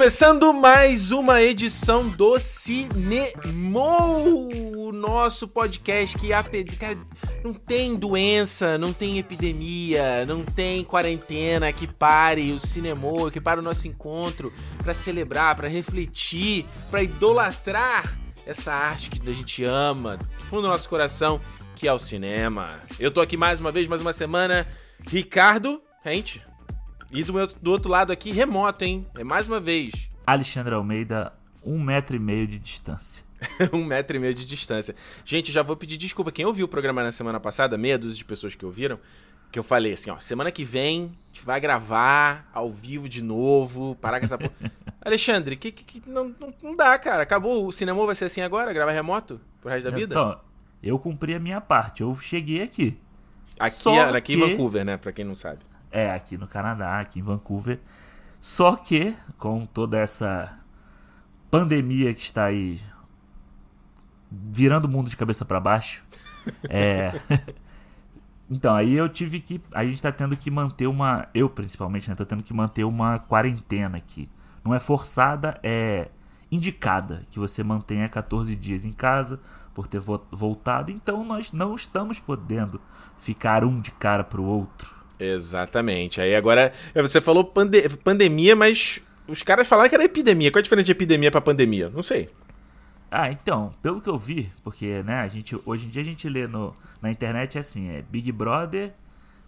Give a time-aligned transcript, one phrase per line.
[0.00, 2.88] Começando mais uma edição do Cinema,
[4.74, 6.30] o nosso podcast que
[6.78, 6.98] cara,
[7.44, 13.60] não tem doença, não tem epidemia, não tem quarentena que pare o cinema, que pare
[13.60, 14.50] o nosso encontro
[14.82, 20.68] para celebrar, para refletir, para idolatrar essa arte que a gente ama, do fundo do
[20.68, 21.38] nosso coração,
[21.76, 22.80] que é o cinema.
[22.98, 24.66] Eu tô aqui mais uma vez, mais uma semana,
[25.06, 26.42] Ricardo, gente,
[27.12, 29.06] e do, meu, do outro lado aqui, remoto, hein?
[29.16, 30.10] É mais uma vez.
[30.26, 31.32] Alexandre Almeida,
[31.64, 33.24] um metro e meio de distância.
[33.72, 34.94] um metro e meio de distância.
[35.24, 36.30] Gente, já vou pedir desculpa.
[36.30, 38.98] Quem ouviu o programa na semana passada, meia dúzia de pessoas que ouviram,
[39.50, 43.22] que eu falei assim, ó, semana que vem a gente vai gravar ao vivo de
[43.22, 44.52] novo, parar com essa porra.
[45.02, 47.22] Alexandre, que, que, que não, não, não, dá, cara.
[47.22, 50.14] Acabou, o cinema vai ser assim agora, gravar remoto pro resto da vida?
[50.14, 50.40] Então,
[50.82, 52.98] eu cumpri a minha parte, eu cheguei aqui.
[53.58, 54.42] Aqui, Só aqui que...
[54.42, 55.60] em Vancouver, né, pra quem não sabe.
[55.90, 57.80] É, aqui no Canadá, aqui em Vancouver.
[58.40, 60.60] Só que, com toda essa
[61.50, 62.80] pandemia que está aí
[64.30, 66.04] virando o mundo de cabeça para baixo,
[66.68, 67.12] é.
[68.48, 69.60] então, aí eu tive que.
[69.72, 71.28] A gente tá tendo que manter uma.
[71.34, 72.14] Eu, principalmente, né?
[72.14, 74.28] Tô tendo que manter uma quarentena aqui.
[74.64, 76.08] Não é forçada, é
[76.50, 79.40] indicada que você mantenha 14 dias em casa
[79.74, 80.90] por ter voltado.
[80.90, 82.80] Então, nós não estamos podendo
[83.16, 84.99] ficar um de cara pro outro.
[85.20, 86.20] Exatamente.
[86.20, 90.50] Aí agora, você falou pande pandemia, mas os caras falaram que era epidemia.
[90.50, 91.90] Qual a diferença de epidemia para pandemia?
[91.90, 92.30] Não sei.
[93.10, 96.28] Ah, então, pelo que eu vi, porque, né, a gente, hoje em dia a gente
[96.28, 98.92] lê no, na internet é assim, é Big Brother,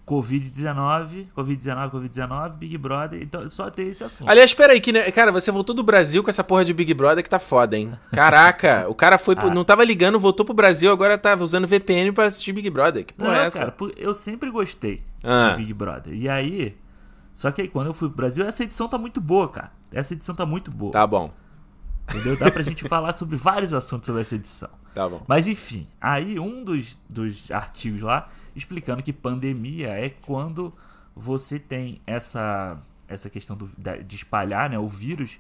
[0.07, 4.29] Covid-19, Covid-19, Covid-19, Big Brother, então só tem esse assunto.
[4.29, 6.93] Aliás, espera aí, que, né, cara, você voltou do Brasil com essa porra de Big
[6.93, 7.93] Brother que tá foda, hein?
[8.11, 9.51] Caraca, o cara foi, ah.
[9.51, 13.05] não tava ligando, voltou pro Brasil, agora tava tá usando VPN pra assistir Big Brother.
[13.05, 13.59] Que porra não, é essa?
[13.59, 15.51] Cara, eu sempre gostei ah.
[15.51, 16.13] de Big Brother.
[16.13, 16.77] E aí,
[17.33, 19.71] só que aí quando eu fui pro Brasil, essa edição tá muito boa, cara.
[19.93, 20.93] Essa edição tá muito boa.
[20.93, 21.33] Tá bom.
[22.13, 22.37] Entendeu?
[22.37, 24.69] Dá pra gente falar sobre vários assuntos sobre essa edição.
[24.95, 25.23] Tá bom.
[25.27, 30.73] Mas enfim, aí um dos, dos artigos lá explicando que pandemia é quando
[31.17, 32.79] você tem essa,
[33.09, 33.71] essa questão do,
[34.05, 35.39] de espalhar né, o vírus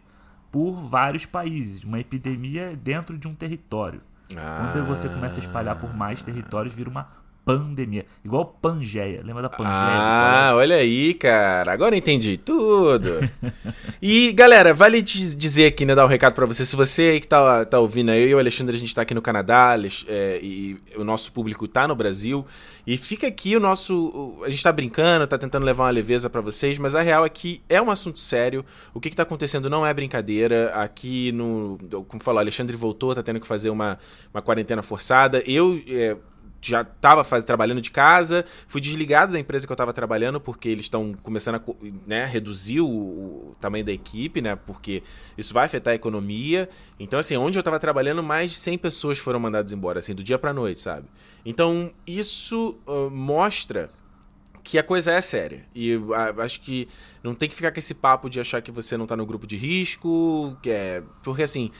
[0.50, 1.84] por vários países.
[1.84, 4.00] Uma epidemia dentro de um território.
[4.37, 4.72] Ah.
[4.72, 7.09] Quando você começa a espalhar por mais territórios, vira uma
[7.44, 8.06] pandemia.
[8.25, 9.20] Igual Pangeia.
[9.25, 9.75] Lembra da Pangeia?
[9.75, 11.72] Ah, olha aí, cara.
[11.72, 13.10] Agora entendi tudo.
[14.00, 16.64] e, galera, vale dizer aqui, né, dar um recado para você.
[16.64, 19.03] Se você aí que tá, tá ouvindo aí, eu e o Alexandre, a gente tá
[19.03, 19.76] aqui no Canadá
[20.06, 22.47] é, e o nosso público tá no Brasil.
[22.86, 24.41] E fica aqui o nosso...
[24.44, 27.28] A gente tá brincando, tá tentando levar uma leveza para vocês, mas a real é
[27.28, 28.64] que é um assunto sério.
[28.94, 30.72] O que que tá acontecendo não é brincadeira.
[30.74, 31.78] Aqui no...
[32.09, 33.98] Como falou, o Alexandre voltou, tá tendo que fazer uma,
[34.32, 35.42] uma quarentena forçada.
[35.44, 35.80] Eu...
[35.88, 36.16] É,
[36.62, 40.84] já estava trabalhando de casa, fui desligado da empresa que eu estava trabalhando porque eles
[40.84, 41.62] estão começando a
[42.06, 44.55] né, reduzir o, o, tamanho da equipe, né?
[44.55, 45.03] Porque
[45.37, 46.69] isso vai afetar a economia.
[47.01, 50.22] Então, assim, onde eu estava trabalhando, mais de 100 pessoas foram mandadas embora, assim, do
[50.22, 51.06] dia para noite, sabe?
[51.45, 53.91] Então, isso uh, mostra
[54.62, 55.67] que a coisa é séria.
[55.75, 55.99] E
[56.39, 56.89] acho que
[57.25, 59.47] não tem que ficar com esse papo de achar que você não está no grupo
[59.47, 61.03] de risco, que é...
[61.25, 61.72] Porque, assim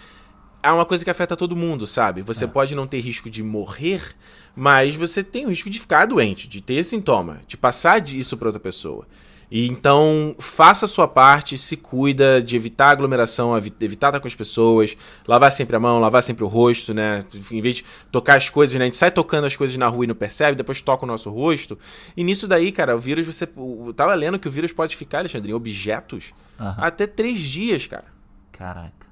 [0.63, 2.23] é uma coisa que afeta todo mundo, sabe?
[2.23, 2.49] Você é.
[2.49, 4.15] pode não ter risco de morrer,
[4.55, 8.49] mas você tem o risco de ficar doente, de ter sintoma, de passar isso para
[8.49, 9.07] outra pessoa.
[9.55, 14.35] E então, faça a sua parte, se cuida de evitar aglomeração, evitar estar com as
[14.35, 14.97] pessoas,
[15.29, 17.21] lavar sempre a mão, lavar sempre o rosto, né?
[17.51, 18.85] Em vez de tocar as coisas, né?
[18.85, 21.29] A gente sai tocando as coisas na rua e não percebe, depois toca o nosso
[21.29, 21.79] rosto.
[22.17, 23.45] E nisso daí, cara, o vírus, você.
[23.45, 26.73] Eu tava lendo que o vírus pode ficar, Alexandre, em objetos uhum.
[26.79, 28.07] até três dias, cara.
[28.53, 29.12] Caraca.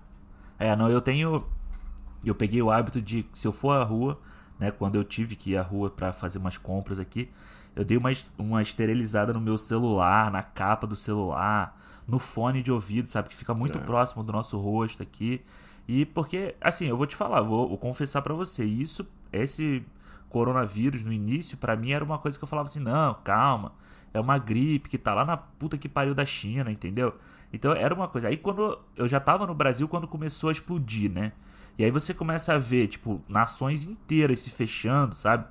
[0.60, 1.44] É, não, eu tenho.
[2.22, 4.21] Eu peguei o hábito de, se eu for à rua,
[4.59, 7.31] né, quando eu tive que ir à rua para fazer umas compras aqui,
[7.75, 12.71] eu dei uma, uma esterilizada no meu celular, na capa do celular, no fone de
[12.71, 13.30] ouvido, sabe?
[13.30, 13.80] Que fica muito é.
[13.80, 15.42] próximo do nosso rosto aqui.
[15.89, 19.83] E porque, assim, eu vou te falar, vou, vou confessar para você, isso, esse
[20.28, 23.72] coronavírus no início, para mim era uma coisa que eu falava assim: não, calma,
[24.13, 27.15] é uma gripe que tá lá na puta que pariu da China, entendeu?
[27.52, 28.28] Então era uma coisa.
[28.28, 31.32] Aí quando eu já tava no Brasil quando começou a explodir, né?
[31.78, 35.47] E aí você começa a ver, tipo, nações inteiras se fechando, sabe?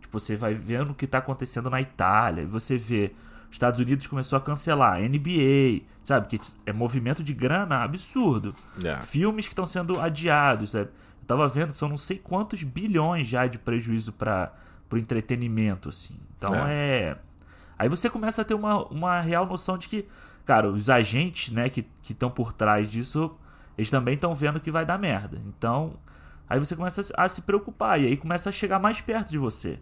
[0.00, 3.12] Tipo, você vai vendo o que tá acontecendo na Itália, e você vê
[3.54, 6.26] Estados Unidos começou a cancelar NBA, sabe?
[6.26, 8.54] Que é movimento de grana absurdo.
[8.78, 9.00] Yeah.
[9.00, 9.06] É.
[9.06, 10.90] Filmes que estão sendo adiados, sabe?
[11.20, 14.52] Eu tava vendo, são não sei quantos bilhões já de prejuízo para
[14.90, 16.16] o entretenimento, assim.
[16.36, 16.72] Então yeah.
[16.72, 17.00] É.
[17.00, 17.16] é.
[17.78, 20.06] Aí você começa a ter uma, uma real noção de que
[20.44, 23.36] cara, os agentes, né, que estão por trás disso,
[23.76, 25.40] eles também estão vendo que vai dar merda.
[25.46, 25.94] Então,
[26.48, 29.78] aí você começa a, se preocupar e aí começa a chegar mais perto de você.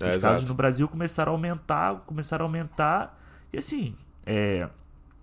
[0.00, 0.34] É, Os exato.
[0.34, 3.18] casos no Brasil começaram a aumentar, começaram a aumentar.
[3.52, 3.94] E assim,
[4.26, 4.68] é,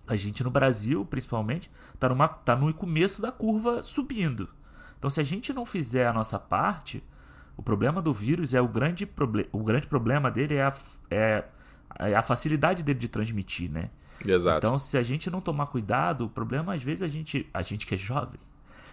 [0.06, 4.48] a gente no Brasil, principalmente, tá, numa, tá no começo da curva subindo.
[4.98, 7.02] Então, se a gente não fizer a nossa parte,
[7.56, 10.74] o problema do vírus é o grande, proble o grande problema dele é a,
[11.10, 11.44] é,
[11.98, 13.90] é a facilidade dele de transmitir, né?
[14.24, 14.66] Exato.
[14.66, 17.86] Então, se a gente não tomar cuidado, o problema às vezes a gente, a gente
[17.86, 18.40] que é jovem,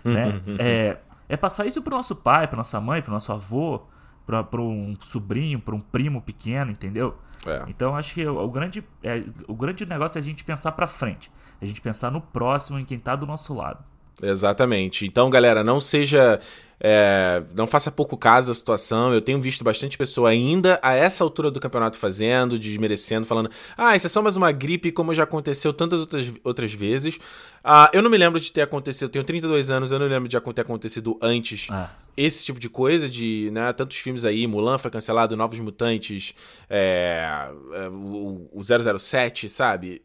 [0.03, 0.41] né?
[0.59, 0.97] é,
[1.29, 3.83] é passar isso pro nosso pai, pra nossa mãe, pro nosso avô,
[4.25, 7.17] para um sobrinho, para um primo pequeno, entendeu?
[7.45, 7.63] É.
[7.67, 10.87] Então acho que o, o grande, é, o grande negócio é a gente pensar para
[10.87, 11.31] frente,
[11.61, 13.83] a gente pensar no próximo, em quem tá do nosso lado.
[14.23, 15.05] Exatamente.
[15.05, 16.39] Então, galera, não seja.
[16.85, 19.13] É, não faça pouco caso da situação.
[19.13, 23.95] Eu tenho visto bastante pessoa ainda a essa altura do campeonato fazendo, desmerecendo, falando: ah,
[23.95, 27.19] isso é só mais uma gripe, como já aconteceu tantas outras, outras vezes.
[27.63, 30.27] Ah, eu não me lembro de ter acontecido, eu tenho 32 anos, eu não lembro
[30.27, 31.89] de ter acontecido antes ah.
[32.17, 36.33] esse tipo de coisa, de né, tantos filmes aí, Mulan foi cancelado, Novos Mutantes,
[36.69, 38.61] é, é o, o
[38.99, 40.01] 007, sabe?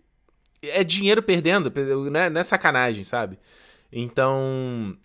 [0.63, 1.73] É dinheiro perdendo,
[2.11, 2.31] né?
[2.31, 3.39] não é sacanagem, sabe?
[3.93, 4.97] Então,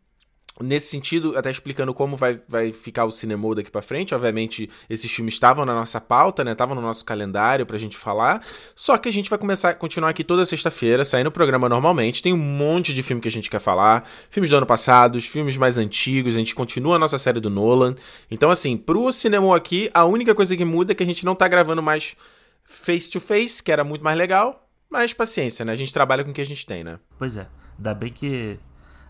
[0.62, 5.12] nesse sentido, até explicando como vai, vai ficar o cinema daqui para frente, obviamente esses
[5.12, 6.52] filmes estavam na nossa pauta, né?
[6.52, 8.44] Estavam no nosso calendário pra gente falar.
[8.76, 12.22] Só que a gente vai começar continuar aqui toda sexta-feira, saindo o programa normalmente.
[12.22, 15.58] Tem um monte de filme que a gente quer falar, filmes do ano passado, filmes
[15.58, 17.96] mais antigos, a gente continua a nossa série do Nolan.
[18.30, 21.36] Então assim, pro cinema aqui, a única coisa que muda é que a gente não
[21.36, 22.16] tá gravando mais
[22.64, 25.74] face to face, que era muito mais legal, mas paciência, né?
[25.74, 27.00] A gente trabalha com o que a gente tem, né?
[27.18, 27.48] Pois é.
[27.78, 28.60] Ainda bem que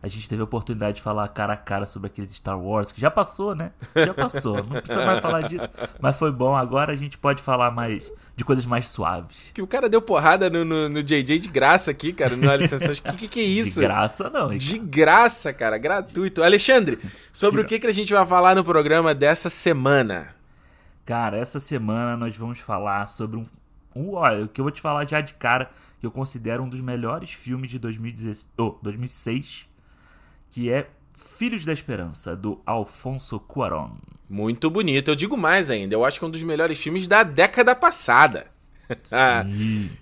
[0.03, 3.00] a gente teve a oportunidade de falar cara a cara sobre aqueles Star Wars, que
[3.00, 3.71] já passou, né?
[3.95, 5.69] Já passou, não precisa mais falar disso.
[5.97, 9.50] Mas foi bom, agora a gente pode falar mais de coisas mais suaves.
[9.53, 13.00] Que o cara deu porrada no, no, no JJ de graça aqui, cara, no Alicenções.
[13.00, 13.79] Que, que que é isso?
[13.79, 14.51] De graça não.
[14.51, 14.57] Hein?
[14.57, 16.44] De graça, cara, gratuito.
[16.44, 17.00] Alexandre,
[17.31, 20.35] sobre o que, que a gente vai falar no programa dessa semana?
[21.05, 23.45] Cara, essa semana nós vamos falar sobre um.
[23.95, 25.71] um olha, o que eu vou te falar já de cara,
[26.01, 29.71] que eu considero um dos melhores filmes de 2016, oh, 2006
[30.53, 33.94] que é Filhos da Esperança, do Alfonso Cuarón.
[34.29, 35.09] Muito bonito.
[35.09, 38.53] Eu digo mais ainda, eu acho que é um dos melhores filmes da década passada.
[39.11, 39.44] ah,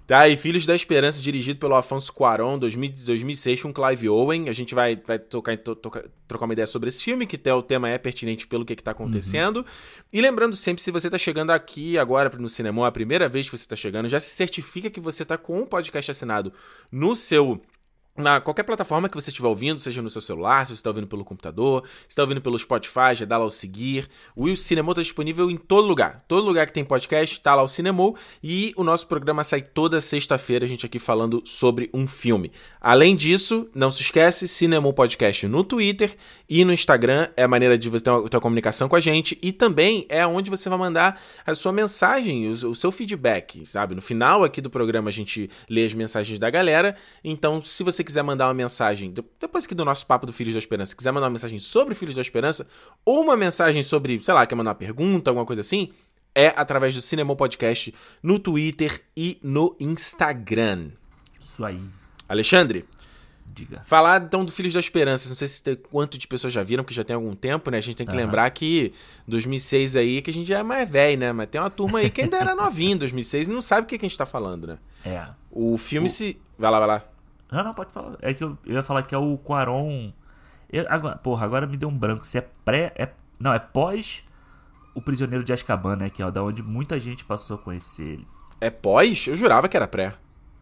[0.05, 4.49] tá, e Filhos da Esperança, dirigido pelo Afonso Cuarón, 2006, com Clive Owen.
[4.49, 7.53] A gente vai, vai tocar, to, tocar, trocar uma ideia sobre esse filme, que até
[7.53, 9.57] o tema é pertinente pelo que, está acontecendo.
[9.57, 9.65] Uhum.
[10.11, 13.57] E lembrando sempre, se você está chegando aqui agora no cinema, a primeira vez que
[13.57, 16.51] você está chegando, já se certifica que você está com um podcast assinado
[16.91, 17.61] no seu
[18.17, 21.07] na qualquer plataforma que você estiver ouvindo, seja no seu celular, se você está ouvindo
[21.07, 24.07] pelo computador, se está ouvindo pelo Spotify, já dá lá o seguir.
[24.35, 26.23] O Will Cinema está disponível em todo lugar.
[26.27, 28.13] Todo lugar que tem podcast, está lá o Cinema.
[28.43, 32.51] E o nosso programa sai toda sexta-feira, a gente aqui falando sobre um filme.
[32.79, 36.15] Além disso, não se esquece, Cinema Podcast no Twitter
[36.49, 38.99] e no Instagram é a maneira de você ter uma, ter uma comunicação com a
[38.99, 39.37] gente.
[39.41, 43.95] E também é onde você vai mandar a sua mensagem, o, o seu feedback, sabe?
[43.95, 46.95] No final aqui do programa a gente lê as mensagens da galera.
[47.23, 50.53] Então, se você quiser quiser mandar uma mensagem, depois aqui do nosso papo do Filhos
[50.53, 52.67] da Esperança, quiser mandar uma mensagem sobre Filhos da Esperança,
[53.03, 55.91] ou uma mensagem sobre, sei lá, quer mandar uma pergunta, alguma coisa assim,
[56.33, 60.89] é através do Cinema Podcast no Twitter e no Instagram.
[61.39, 61.81] Isso aí.
[62.29, 62.85] Alexandre,
[63.53, 63.81] Diga.
[63.81, 66.85] Falar então do Filhos da Esperança, não sei se tem, quanto de pessoas já viram,
[66.85, 67.79] porque já tem algum tempo, né?
[67.79, 68.17] A gente tem que uhum.
[68.17, 68.93] lembrar que
[69.27, 71.33] 2006 aí, que a gente já é mais velho, né?
[71.33, 73.85] Mas tem uma turma aí que ainda era novinho em 2006 e não sabe o
[73.85, 74.77] que, que a gente tá falando, né?
[75.03, 75.25] É.
[75.51, 76.09] O filme o...
[76.09, 76.39] se.
[76.57, 77.03] Vai lá, vai lá.
[77.51, 78.17] Não, não, pode falar.
[78.21, 80.13] É que eu, eu ia falar que é o Quaron.
[80.71, 82.25] Eu, agora, porra, agora me deu um branco.
[82.25, 82.93] Se é pré.
[82.95, 84.23] É, não, é pós
[84.95, 86.09] o Prisioneiro de Azkaban, né?
[86.09, 88.27] Que é da onde muita gente passou a conhecer ele.
[88.61, 89.27] É pós?
[89.27, 90.15] Eu jurava que era pré.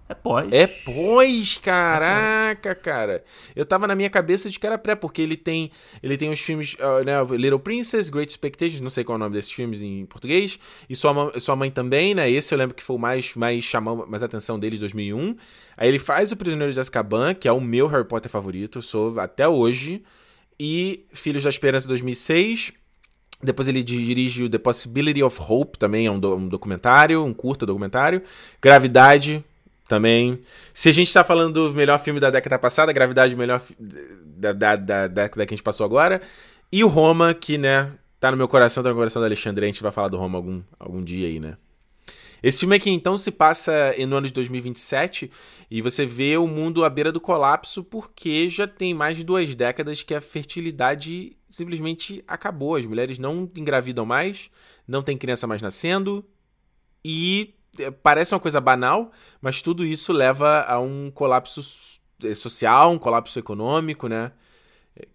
[0.09, 0.51] É pós.
[0.51, 2.83] É pós, caraca, é pós.
[2.83, 3.23] cara.
[3.55, 5.69] Eu tava na minha cabeça de que era pré, porque ele tem
[6.01, 9.19] ele tem os filmes, uh, né, Little Princess, Great Expectations, não sei qual é o
[9.19, 10.57] nome desses filmes em português,
[10.89, 14.07] e Sua, Sua Mãe também, né, esse eu lembro que foi o mais, mais chamou
[14.07, 15.35] mais atenção dele de 2001.
[15.77, 19.19] Aí ele faz O Prisioneiro de Azkaban, que é o meu Harry Potter favorito, sou
[19.19, 20.03] até hoje,
[20.59, 22.73] e Filhos da Esperança 2006,
[23.41, 27.33] depois ele dirige o The Possibility of Hope, também é um, do, um documentário, um
[27.33, 28.21] curto documentário.
[28.61, 29.43] Gravidade,
[29.89, 30.39] também.
[30.73, 34.75] Se a gente tá falando do melhor filme da década passada, Gravidade, melhor da, da,
[34.75, 36.21] da, década que a gente passou agora.
[36.71, 39.65] E o Roma, que, né, tá no meu coração, tá no coração do Alexandre.
[39.65, 41.57] A gente vai falar do Roma algum, algum dia aí, né?
[42.41, 45.29] Esse filme aqui, então, se passa no ano de 2027
[45.69, 49.53] e você vê o mundo à beira do colapso porque já tem mais de duas
[49.55, 52.75] décadas que a fertilidade simplesmente acabou.
[52.77, 54.49] As mulheres não engravidam mais,
[54.87, 56.23] não tem criança mais nascendo
[57.03, 57.55] e
[58.03, 61.61] parece uma coisa banal, mas tudo isso leva a um colapso
[62.23, 64.31] é, social, um colapso econômico, né?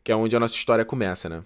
[0.03, 1.45] Que é onde a nossa história começa, né?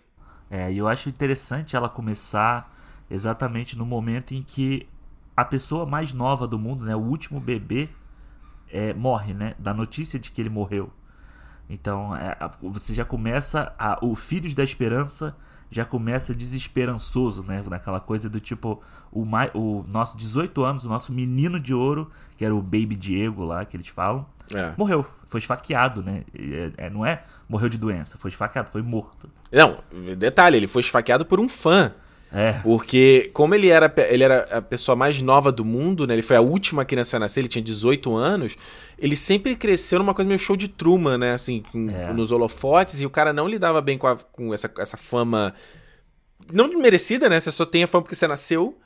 [0.51, 2.75] É, e eu acho interessante ela começar
[3.11, 4.89] exatamente no momento em que
[5.37, 7.89] a pessoa mais nova do mundo, né, o último bebê,
[8.71, 9.55] é, morre, né?
[9.59, 10.93] Da notícia de que ele morreu.
[11.69, 13.75] Então, é, você já começa.
[13.79, 15.37] A, o Filhos da Esperança
[15.71, 17.63] já começa desesperançoso, né?
[17.69, 18.81] Naquela coisa do tipo,
[19.13, 23.45] o, o nosso 18 anos, o nosso menino de ouro, que era o Baby Diego
[23.45, 24.73] lá, que eles falam, é.
[24.77, 25.07] morreu.
[25.27, 26.23] Foi esfaqueado, né?
[26.35, 29.29] É, é, não é morreu de doença, foi esfaqueado, foi morto.
[29.51, 29.79] Não,
[30.17, 31.93] detalhe, ele foi esfaqueado por um fã.
[32.33, 32.53] É.
[32.63, 36.15] Porque, como ele era, ele era a pessoa mais nova do mundo, né?
[36.15, 38.57] Ele foi a última criança a nascer, ele tinha 18 anos.
[38.99, 41.33] Ele sempre cresceu numa coisa meio show de Truman, né?
[41.33, 42.13] Assim, com, é.
[42.13, 45.55] nos holofotes, e o cara não lidava bem com, a, com essa, essa fama.
[46.53, 47.41] Não merecida, né?
[47.41, 48.79] Você só tem a fama porque você nasceu.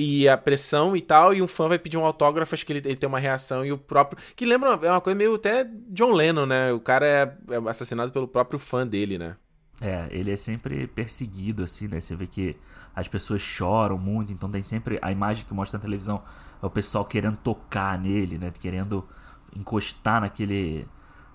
[0.00, 2.82] E a pressão e tal, e um fã vai pedir um autógrafo, acho que ele,
[2.84, 4.22] ele tem uma reação, e o próprio.
[4.36, 6.72] Que lembra, é uma coisa meio até John Lennon, né?
[6.72, 9.34] O cara é, é assassinado pelo próprio fã dele, né?
[9.80, 12.00] É, ele é sempre perseguido, assim, né?
[12.00, 12.56] Você vê que
[12.98, 16.20] as pessoas choram muito, então tem sempre a imagem que mostra na televisão
[16.60, 18.52] é o pessoal querendo tocar nele, né?
[18.58, 19.08] Querendo
[19.54, 20.84] encostar naquele.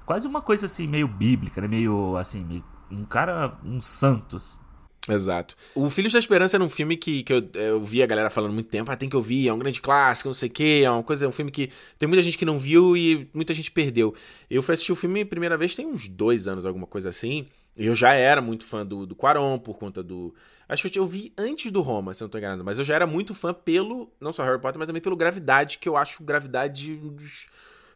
[0.06, 1.68] Quase uma coisa assim, meio bíblica, né?
[1.70, 4.60] Meio assim, um cara, um santos.
[5.08, 5.56] Exato.
[5.74, 8.54] O Filhos da Esperança era um filme que, que eu, eu vi a galera falando
[8.54, 10.90] muito tempo, ah, tem que ouvir, é um grande clássico, não sei o quê, é
[10.90, 13.70] uma coisa, é um filme que tem muita gente que não viu e muita gente
[13.70, 14.14] perdeu.
[14.50, 17.48] Eu fui assistir o filme primeira vez tem uns dois anos, alguma coisa assim.
[17.76, 20.34] Eu já era muito fã do, do Quaron, por conta do.
[20.74, 22.64] Acho que eu vi antes do Roma, se não tô enganado.
[22.64, 24.12] Mas eu já era muito fã pelo.
[24.20, 27.48] Não só Harry Potter, mas também pelo Gravidade, que eu acho Gravidade um dos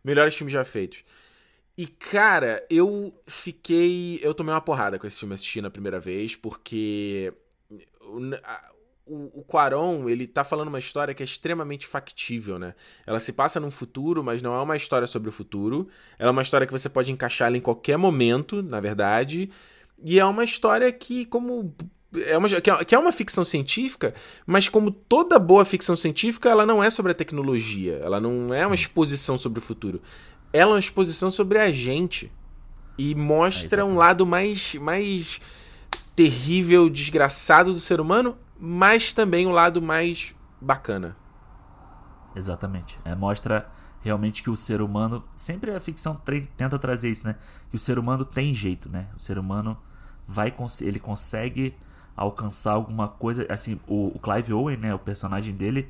[0.03, 1.03] melhores filmes já feitos.
[1.75, 4.19] E, cara, eu fiquei.
[4.21, 7.33] Eu tomei uma porrada com esse filme assistindo a primeira vez, porque.
[9.09, 12.75] O, o Quaron, ele tá falando uma história que é extremamente factível, né?
[13.07, 15.87] Ela se passa num futuro, mas não é uma história sobre o futuro.
[16.19, 19.49] Ela é uma história que você pode encaixar em qualquer momento, na verdade.
[20.03, 21.73] E é uma história que, como
[22.25, 24.13] é uma, que é uma ficção científica,
[24.45, 28.65] mas como toda boa ficção científica, ela não é sobre a tecnologia, ela não é
[28.65, 30.01] uma exposição sobre o futuro.
[30.51, 32.31] Ela é uma exposição sobre a gente.
[32.97, 35.39] E mostra é um lado mais, mais
[36.15, 41.15] terrível, desgraçado do ser humano, mas também o um lado mais bacana.
[42.35, 42.97] Exatamente.
[43.05, 43.69] É, mostra
[44.01, 45.23] realmente que o ser humano.
[45.35, 46.19] Sempre a ficção
[46.55, 47.35] tenta trazer isso, né?
[47.69, 49.09] Que o ser humano tem jeito, né?
[49.15, 49.77] O ser humano
[50.27, 50.53] vai.
[50.81, 51.75] Ele consegue
[52.17, 53.45] alcançar alguma coisa.
[53.47, 54.93] Assim, o, o Clive Owen, né?
[54.93, 55.87] O personagem dele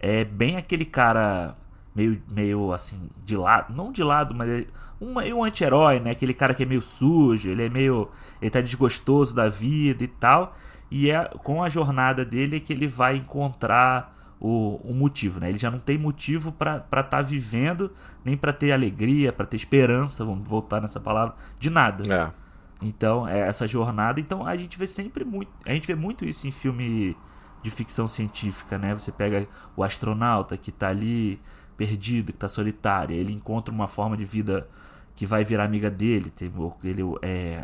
[0.00, 1.54] é bem aquele cara
[1.94, 3.72] meio, meio assim, de lado.
[3.74, 4.66] Não de lado, mas é
[5.00, 6.10] um, um anti-herói, né?
[6.10, 8.08] Aquele cara que é meio sujo, ele é meio.
[8.42, 10.56] Ele tá desgostoso da vida e tal.
[10.90, 15.48] E é com a jornada dele que ele vai encontrar o, o motivo, né?
[15.48, 17.90] Ele já não tem motivo para estar tá vivendo,
[18.24, 22.14] nem para ter alegria, para ter esperança, vamos voltar nessa palavra, de nada.
[22.14, 22.47] É.
[22.80, 24.20] Então, é essa jornada.
[24.20, 25.50] Então, a gente vê sempre muito.
[25.66, 27.16] A gente vê muito isso em filme
[27.62, 28.94] de ficção científica, né?
[28.94, 31.40] Você pega o astronauta que tá ali
[31.76, 34.68] perdido, que tá solitário, ele encontra uma forma de vida
[35.14, 36.30] que vai virar amiga dele.
[36.30, 36.50] Tem
[36.84, 37.60] ele é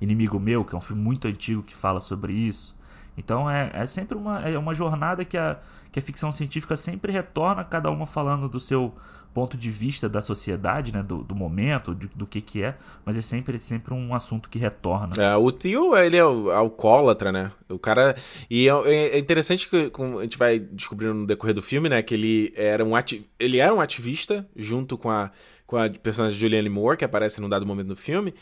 [0.00, 2.76] Inimigo Meu, que é um filme muito antigo que fala sobre isso.
[3.16, 5.58] Então é, é sempre uma, é uma jornada que a,
[5.90, 8.94] que a ficção científica sempre retorna, cada uma falando do seu
[9.32, 13.16] ponto de vista da sociedade, né, do, do momento, de, do que que é, mas
[13.16, 15.14] é sempre, sempre um assunto que retorna.
[15.16, 17.52] É, o tio, ele é alcoólatra, né?
[17.68, 18.14] O cara...
[18.50, 22.14] E é, é, interessante que a gente vai descobrindo no decorrer do filme, né, que
[22.14, 23.26] ele era um, ati...
[23.38, 25.30] ele era um ativista junto com a,
[25.66, 28.34] com a personagem Julianne Moore, que aparece num dado momento do filme,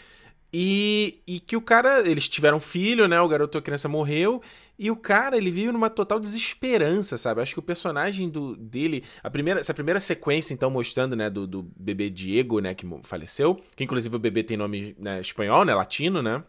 [0.52, 3.20] e, e que o cara, eles tiveram um filho, né?
[3.20, 4.42] O garoto, a criança morreu.
[4.78, 7.40] E o cara, ele vive numa total desesperança, sabe?
[7.40, 9.04] Acho que o personagem do, dele.
[9.22, 13.60] A primeira, essa primeira sequência, então, mostrando, né, do, do bebê Diego, né, que faleceu.
[13.76, 15.74] Que inclusive o bebê tem nome né, espanhol, né?
[15.74, 16.42] Latino, né?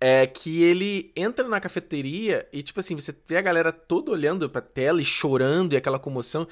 [0.00, 4.48] É que ele entra na cafeteria e, tipo assim, você vê a galera toda olhando
[4.48, 6.48] pra tela e chorando e aquela comoção.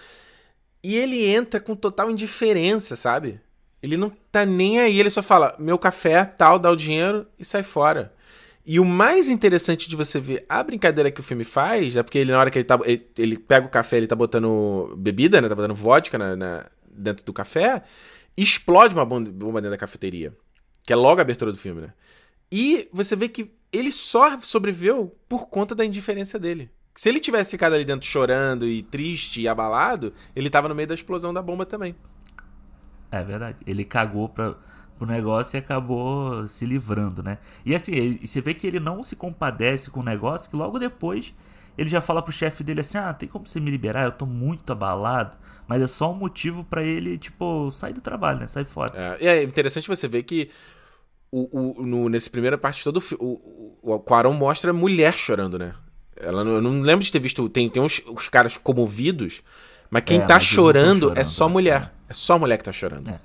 [0.84, 3.40] E ele entra com total indiferença, sabe?
[3.82, 7.44] Ele não tá nem aí, ele só fala: meu café, tal, dá o dinheiro e
[7.44, 8.12] sai fora.
[8.66, 12.18] E o mais interessante de você ver a brincadeira que o filme faz, é porque
[12.18, 12.78] ele, na hora que ele tá.
[12.84, 15.48] Ele, ele pega o café, ele tá botando bebida, né?
[15.48, 17.82] Tá botando vodka na, na dentro do café,
[18.36, 20.34] explode uma bomba dentro da cafeteria.
[20.84, 21.92] Que é logo a abertura do filme, né?
[22.50, 26.70] E você vê que ele só sobreviveu por conta da indiferença dele.
[26.94, 30.88] Se ele tivesse ficado ali dentro chorando e triste e abalado, ele tava no meio
[30.88, 31.94] da explosão da bomba também.
[33.10, 33.56] É verdade.
[33.66, 34.54] Ele cagou pra,
[34.98, 37.38] pro negócio e acabou se livrando, né?
[37.64, 40.78] E assim, ele, você vê que ele não se compadece com o negócio, que logo
[40.78, 41.34] depois
[41.76, 44.04] ele já fala pro chefe dele assim: Ah, tem como você me liberar?
[44.04, 45.36] Eu tô muito abalado.
[45.66, 48.46] Mas é só um motivo para ele, tipo, sair do trabalho, né?
[48.46, 49.18] Sair fora.
[49.20, 50.50] É, é interessante você ver que
[51.30, 55.74] o, o, no, nesse primeira parte todo o, o, o Quaron mostra mulher chorando, né?
[56.16, 57.48] Ela eu não lembro de ter visto.
[57.48, 59.42] Tem, tem uns, uns caras comovidos,
[59.90, 61.92] mas quem é, tá mas chorando, chorando, é só mulher.
[62.08, 62.10] É.
[62.10, 63.08] É só mulher que tá chorando.
[63.08, 63.20] É.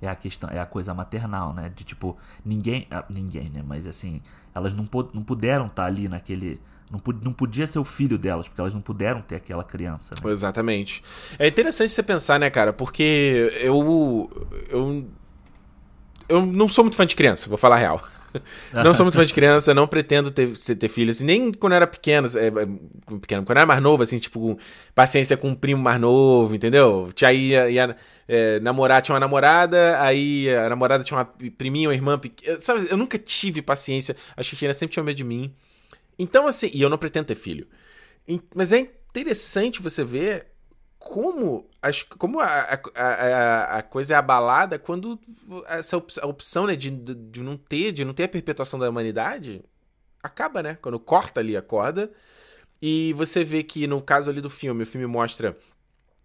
[0.00, 1.72] É a questão, é a coisa maternal, né?
[1.74, 2.86] De tipo, ninguém.
[2.90, 3.62] ah, Ninguém, né?
[3.66, 4.20] Mas assim,
[4.54, 6.60] elas não, não puderam estar ali naquele.
[6.90, 10.30] Não, não podia ser o filho delas, porque elas não puderam ter aquela criança, né?
[10.30, 11.02] Exatamente.
[11.38, 12.72] É interessante você pensar, né, cara?
[12.72, 14.30] Porque eu.
[14.68, 15.06] Eu.
[16.28, 18.02] Eu não sou muito fã de criança, vou falar a real.
[18.72, 21.20] Não sou muito fã de criança, não pretendo ter, ter, filhos.
[21.20, 24.58] Nem quando eu era pequeno, é, é, pequeno, quando eu era mais novo, assim, tipo,
[24.94, 27.10] paciência com um primo mais novo, entendeu?
[27.14, 27.96] Tinha ia, ia
[28.28, 31.24] é, namorar, tinha uma namorada, aí a namorada tinha uma
[31.56, 32.60] priminha, uma irmã pequena.
[32.60, 34.16] Sabe, eu nunca tive paciência.
[34.36, 35.52] Acho que a criança sempre tinha medo de mim.
[36.18, 37.66] Então, assim, e eu não pretendo ter filho.
[38.54, 40.46] Mas é interessante você ver
[41.06, 42.46] como, as, como a,
[42.94, 45.18] a, a, coisa é abalada quando
[45.68, 48.90] essa op- a opção né, de, de, não ter, de não ter a perpetuação da
[48.90, 49.62] humanidade
[50.20, 50.76] acaba, né?
[50.82, 52.10] Quando corta ali a corda.
[52.82, 55.56] E você vê que no caso ali do filme, o filme mostra.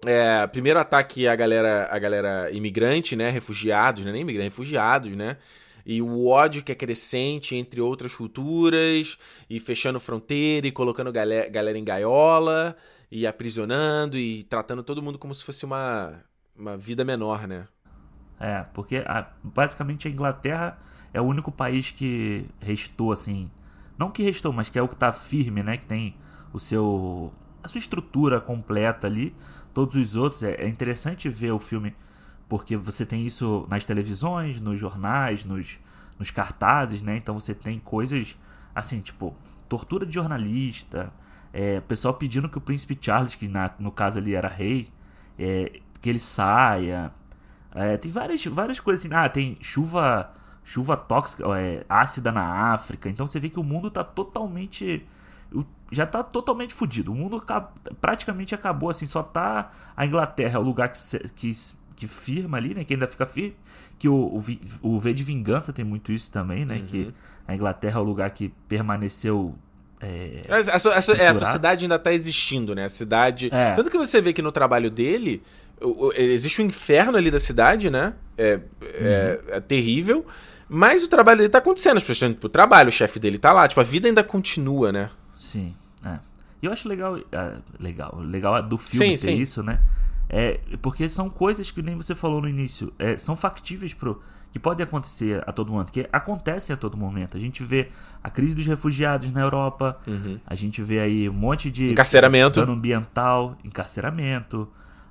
[0.03, 3.29] É, primeiro ataque a galera, a galera imigrante, né?
[3.29, 4.11] Refugiados, né?
[4.11, 5.37] Nem imigrante, refugiados, né?
[5.85, 9.17] E o ódio que é crescente entre outras culturas,
[9.49, 12.75] e fechando fronteira, e colocando galera em gaiola,
[13.11, 16.23] e aprisionando, e tratando todo mundo como se fosse uma,
[16.55, 17.67] uma vida menor, né?
[18.39, 20.77] É, porque a- basicamente a Inglaterra
[21.13, 23.49] é o único país que restou, assim.
[23.97, 25.77] Não que restou, mas que é o que tá firme, né?
[25.77, 26.15] Que tem
[26.53, 27.31] o seu.
[27.63, 29.35] a sua estrutura completa ali.
[29.73, 30.43] Todos os outros.
[30.43, 31.95] É, é interessante ver o filme
[32.49, 35.79] porque você tem isso nas televisões, nos jornais, nos,
[36.19, 37.17] nos cartazes, né?
[37.17, 38.37] Então você tem coisas
[38.75, 39.35] assim, tipo,
[39.69, 41.13] tortura de jornalista,
[41.53, 44.87] é, pessoal pedindo que o príncipe Charles, que na- no caso ali era rei,
[45.37, 47.11] é, que ele saia.
[47.73, 49.13] É, tem várias, várias coisas assim.
[49.13, 50.33] Ah, tem chuva
[50.63, 53.09] chuva tóxica, é, ácida na África.
[53.09, 55.05] Então você vê que o mundo tá totalmente.
[55.53, 57.11] o- Já tá totalmente fudido.
[57.11, 57.43] O mundo
[57.99, 59.05] praticamente acabou, assim.
[59.05, 59.71] Só tá.
[59.97, 60.97] A Inglaterra é o lugar que,
[61.35, 61.51] que,
[61.95, 62.83] que firma ali, né?
[62.83, 63.55] Que ainda fica firme.
[63.99, 64.43] Que o, o,
[64.95, 66.81] o V de Vingança tem muito isso também, né?
[66.87, 67.13] Que
[67.47, 69.55] a Inglaterra é o lugar que permaneceu.
[70.01, 72.85] É, A, a, a- a- é, sociedade ainda tá existindo, né?
[72.85, 73.49] A cidade.
[73.51, 73.73] É.
[73.73, 75.41] Tanto que você vê que no trabalho dele.
[75.81, 78.13] o- o- existe um inferno ali da cidade, né?
[78.37, 80.25] É, é, é terrível.
[80.69, 81.97] Mas o trabalho dele tá acontecendo.
[81.97, 83.67] As pessoas estão indo pro trabalho, o chefe dele tá lá.
[83.67, 85.09] Tipo, a vida ainda continua, né?
[85.37, 85.73] Sim,
[86.05, 86.19] é.
[86.61, 89.41] E eu acho legal, é, legal, legal do filme Sim, ter sim.
[89.41, 89.79] isso, né?
[90.29, 94.59] É, porque são coisas que nem você falou no início, é, são factíveis pro que
[94.59, 97.37] pode acontecer a todo momento, que acontece a todo momento.
[97.37, 97.89] A gente vê
[98.23, 99.97] a crise dos refugiados na Europa,
[100.45, 102.59] a gente vê aí um monte de Encarceramento.
[102.59, 104.67] dano ambiental, encarceramento,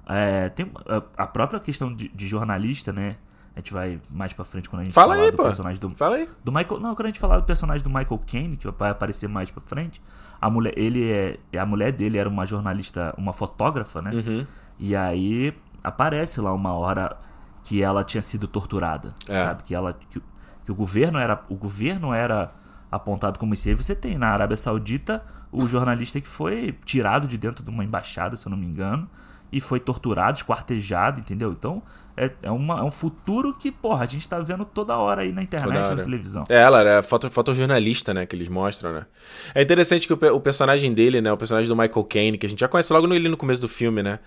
[0.06, 3.16] é, tem a, a própria questão de, de jornalista, né?
[3.54, 5.42] A gente vai mais pra frente quando a gente Fala falar aí, do pô.
[5.44, 6.28] personagem do, Fala aí.
[6.44, 6.80] do Michael.
[6.80, 9.60] Não, quando a gente falar do personagem do Michael Caine, que vai aparecer mais pra
[9.60, 10.00] frente,
[10.40, 11.38] a mulher, ele é.
[11.58, 14.12] A mulher dele era uma jornalista, uma fotógrafa, né?
[14.14, 14.46] Uhum.
[14.78, 17.16] E aí aparece lá uma hora
[17.64, 19.14] que ela tinha sido torturada.
[19.28, 19.44] É.
[19.44, 19.62] Sabe?
[19.64, 19.92] Que ela.
[20.08, 20.22] Que, o-
[20.64, 21.42] que o governo era.
[21.48, 22.52] O governo era
[22.90, 23.68] apontado como isso.
[23.68, 27.70] E aí você tem na Arábia Saudita o jornalista que foi tirado de dentro de
[27.70, 29.08] uma embaixada, se eu não me engano.
[29.52, 31.50] E foi torturado, esquartejado, entendeu?
[31.50, 31.82] Então,
[32.16, 35.32] é, é, uma, é um futuro que, porra, a gente tá vendo toda hora aí
[35.32, 36.44] na internet, na televisão.
[36.48, 38.26] É, ela era foto, fotojornalista, né?
[38.26, 39.06] Que eles mostram, né?
[39.52, 41.32] É interessante que o, o personagem dele, né?
[41.32, 43.60] O personagem do Michael Caine, que a gente já conhece logo no, ele no começo
[43.60, 44.20] do filme, né?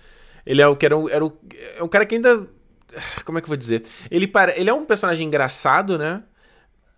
[0.44, 1.32] Ele é o que era, um- era o,
[1.78, 2.46] é um cara que ainda.
[3.24, 3.84] Como é que eu vou dizer?
[4.10, 6.22] Ele, pare, ele é um personagem engraçado, né?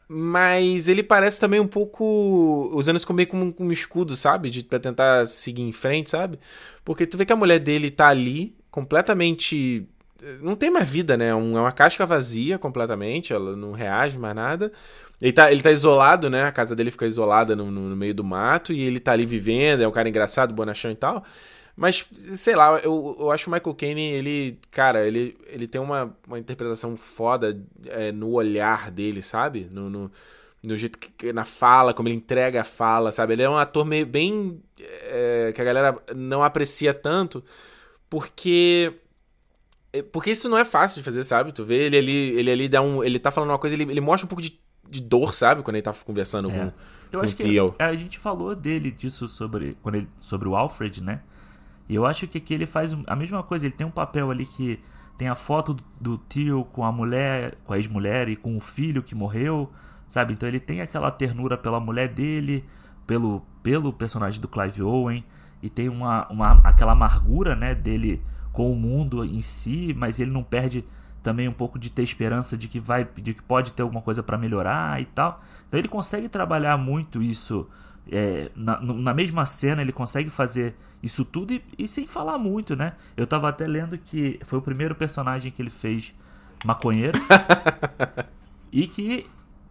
[0.08, 2.70] Mas ele parece também um pouco.
[2.74, 4.50] usando isso meio como um, escudo, sabe?
[4.50, 6.38] De, pra tentar seguir em frente, sabe?
[6.84, 9.86] Porque tu vê que a mulher dele tá ali, completamente.
[10.40, 11.28] Não tem mais vida, né?
[11.28, 14.72] É uma casca vazia completamente, ela não reage mais nada.
[15.20, 16.44] Ele tá, ele tá isolado, né?
[16.44, 19.26] A casa dele fica isolada no, no- no meio do mato e ele tá ali
[19.26, 21.24] vivendo, é um cara engraçado, bonachão e tal.
[21.76, 26.16] Mas, sei lá, eu, eu acho o Michael Caine, ele, cara, ele, ele tem uma,
[26.26, 29.68] uma interpretação foda é, no olhar dele, sabe?
[29.70, 30.10] No, no,
[30.64, 33.34] no jeito que, na fala, como ele entrega a fala, sabe?
[33.34, 34.58] Ele é um ator meio bem.
[34.80, 37.44] é, que a galera não aprecia tanto,
[38.08, 38.94] porque.
[39.92, 41.52] é, Porque isso não é fácil de fazer, sabe?
[41.52, 43.04] Tu vê ele ali, ele ali dá um.
[43.04, 44.58] Ele tá falando uma coisa, ele, ele mostra um pouco de,
[44.88, 45.62] de dor, sabe?
[45.62, 46.52] Quando ele tá conversando É.
[46.58, 46.72] com.
[47.12, 47.74] Eu com acho o que Theo.
[47.78, 51.20] a gente falou dele disso sobre quando ele, sobre o Alfred, né?
[51.88, 53.66] E eu acho que aqui ele faz a mesma coisa.
[53.66, 54.80] Ele tem um papel ali que
[55.16, 59.02] tem a foto do, tio com a mulher, com a ex-mulher e com o filho
[59.02, 59.70] que morreu,
[60.06, 60.32] sabe?
[60.32, 62.64] Então ele tem aquela ternura pela mulher dele,
[63.06, 65.24] pelo, pelo personagem do Clive Owen
[65.62, 68.22] e tem uma, uma aquela amargura, né, dele
[68.52, 70.84] com o mundo em si, mas ele não perde
[71.22, 74.22] também um pouco de ter esperança de que vai, de que pode ter alguma coisa
[74.22, 75.40] pra melhorar e tal.
[75.66, 77.66] Então ele consegue trabalhar muito isso
[78.10, 82.76] é, na, na, mesma cena ele consegue fazer isso tudo e, e, sem falar muito,
[82.76, 82.92] né?
[83.16, 86.12] Eu tava até lendo que foi o primeiro personagem que ele fez
[86.64, 87.18] maconheiro
[88.72, 89.26] e que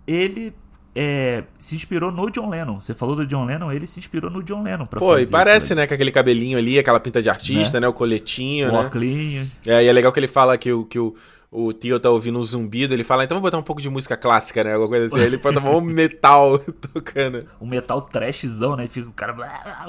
[0.08, 0.54] ele
[0.95, 2.80] é, se inspirou no John Lennon.
[2.80, 5.24] Você falou do John Lennon, ele se inspirou no John Lennon pra Pô, fazer.
[5.24, 7.82] Pô, e parece, né, com aquele cabelinho ali, aquela pinta de artista, né?
[7.82, 8.88] né o coletinho, o né?
[8.88, 9.52] Oclinho.
[9.65, 11.13] É, e é legal que ele fala que o, que o,
[11.51, 14.17] o Tio tá ouvindo um zumbido, ele fala, então vamos botar um pouco de música
[14.17, 14.73] clássica, né?
[14.73, 15.19] Alguma coisa assim.
[15.19, 16.60] Aí ele bota um metal
[16.93, 17.45] tocando.
[17.62, 18.88] Um metal trashzão, né?
[18.88, 19.36] Fica o cara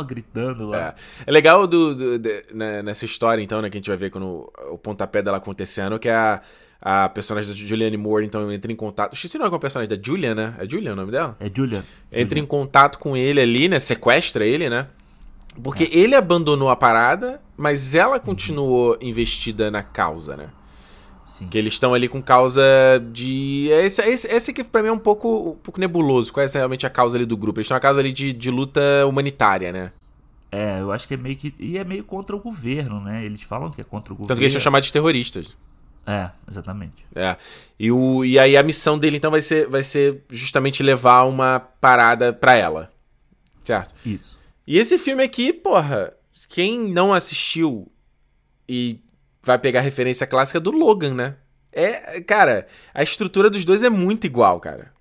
[0.07, 0.79] gritando lá.
[0.79, 0.95] É,
[1.27, 4.11] é legal do, do de, né, nessa história, então, né, que a gente vai ver
[4.11, 6.43] quando o pontapé dela acontecendo, que é a,
[6.81, 9.15] a personagem da Julianne Moore, então, entra em contato.
[9.15, 10.55] Esqueci o nome com a personagem da Julia, né?
[10.59, 11.37] É Julia o nome dela?
[11.41, 11.85] É Julia.
[12.13, 12.43] Entra Julia.
[12.43, 13.79] em contato com ele ali, né?
[13.79, 14.87] Sequestra ele, né?
[15.63, 15.99] Porque é.
[15.99, 20.49] ele abandonou a parada, mas ela continuou investida na causa, né?
[21.37, 21.49] Sim.
[21.49, 22.63] Que eles estão ali com causa
[23.13, 23.69] de.
[23.71, 26.33] Esse, esse, esse aqui pra mim é um pouco, um pouco nebuloso.
[26.33, 27.59] Qual é realmente a causa ali do grupo?
[27.59, 29.93] Eles estão a causa ali de, de luta humanitária, né?
[30.51, 31.55] É, eu acho que é meio que.
[31.59, 33.23] E é meio contra o governo, né?
[33.23, 34.29] Eles falam que é contra o governo.
[34.29, 35.55] Tanto que eles são chamados de terroristas.
[36.07, 37.05] É, exatamente.
[37.15, 37.37] É.
[37.79, 41.61] E, o, e aí a missão dele, então, vai ser, vai ser justamente levar uma
[41.61, 42.91] parada pra ela.
[43.63, 43.95] Certo?
[44.07, 44.39] Isso.
[44.67, 46.15] E esse filme aqui, porra,
[46.49, 47.93] quem não assistiu
[48.67, 49.01] e
[49.47, 51.37] vai pegar a referência clássica do Logan, né?
[51.73, 54.93] É, cara, a estrutura dos dois é muito igual, cara.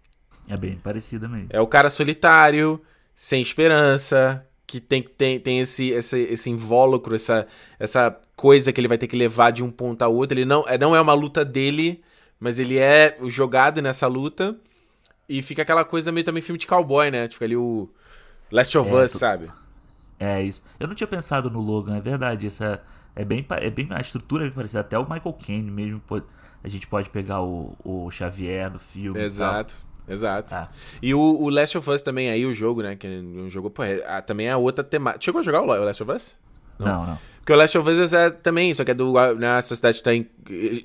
[0.47, 1.47] É bem parecida mesmo.
[1.49, 2.79] É o cara solitário,
[3.15, 7.47] sem esperança, que tem, tem, tem esse, esse, esse invólucro, essa,
[7.79, 10.38] essa coisa que ele vai ter que levar de um ponto a outro.
[10.38, 12.03] Ele não é, não é uma luta dele,
[12.39, 14.55] mas ele é jogado nessa luta.
[15.27, 17.27] E fica aquela coisa meio também filme de cowboy, né?
[17.27, 17.89] Fica ali o
[18.51, 19.49] Last of é, Us, sabe?
[20.19, 20.62] É isso.
[20.79, 22.45] Eu não tinha pensado no Logan, é verdade.
[22.45, 22.84] Essa
[23.15, 24.82] é bem, é bem a estrutura é bem parecida.
[24.82, 26.01] Até o Michael Caine mesmo.
[26.63, 29.19] A gente pode pegar o, o Xavier do filme.
[29.19, 29.75] Exato.
[30.08, 30.54] Exato.
[30.54, 30.67] Ah.
[31.01, 32.95] E o, o, Last of Us também aí, o jogo, né?
[32.95, 35.23] Que é um jogo, pô, é, também é outra temática.
[35.23, 36.38] Chegou a jogar o Last of Us?
[36.78, 37.06] Não, não.
[37.08, 37.19] não.
[37.38, 39.13] Porque o Last of Us é também, só que é do.
[39.36, 40.28] Né, a sociedade tá em.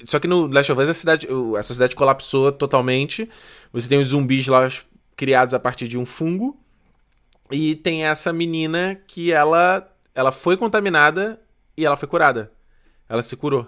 [0.05, 3.29] Só que no Last of Us a, cidade, a sociedade colapsou totalmente.
[3.73, 4.69] Você tem os zumbis lá
[5.17, 6.59] criados a partir de um fungo.
[7.51, 11.40] E tem essa menina que ela, ela foi contaminada
[11.81, 12.53] e ela foi curada.
[13.09, 13.67] Ela se curou.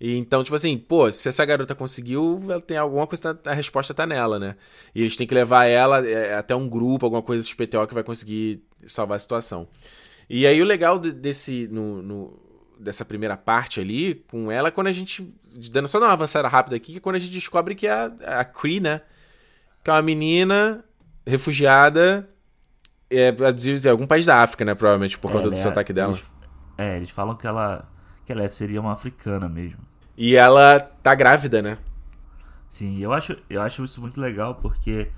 [0.00, 3.94] E então, tipo assim, pô, se essa garota conseguiu, ela tem alguma coisa, a resposta
[3.94, 4.56] tá nela, né?
[4.94, 8.02] E eles têm que levar ela é, até um grupo, alguma coisa especial que vai
[8.02, 9.68] conseguir salvar a situação.
[10.28, 12.40] E aí o legal desse no, no,
[12.80, 15.32] dessa primeira parte ali com ela é quando a gente
[15.70, 18.06] dando só uma avançada rápida aqui, que é quando a gente descobre que é a,
[18.40, 19.02] a Cree, né?
[19.84, 20.84] Que é uma menina
[21.24, 22.28] refugiada
[23.08, 24.74] é, de algum país da África, né?
[24.74, 26.12] Provavelmente por conta do é, sotaque dela.
[26.12, 26.28] Eles
[26.76, 27.88] é, eles falam que ela,
[28.24, 29.78] que ela seria uma africana mesmo.
[30.16, 31.78] E ela tá grávida, né?
[32.68, 35.08] Sim, eu acho, eu acho isso muito legal porque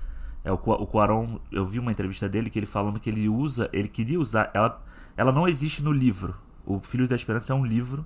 [0.43, 3.69] é o, o Quaron, eu vi uma entrevista dele que ele falando que ele usa,
[3.73, 4.83] ele queria usar, ela,
[5.17, 6.35] ela não existe no livro.
[6.65, 8.05] O Filho da Esperança é um livro.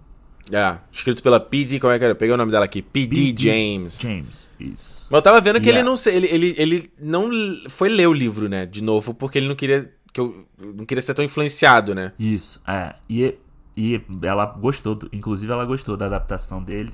[0.52, 1.80] É, escrito pela P.D.
[1.80, 2.16] Como é que era?
[2.16, 2.82] Peguei o nome dela aqui.
[2.82, 3.36] P.D.
[3.38, 4.00] James.
[4.00, 5.08] James, isso.
[5.12, 7.30] Mas eu tava vendo que ele não ele, ele, ele não
[7.70, 8.66] foi ler o livro, né?
[8.66, 12.14] De novo, porque ele não queria que eu não queria ser tão influenciado, né?
[12.18, 12.96] Isso, é.
[13.10, 13.36] E,
[13.76, 16.94] e ela gostou, inclusive ela gostou da adaptação dele.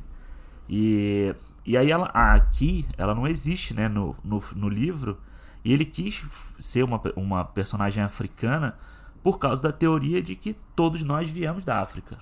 [0.69, 1.33] E,
[1.65, 5.17] e aí ela aqui, ela não existe, né, no, no, no livro.
[5.63, 8.77] E ele quis ser uma, uma personagem africana
[9.23, 12.17] por causa da teoria de que todos nós viemos da África.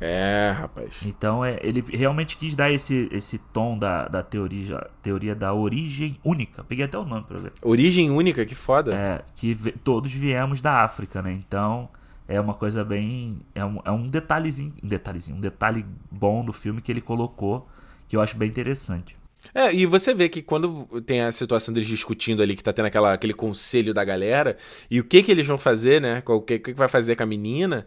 [0.00, 1.00] É, rapaz.
[1.04, 6.18] Então é, ele realmente quis dar esse, esse tom da, da teoria, teoria da origem
[6.24, 6.64] única.
[6.64, 7.52] Peguei até o nome pra ver.
[7.62, 8.94] Origem única, que foda.
[8.94, 11.32] É, que todos viemos da África, né?
[11.32, 11.88] Então
[12.26, 13.40] é uma coisa bem.
[13.54, 14.72] É um, é um detalhezinho.
[14.82, 17.68] Um detalhezinho, um detalhe bom do filme que ele colocou
[18.10, 19.16] que eu acho bem interessante.
[19.54, 22.86] É, e você vê que quando tem a situação deles discutindo ali, que tá tendo
[22.86, 24.56] aquela, aquele conselho da galera,
[24.90, 26.20] e o que que eles vão fazer, né?
[26.26, 27.86] O que, o que vai fazer com a menina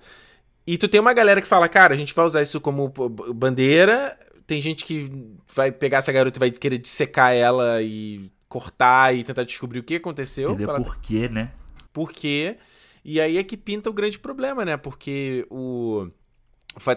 [0.65, 4.17] e tu tem uma galera que fala, cara, a gente vai usar isso como bandeira.
[4.47, 5.11] Tem gente que
[5.53, 9.83] vai pegar essa garota e vai querer dissecar ela e cortar e tentar descobrir o
[9.83, 10.51] que aconteceu.
[10.51, 11.51] Entender por quê, né?
[11.91, 12.57] Por quê.
[13.03, 14.77] E aí é que pinta o grande problema, né?
[14.77, 16.07] Porque o.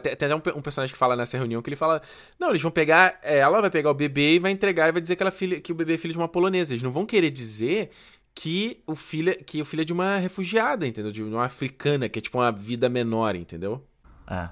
[0.02, 2.00] Tem até um, um, personagem que fala nessa reunião que ele fala:
[2.38, 3.18] Não, eles vão pegar.
[3.22, 5.72] Ela vai pegar o bebê e vai entregar e vai dizer que, ela filha, que
[5.72, 6.72] o bebê é filho de uma polonesa.
[6.72, 7.90] Eles não vão querer dizer
[8.36, 11.10] que o filho, que o filho é de uma refugiada, entendeu?
[11.10, 13.82] De uma africana, que é tipo uma vida menor, entendeu?
[14.28, 14.50] É.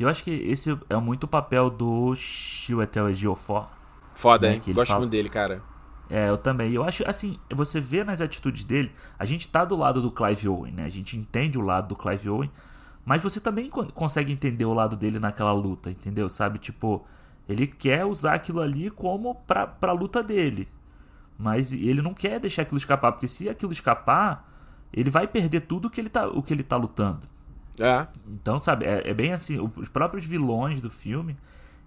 [0.00, 3.68] Eu acho que esse é muito o papel do Chiwetel Ejiofor.
[4.16, 4.54] Foda, né?
[4.56, 4.74] hein?
[4.74, 5.00] Gosto fala...
[5.00, 5.62] muito dele, cara.
[6.10, 6.72] É, eu também.
[6.72, 10.48] Eu acho, assim, você vê nas atitudes dele, a gente tá do lado do Clive
[10.48, 10.84] Owen, né?
[10.84, 12.50] A gente entende o lado do Clive Owen,
[13.04, 16.28] mas você também consegue entender o lado dele naquela luta, entendeu?
[16.28, 17.06] Sabe, tipo,
[17.48, 20.68] ele quer usar aquilo ali como pra, pra luta dele.
[21.38, 24.48] Mas ele não quer deixar aquilo escapar, porque se aquilo escapar,
[24.92, 27.22] ele vai perder tudo que ele tá, o que ele tá lutando.
[27.78, 28.06] É.
[28.28, 31.36] Então, sabe, é, é bem assim, os próprios vilões do filme,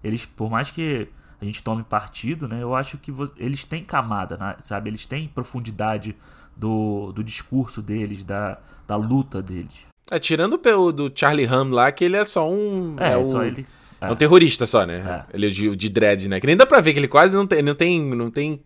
[0.04, 1.08] eles, por mais que
[1.40, 2.62] a gente tome partido, né?
[2.62, 4.90] Eu acho que eles têm camada, né, sabe?
[4.90, 6.14] Eles têm profundidade
[6.56, 9.86] do, do discurso deles, da, da luta deles.
[10.10, 12.96] É, tirando o do Charlie Ham lá, que ele é só um.
[12.98, 13.66] É, é o, só ele.
[14.00, 15.26] É um terrorista só, né?
[15.30, 15.36] É.
[15.36, 16.40] Ele é de, de dread, né?
[16.40, 18.00] Que nem dá pra ver que ele quase não tem, não tem.
[18.00, 18.62] Não tem.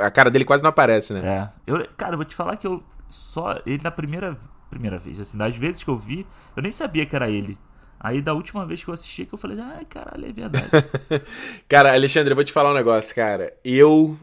[0.00, 1.52] A cara dele quase não aparece, né?
[1.66, 1.70] É.
[1.70, 3.60] Eu, cara, eu vou te falar que eu só.
[3.64, 4.36] Ele na primeira,
[4.70, 7.58] primeira vez, assim, das vezes que eu vi, eu nem sabia que era ele.
[7.98, 10.68] Aí da última vez que eu assisti, que eu falei, ai, caralho, é verdade.
[11.68, 13.52] cara, Alexandre, eu vou te falar um negócio, cara.
[13.64, 14.18] Eu.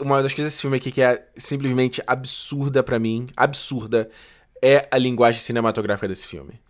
[0.00, 4.08] Uma das coisas desse filme aqui que é simplesmente absurda para mim, absurda,
[4.62, 6.60] é a linguagem cinematográfica desse filme.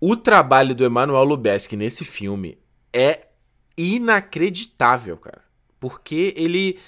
[0.00, 2.58] O trabalho do Emmanuel Lubezki nesse filme
[2.92, 3.28] é
[3.76, 5.47] inacreditável, cara.
[5.80, 6.78] Porque ele.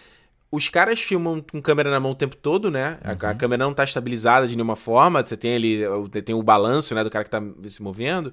[0.53, 2.99] Os caras filmam com câmera na mão o tempo todo, né?
[3.05, 3.11] Uhum.
[3.11, 5.25] A, a, câmera não tá estabilizada de nenhuma forma.
[5.25, 5.81] Você tem ali.
[6.25, 7.05] Tem o balanço, né?
[7.05, 8.33] Do cara que tá se movendo.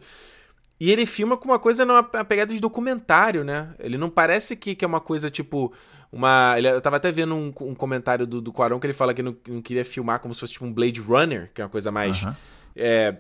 [0.80, 3.74] E ele filma com uma coisa numa pegada de documentário, né?
[3.80, 5.74] Ele não parece que, que é uma coisa tipo.
[6.12, 6.56] Uma.
[6.58, 9.24] Ele, eu tava até vendo um, um comentário do, do Quaron que ele fala que
[9.24, 11.92] não, não, queria filmar como se fosse tipo um Blade Runner, que é uma coisa
[11.92, 12.24] mais.
[12.24, 12.34] Uhum.
[12.76, 13.16] É,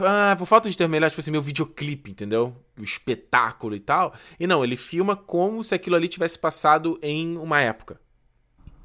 [0.00, 2.54] ah, por falta de ter melhor, tipo assim, meu videoclipe, entendeu?
[2.78, 4.14] O espetáculo e tal.
[4.38, 8.00] E não, ele filma como se aquilo ali tivesse passado em uma época.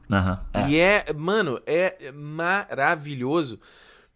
[0.09, 0.69] Uhum, é.
[0.69, 3.59] E é, mano, é maravilhoso.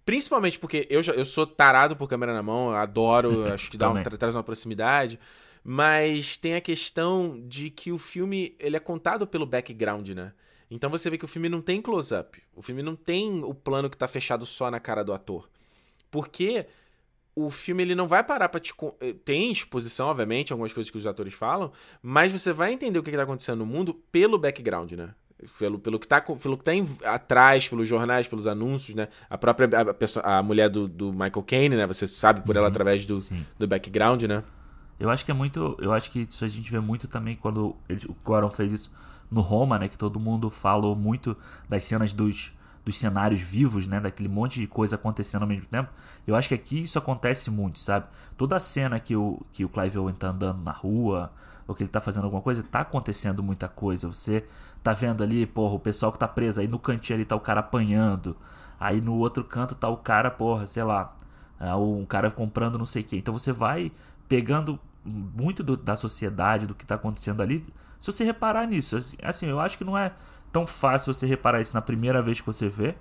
[0.05, 3.89] Principalmente porque eu, já, eu sou tarado por câmera na mão, adoro, acho que dá
[3.89, 5.19] um, traz uma proximidade.
[5.63, 10.31] Mas tem a questão de que o filme ele é contado pelo background, né?
[10.71, 12.41] Então você vê que o filme não tem close-up.
[12.55, 15.49] O filme não tem o plano que tá fechado só na cara do ator.
[16.09, 16.65] Porque
[17.35, 18.73] o filme ele não vai parar para te.
[18.99, 23.03] Eh, tem exposição, obviamente, algumas coisas que os atores falam, mas você vai entender o
[23.03, 25.09] que, está acontecendo no mundo pelo background, né?
[25.57, 29.07] Pelo, pelo, que tá, pelo que tá em, atrás, pelos jornais, pelos anúncios, né?
[29.29, 31.87] A própria a, pessoa, a mulher do, do Michael Caine, né?
[31.87, 33.15] Você sabe por ela uhum, através do,
[33.57, 34.43] do background, né?
[34.99, 35.77] Eu acho que é muito.
[35.79, 38.91] Eu acho que isso a gente vê muito também quando ele, o Quaron fez isso
[39.31, 39.87] no Roma, né?
[39.87, 41.37] Que todo mundo falou muito
[41.69, 42.51] das cenas dos
[42.85, 43.99] dos cenários vivos, né?
[43.99, 45.89] Daquele monte de coisa acontecendo ao mesmo tempo.
[46.25, 48.07] Eu acho que aqui isso acontece muito, sabe?
[48.37, 51.31] Toda a cena que o, que o Clive Owen tá andando na rua,
[51.67, 54.07] ou que ele tá fazendo alguma coisa, tá acontecendo muita coisa.
[54.07, 54.45] Você
[54.81, 57.39] tá vendo ali, porra, o pessoal que tá preso, aí no cantinho ali tá o
[57.39, 58.35] cara apanhando,
[58.79, 61.15] aí no outro canto tá o cara, porra, sei lá,
[61.59, 63.17] é, um cara comprando não sei o que.
[63.17, 63.91] Então você vai
[64.27, 67.65] pegando muito do, da sociedade, do que tá acontecendo ali,
[67.99, 68.97] se você reparar nisso.
[68.97, 70.13] Assim, assim eu acho que não é
[70.51, 72.95] tão fácil você reparar isso na primeira vez que você vê.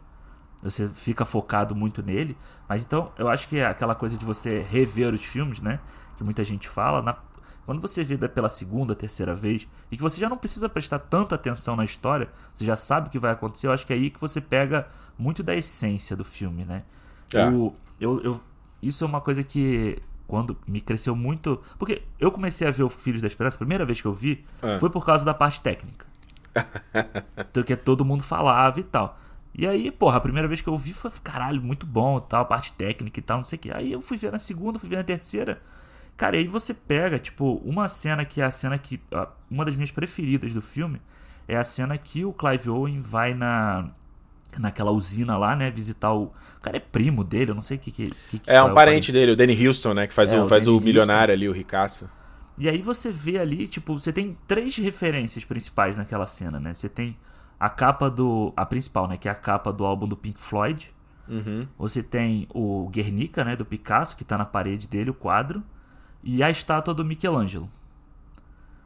[0.62, 2.36] Você fica focado muito nele.
[2.68, 5.80] Mas então, eu acho que é aquela coisa de você rever os filmes, né?
[6.16, 7.00] Que muita gente fala.
[7.00, 7.16] Na...
[7.64, 11.34] Quando você vê pela segunda, terceira vez, e que você já não precisa prestar tanta
[11.34, 14.10] atenção na história, você já sabe o que vai acontecer, eu acho que é aí
[14.10, 16.82] que você pega muito da essência do filme, né?
[17.32, 17.46] É.
[17.48, 18.40] O, eu, eu,
[18.82, 21.60] isso é uma coisa que quando me cresceu muito.
[21.78, 24.44] Porque eu comecei a ver o Filhos da Esperança, a primeira vez que eu vi,
[24.62, 24.78] é.
[24.78, 26.06] foi por causa da parte técnica.
[27.52, 29.18] Do que todo mundo falava e tal.
[29.54, 32.72] E aí, porra, a primeira vez que eu vi foi, caralho, muito bom tal, parte
[32.72, 33.72] técnica e tal, não sei o que.
[33.72, 35.60] Aí eu fui ver na segunda, fui ver na terceira.
[36.16, 39.00] Cara, e aí você pega, tipo, uma cena que é a cena que.
[39.50, 41.00] Uma das minhas preferidas do filme
[41.46, 43.90] é a cena que o Clive Owen vai na.
[44.58, 45.70] Naquela usina lá, né?
[45.70, 46.32] Visitar o.
[46.56, 47.92] O cara é primo dele, eu não sei o que.
[47.92, 50.06] que, que é um parente dele, o Danny Houston, né?
[50.06, 52.08] Que faz é, o, faz o, o milionário ali, o ricaço.
[52.58, 56.74] E aí você vê ali, tipo, você tem três referências principais naquela cena, né?
[56.74, 57.16] Você tem
[57.58, 58.52] a capa do.
[58.56, 59.16] A principal, né?
[59.16, 60.92] Que é a capa do álbum do Pink Floyd.
[61.28, 61.68] Uhum.
[61.78, 63.54] Você tem o Guernica, né?
[63.54, 65.62] Do Picasso, que tá na parede dele, o quadro.
[66.22, 67.68] E a estátua do Michelangelo.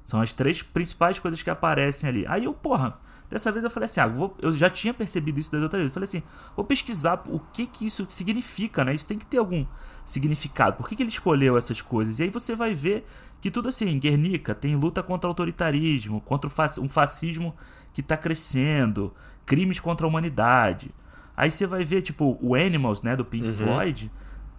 [0.04, 2.26] São as três principais coisas que aparecem ali.
[2.26, 2.98] Aí eu, porra,
[3.30, 5.90] dessa vez eu falei assim: ah, vou, eu já tinha percebido isso das outras vezes.
[5.90, 6.22] Eu falei assim:
[6.54, 8.94] vou pesquisar o que que isso significa, né?
[8.94, 9.64] Isso tem que ter algum
[10.04, 10.76] significado.
[10.76, 12.18] Por que, que ele escolheu essas coisas?
[12.18, 13.06] E aí você vai ver
[13.42, 16.48] que tudo assim, Guernica tem luta contra o autoritarismo, contra
[16.81, 17.52] um fascismo
[17.92, 19.12] que está crescendo,
[19.44, 20.92] crimes contra a humanidade.
[21.37, 23.52] Aí você vai ver, tipo, o Animals, né, do Pink uhum.
[23.52, 24.12] Floyd,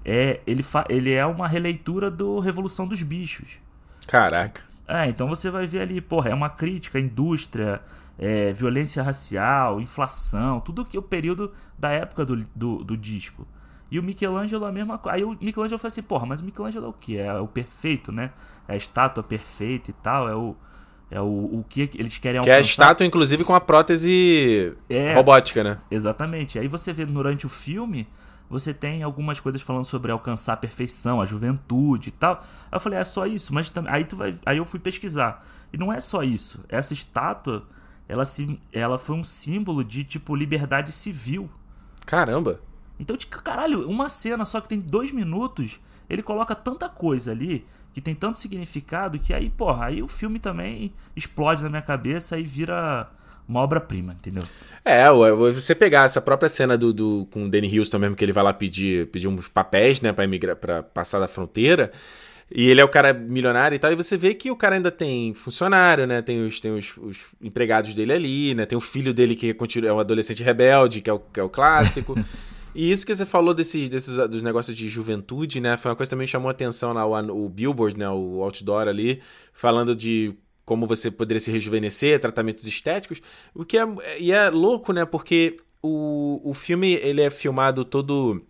[0.03, 3.61] é, ele, ele é uma releitura do Revolução dos Bichos.
[4.05, 4.61] Caraca.
[4.85, 7.81] É, então você vai ver ali, porra, é uma crítica à indústria,
[8.19, 13.47] é, violência racial, inflação, tudo que é o período da época do, do, do disco.
[13.93, 15.15] E o Michelangelo a mesma coisa.
[15.15, 17.15] Aí o Michelangelo falou assim, porra, mas o Michelangelo é o que?
[17.15, 18.31] É o perfeito, né?
[18.67, 20.55] É a estátua perfeita e tal, é o.
[21.11, 22.55] É o, o que eles querem alcançar.
[22.55, 25.77] Que é a estátua, inclusive, com a prótese é, robótica, né?
[25.91, 26.57] Exatamente.
[26.57, 28.07] Aí você vê durante o filme,
[28.49, 32.43] você tem algumas coisas falando sobre alcançar a perfeição, a juventude e tal.
[32.71, 34.35] Aí eu falei, é só isso, mas aí tu vai.
[34.43, 35.45] Aí eu fui pesquisar.
[35.71, 36.65] E não é só isso.
[36.67, 37.67] Essa estátua,
[38.07, 41.47] ela, se, ela foi um símbolo de tipo liberdade civil
[42.05, 42.59] Caramba!
[42.99, 45.79] Então, tipo, caralho, uma cena só que tem dois minutos,
[46.09, 50.39] ele coloca tanta coisa ali, que tem tanto significado, que aí, porra, aí o filme
[50.39, 53.09] também explode na minha cabeça e vira
[53.47, 54.43] uma obra-prima, entendeu?
[54.83, 58.31] É, você pegar essa própria cena do, do com o Danny Houston mesmo, que ele
[58.31, 61.91] vai lá pedir, pedir uns papéis, né, pra, emigrar, pra passar da fronteira,
[62.51, 64.91] e ele é o cara milionário e tal, e você vê que o cara ainda
[64.91, 66.21] tem funcionário, né?
[66.21, 68.65] Tem os, tem os, os empregados dele ali, né?
[68.65, 71.49] Tem o filho dele que é um adolescente rebelde, que é o, que é o
[71.49, 72.15] clássico.
[72.75, 75.77] e isso que você falou desses, desses dos negócios de juventude, né?
[75.77, 78.09] Foi uma coisa que também chamou atenção lá, o, Billboard, né?
[78.09, 83.21] O outdoor ali, falando de como você poderia se rejuvenescer, tratamentos estéticos.
[83.53, 83.85] O que é,
[84.19, 85.05] e é louco, né?
[85.05, 88.41] Porque o, o filme ele é filmado todo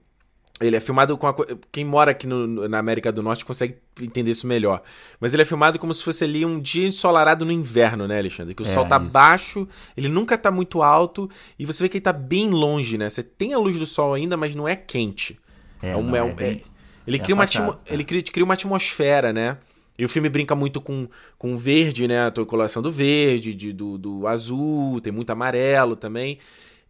[0.64, 1.36] ele é filmado com a.
[1.72, 4.82] Quem mora aqui no, na América do Norte consegue entender isso melhor.
[5.20, 8.56] Mas ele é filmado como se fosse ali um dia ensolarado no inverno, né, Alexandre?
[8.56, 9.12] Que o é, sol tá isso.
[9.12, 13.10] baixo, ele nunca tá muito alto, e você vê que ele tá bem longe, né?
[13.10, 15.38] Você tem a luz do sol ainda, mas não é quente.
[15.82, 16.64] É, é, um, é, um, é bem...
[17.06, 17.78] ele, cria uma atmo...
[17.86, 19.58] ele cria, cria uma atmosfera, né?
[19.98, 22.28] E o filme brinca muito com, com verde, né?
[22.28, 26.40] A coloração do verde, de, do, do azul, tem muito amarelo também.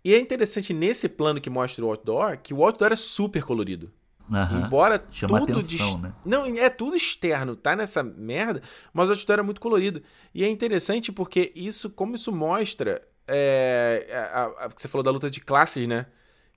[0.03, 3.91] E é interessante nesse plano que mostra o outdoor, que o outdoor é super colorido.
[4.29, 4.65] Uhum.
[4.65, 6.13] Embora Chama tudo atenção, né?
[6.25, 8.61] Não, é tudo externo, tá nessa merda,
[8.93, 10.01] mas o outdoor é muito colorido.
[10.33, 15.11] E é interessante porque isso, como isso mostra, é, a, a, a, você falou da
[15.11, 16.05] luta de classes, né?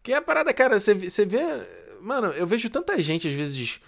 [0.03, 1.41] Que é a parada, cara, você, você vê.
[2.01, 3.81] Mano, eu vejo tanta gente, às vezes,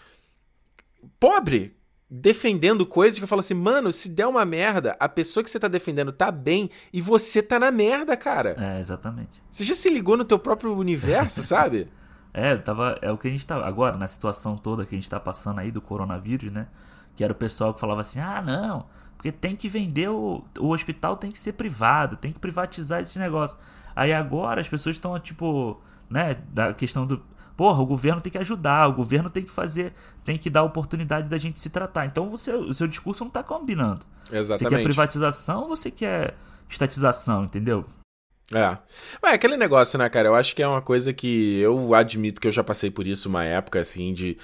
[1.20, 1.76] pobre,
[2.10, 5.60] defendendo coisas que eu falo assim, mano, se der uma merda, a pessoa que você
[5.60, 8.56] tá defendendo tá bem e você tá na merda, cara.
[8.58, 9.42] É, exatamente.
[9.50, 11.88] Você já se ligou no teu próprio universo, sabe?
[12.32, 15.10] É, tava, é o que a gente tá agora, na situação toda que a gente
[15.10, 16.68] tá passando aí do coronavírus, né?
[17.14, 20.68] Que era o pessoal que falava assim: "Ah, não, porque tem que vender o, o
[20.68, 23.58] hospital tem que ser privado, tem que privatizar esse negócio".
[23.96, 27.20] Aí agora as pessoas estão tipo, né, da questão do
[27.58, 29.92] Porra, o governo tem que ajudar, o governo tem que fazer,
[30.24, 32.06] tem que dar oportunidade da gente se tratar.
[32.06, 34.06] Então você, o seu discurso não está combinando.
[34.30, 34.70] Exatamente.
[34.70, 36.36] Você quer privatização ou você quer
[36.68, 37.84] estatização, entendeu?
[38.54, 38.78] É.
[39.20, 40.28] Mas é aquele negócio, né, cara?
[40.28, 43.28] Eu acho que é uma coisa que eu admito que eu já passei por isso
[43.28, 44.38] uma época, assim, de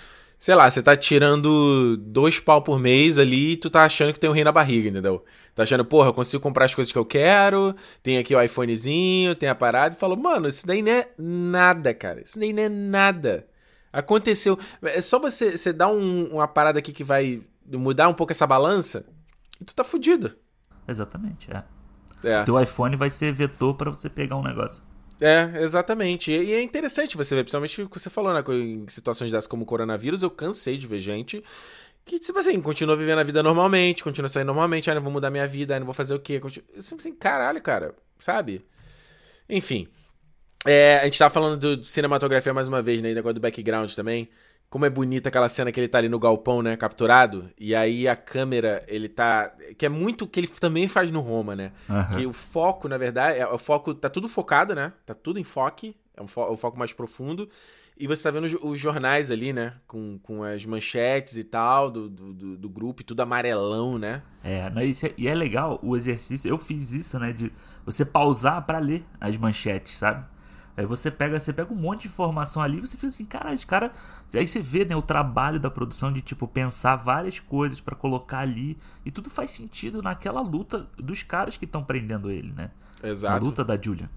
[0.45, 4.21] sei lá, você tá tirando dois pau por mês ali e tu tá achando que
[4.21, 5.25] tem um rei na barriga, entendeu?
[5.55, 9.35] Tá achando, porra, eu consigo comprar as coisas que eu quero, tem aqui o iPhonezinho,
[9.35, 12.21] tem a parada, e falou, mano, isso daí não é nada, cara.
[12.21, 13.47] Isso daí não é nada.
[13.91, 14.59] Aconteceu.
[14.83, 18.47] É só você, você dar um, uma parada aqui que vai mudar um pouco essa
[18.47, 19.07] balança
[19.59, 20.37] e tu tá fudido.
[20.87, 21.65] Exatamente, é.
[22.23, 22.43] é.
[22.43, 24.83] Teu iPhone vai ser vetor para você pegar um negócio.
[25.21, 26.31] É, exatamente.
[26.31, 28.43] E, é interessante você ver, principalmente o que você falou, né?
[28.49, 31.43] Em situações dessas como coronavírus, eu cansei de ver gente
[32.05, 35.31] que, tipo assim, continua vivendo a vida normalmente, continua saindo normalmente, ah, não vou mudar
[35.31, 36.39] minha vida, ah, não vou fazer o quê?
[36.39, 36.69] Continua...
[36.77, 38.65] Assim, caralho, cara, sabe?
[39.49, 39.89] Enfim.
[40.67, 43.13] É, a gente tava falando de cinematografia mais uma vez, né?
[43.15, 44.29] Negócio do background também.
[44.75, 46.77] Como é bonita aquela cena que ele tá ali no galpão, né?
[46.77, 47.49] Capturado.
[47.57, 49.55] E aí a câmera, ele tá.
[49.79, 51.71] Que é muito o que ele também faz no Roma, né?
[51.89, 52.17] Uhum.
[52.17, 53.95] Que o foco, na verdade, é, o foco.
[53.95, 54.93] Tá tudo focado, né?
[55.07, 55.95] Tá tudo em foco.
[56.17, 57.49] É um fo o foco mais profundo.
[57.97, 59.75] E você tá vendo os, os, jornais ali, né?
[59.87, 64.23] Com, com as manchetes e tal, do, do, do grupo, e tudo amarelão, né?
[64.43, 66.49] É, mas é, e é legal o exercício.
[66.49, 67.33] Eu fiz isso, né?
[67.33, 67.53] De
[67.87, 70.34] você pausar para ler as manchetes, sabe?
[70.77, 73.67] Aí você pega, você pega um monte de informação ali, você fica assim, cara, esse
[73.67, 73.93] cara,
[74.35, 78.41] aí você vê, né, o trabalho da produção de tipo pensar várias coisas para colocar
[78.41, 82.71] ali e tudo faz sentido naquela luta dos caras que estão prendendo ele, né?
[83.03, 83.35] Exato.
[83.35, 84.11] A luta da Julia.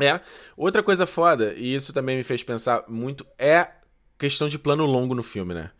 [0.00, 0.20] É.
[0.56, 3.72] Outra coisa foda, e isso também me fez pensar muito, é
[4.16, 5.70] questão de plano longo no filme, né?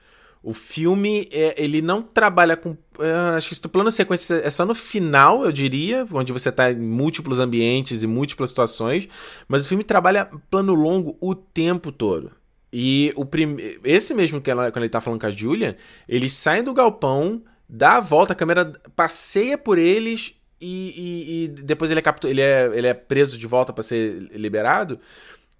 [0.42, 2.70] O filme, é, ele não trabalha com.
[2.70, 6.70] Uh, acho que esse plano sequência é só no final, eu diria, onde você está
[6.70, 9.08] em múltiplos ambientes e múltiplas situações.
[9.46, 12.32] Mas o filme trabalha plano longo o tempo todo.
[12.72, 13.56] E o prim...
[13.82, 15.76] esse mesmo que ela, quando ele tá falando com a Julia,
[16.08, 21.48] eles saem do galpão, dá a volta, a câmera passeia por eles e, e, e
[21.48, 22.28] depois ele é, captu...
[22.28, 25.00] ele, é, ele é preso de volta para ser liberado.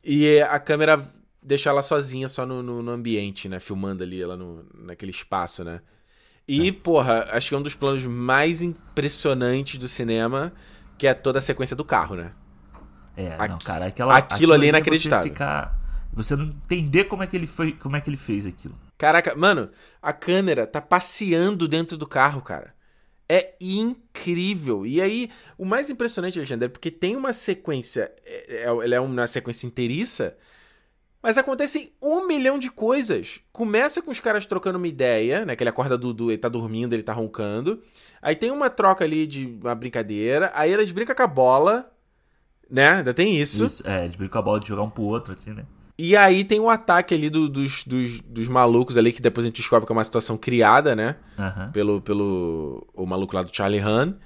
[0.04, 1.02] E a câmera
[1.48, 3.58] deixar ela sozinha só no, no, no, ambiente, né?
[3.58, 5.80] Filmando ali ela no, naquele espaço, né?
[6.46, 6.72] E, é.
[6.72, 10.52] porra, acho que é um dos planos mais impressionantes do cinema,
[10.98, 12.32] que é toda a sequência do carro, né?
[13.16, 15.24] É, não, cara, aquela, aquilo, aquilo ali é inacreditável.
[15.24, 15.78] Você, ficar,
[16.12, 18.78] você não entender como é que ele foi, como é que ele fez aquilo.
[18.96, 19.70] Caraca, mano,
[20.02, 22.74] a câmera tá passeando dentro do carro, cara.
[23.28, 24.86] É incrível.
[24.86, 28.12] E aí, o mais impressionante, Alexandre, é porque tem uma sequência.
[28.24, 30.36] É, é, ela é uma sequência inteiriça
[31.28, 33.40] mas acontecem um milhão de coisas.
[33.52, 35.54] Começa com os caras trocando uma ideia, né?
[35.54, 37.80] Que ele acorda do, ele tá dormindo, ele tá roncando.
[38.22, 40.50] Aí tem uma troca ali de uma brincadeira.
[40.54, 41.92] Aí eles brincam com a bola.
[42.70, 42.88] Né?
[42.88, 43.66] Ainda tem isso.
[43.66, 45.66] Isso, é, eles brincam a bola de jogar um pro outro, assim, né?
[45.98, 49.48] E aí tem o ataque ali do- dos, dos, dos malucos ali, que depois a
[49.48, 51.16] gente descobre que é uma situação criada, né?
[51.38, 51.70] Aham.
[51.72, 54.16] Pelo, pelo o maluco lá do Charlie Han.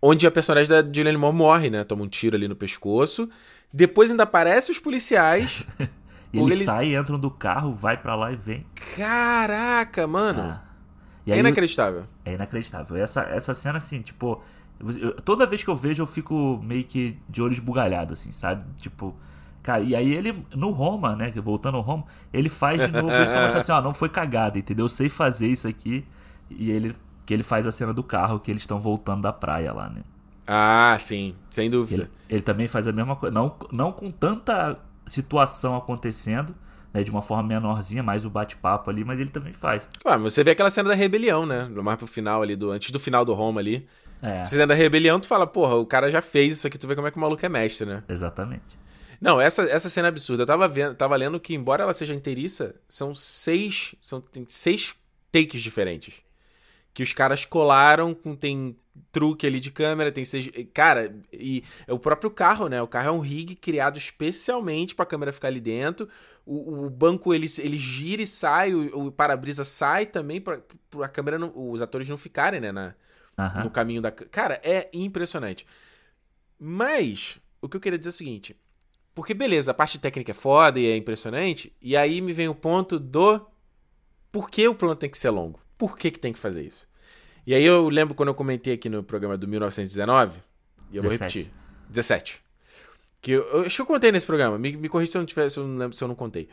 [0.00, 1.84] Onde a personagem da Julianne Moore morre, né?
[1.84, 3.28] Toma um tiro ali no pescoço.
[3.72, 5.64] Depois ainda aparecem os policiais.
[6.32, 8.66] E eles eles- saem, entram do carro, vai pra lá e vem.
[8.96, 10.40] Caraca, mano.
[10.42, 10.62] Ah.
[11.26, 12.04] E é inacreditável.
[12.24, 12.96] É inacreditável.
[12.96, 14.40] Essa, essa cena, assim, tipo.
[14.80, 18.64] eu- toda vez que eu vejo, eu fico meio que de olho esbugalhado, assim, sabe?
[18.80, 19.14] Tipo.
[19.62, 21.32] Cara, e aí ele, no Roma, né?
[21.42, 24.56] Voltando ao Roma, ele faz de novo isso pra mostrar assim, ó, não foi cagada,
[24.58, 24.84] entendeu?
[24.84, 26.06] Eu sei fazer isso aqui.
[26.50, 26.94] E ele.
[27.24, 30.02] Que ele faz a cena do carro que eles estão voltando da praia lá, né?
[30.46, 32.02] Ah, sim, sem dúvida.
[32.04, 33.34] Ele, ele também faz a mesma coisa.
[33.34, 36.54] Não, não com tanta situação acontecendo,
[36.92, 37.02] né?
[37.02, 39.82] De uma forma menorzinha, mais o bate-papo ali, mas ele também faz.
[40.04, 41.68] Ah, mas você vê aquela cena da rebelião, né?
[41.68, 43.86] Mais pro final ali, do, antes do final do Roma ali.
[44.22, 46.94] É, Cena da rebelião, tu fala, porra, o cara já fez isso aqui, tu vê
[46.94, 48.02] como é que o maluco é mestre, né?
[48.08, 48.78] exatamente.
[49.20, 50.42] Não, essa, essa cena é absurda.
[50.42, 53.94] Eu tava vendo, tava lendo que, embora ela seja inteiriça, são seis.
[54.00, 54.94] São, tem seis
[55.32, 56.22] takes diferentes.
[56.92, 58.34] Que os caras colaram com.
[58.34, 58.76] Tem
[59.12, 60.48] truque ali de câmera, tem seis.
[60.74, 62.80] Cara, e é o próprio carro, né?
[62.82, 66.08] O carro é um rig criado especialmente pra câmera ficar ali dentro.
[66.44, 71.08] O, o banco ele, ele gira e sai, o, o para-brisa sai também pra, pra
[71.08, 72.70] câmera não- os atores não ficarem, né?
[72.72, 72.94] Na,
[73.64, 74.10] no caminho da.
[74.10, 75.66] Cara, é impressionante.
[76.58, 78.56] Mas, o que eu queria dizer é o seguinte.
[79.14, 81.72] Porque, beleza, a parte técnica é foda e é impressionante.
[81.80, 83.46] E aí me vem o ponto do.
[84.30, 85.60] Por que o plano tem que ser longo?
[85.78, 86.86] Por que, que tem que fazer isso?
[87.46, 90.40] E aí eu lembro quando eu comentei aqui no programa do 1919.
[90.90, 91.38] E eu vou 17.
[91.38, 91.54] repetir.
[91.90, 92.42] 17.
[93.20, 94.58] Que eu, eu acho que eu contei nesse programa.
[94.58, 96.48] Me, me corrija se eu não tiver, se eu não lembro se eu não contei.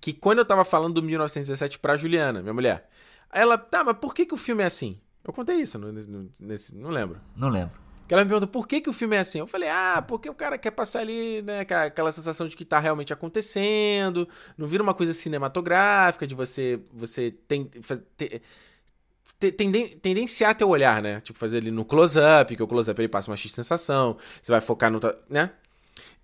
[0.00, 2.88] Que quando eu tava falando do 1917 pra Juliana, minha mulher.
[3.32, 4.98] Ela, tá, mas por que, que o filme é assim?
[5.22, 7.18] Eu contei isso, no- no- nesse- não lembro.
[7.36, 7.74] Não lembro.
[8.08, 9.38] Que ela me perguntou por que, que o filme é assim.
[9.38, 12.80] Eu falei, ah, porque o cara quer passar ali, né, aquela- sensação de que tá
[12.80, 18.42] realmente acontecendo, não vira uma coisa cinematográfica, de você você tem, fa- te- te-
[19.40, 21.20] tenden- tendenciar teu olhar, né?
[21.20, 24.60] Tipo, fazer ele no close-up, que o close-up ele passa uma X sensação, você vai
[24.60, 25.00] focar no.
[25.28, 25.50] né?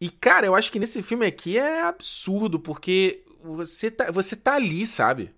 [0.00, 4.54] E, cara, eu acho que nesse filme aqui é absurdo, porque você tá, você tá
[4.54, 5.30] ali, sabe?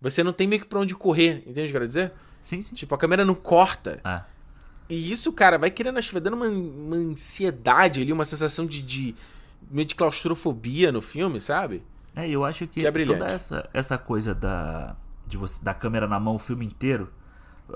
[0.00, 2.12] Você não tem meio que pra onde correr, entende o que eu quero dizer?
[2.40, 2.74] Sim, sim.
[2.74, 4.00] Tipo, a câmera não corta.
[4.04, 4.24] Ah,
[4.88, 8.64] E isso, cara, vai criando, acho que vai dando uma, uma ansiedade ali, uma sensação
[8.64, 9.14] de, de
[9.70, 11.82] meio de claustrofobia no filme, sabe?
[12.16, 13.18] é, eu acho que, Que é brilhante.
[13.20, 14.96] toda essa, essa coisa da,
[15.30, 17.10] de você, da câmera na mão o filme inteiro,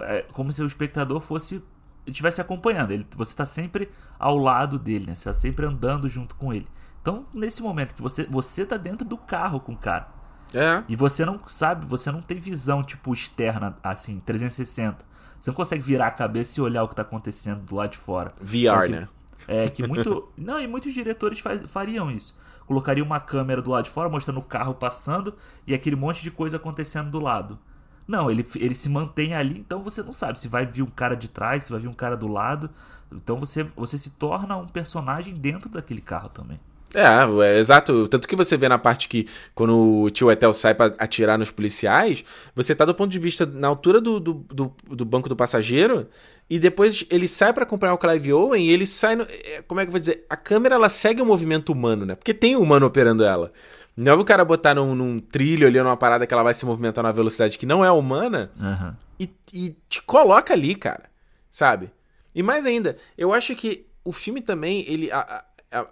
[0.00, 1.62] é como se o espectador fosse
[2.06, 2.90] estivesse acompanhando.
[2.90, 3.88] Ele, você tá sempre
[4.18, 5.14] ao lado dele, né?
[5.14, 6.66] Você tá sempre andando junto com ele.
[7.00, 10.08] Então, nesse momento que você, você tá dentro do carro com o cara.
[10.52, 10.82] É.
[10.88, 15.04] E você não sabe, você não tem visão, tipo, externa, assim, 360.
[15.40, 17.98] Você não consegue virar a cabeça e olhar o que tá acontecendo do lado de
[17.98, 18.32] fora.
[18.40, 19.08] VR, que- né?
[19.46, 20.28] É, que muito.
[20.38, 22.34] não, e muitos diretores faz- fariam isso.
[22.66, 25.34] Colocariam uma câmera do lado de fora, mostrando o carro passando
[25.66, 27.58] e aquele monte de coisa acontecendo do lado.
[28.06, 31.14] Não, ele, ele se mantém ali, então você não sabe se vai vir um cara
[31.14, 32.70] de trás, se vai vir um cara do lado.
[33.10, 36.60] Então você, você se torna um personagem dentro daquele carro também.
[36.94, 38.06] É, é, exato.
[38.06, 41.50] Tanto que você vê na parte que, quando o tio Etel sai pra atirar nos
[41.50, 45.34] policiais, você tá do ponto de vista na altura do, do, do, do banco do
[45.34, 46.06] passageiro,
[46.48, 49.16] e depois ele sai pra acompanhar o Clive Owen e ele sai.
[49.16, 50.26] No, é, como é que eu vou dizer?
[50.28, 52.14] A câmera ela segue o movimento humano, né?
[52.14, 53.52] Porque tem um humano operando ela.
[53.96, 56.66] Não é o cara botar num, num trilho ali, numa parada que ela vai se
[56.66, 58.96] movimentar numa velocidade que não é humana, Aham.
[59.20, 61.04] e, e te coloca ali, cara.
[61.50, 61.90] Sabe?
[62.34, 65.10] E mais ainda, eu acho que o filme também, ele.
[65.12, 65.86] a- a- a-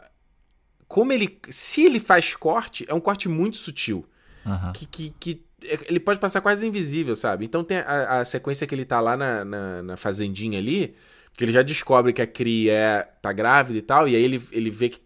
[0.88, 1.38] como ele.
[1.48, 4.04] Se ele faz corte, é um corte muito sutil.
[4.44, 4.72] Aham.
[4.72, 5.42] Que, que, que
[5.88, 7.44] ele pode passar quase invisível, sabe?
[7.44, 10.94] Então tem a, a sequência que ele tá lá na, na, na fazendinha ali,
[11.36, 14.42] que ele já descobre que a Cree é, tá grávida e tal, e aí ele,
[14.52, 15.00] ele vê que.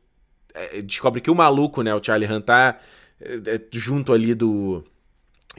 [0.55, 2.79] é, descobre que o maluco, né, o Charlie Han, tá
[3.21, 4.85] é, é, junto ali do.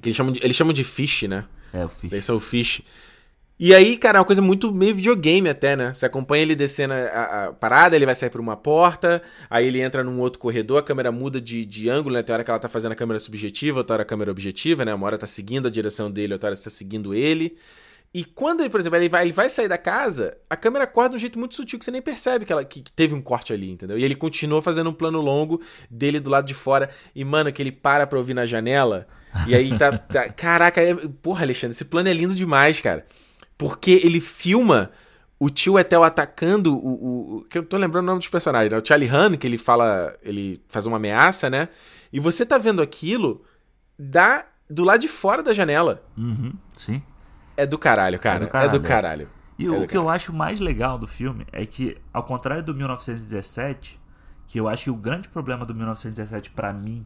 [0.02, 1.40] Que eles chamam de, eles chamam de Fish, né?
[1.74, 2.12] É, eu fiz.
[2.12, 2.82] Eles são o Fish.
[3.60, 5.92] E aí, cara, é uma coisa muito meio videogame até, né?
[5.92, 9.82] Você acompanha ele descendo a, a- parada, ele vai sair por uma porta, aí ele
[9.82, 12.22] entra num outro corredor, a câmera muda de, de ângulo, né?
[12.22, 14.94] Tem hora que ela tá fazendo a câmera subjetiva, outra hora a câmera objetiva, né?
[14.94, 17.58] Uma hora tá seguindo a direção dele, outra hora tá seguindo ele.
[18.14, 21.10] E quando ele, por exemplo, ele vai, ele vai sair da casa, a câmera corta
[21.12, 23.22] de um jeito muito sutil que você nem percebe que, ela, que, que teve um
[23.22, 23.98] corte ali, entendeu?
[23.98, 26.90] E ele continua fazendo um plano longo dele do lado de fora.
[27.16, 29.08] E, mano, que ele para pra ouvir na janela.
[29.48, 29.98] E aí tá.
[29.98, 33.04] tá- caraca, é- porra, Alexandre, esse plano é lindo demais, cara.
[33.58, 34.92] Porque ele filma
[35.40, 38.78] o tio Etel atacando o, o- Que eu tô lembrando o nome dos personagens, né?
[38.78, 40.16] O Charlie Han, que ele fala.
[40.22, 41.70] Ele faz uma ameaça, né?
[42.14, 43.44] E você tá vendo aquilo
[43.98, 46.04] da, do lado de fora da janela.
[46.18, 47.02] Uhum, sim.
[47.56, 48.46] É do caralho, cara.
[48.46, 48.82] É do caralho.
[48.84, 52.64] caralho, E É o que eu acho mais legal do filme é que, ao contrário
[52.64, 54.00] do 1917,
[54.48, 57.06] que eu acho que o grande problema do 1917 pra mim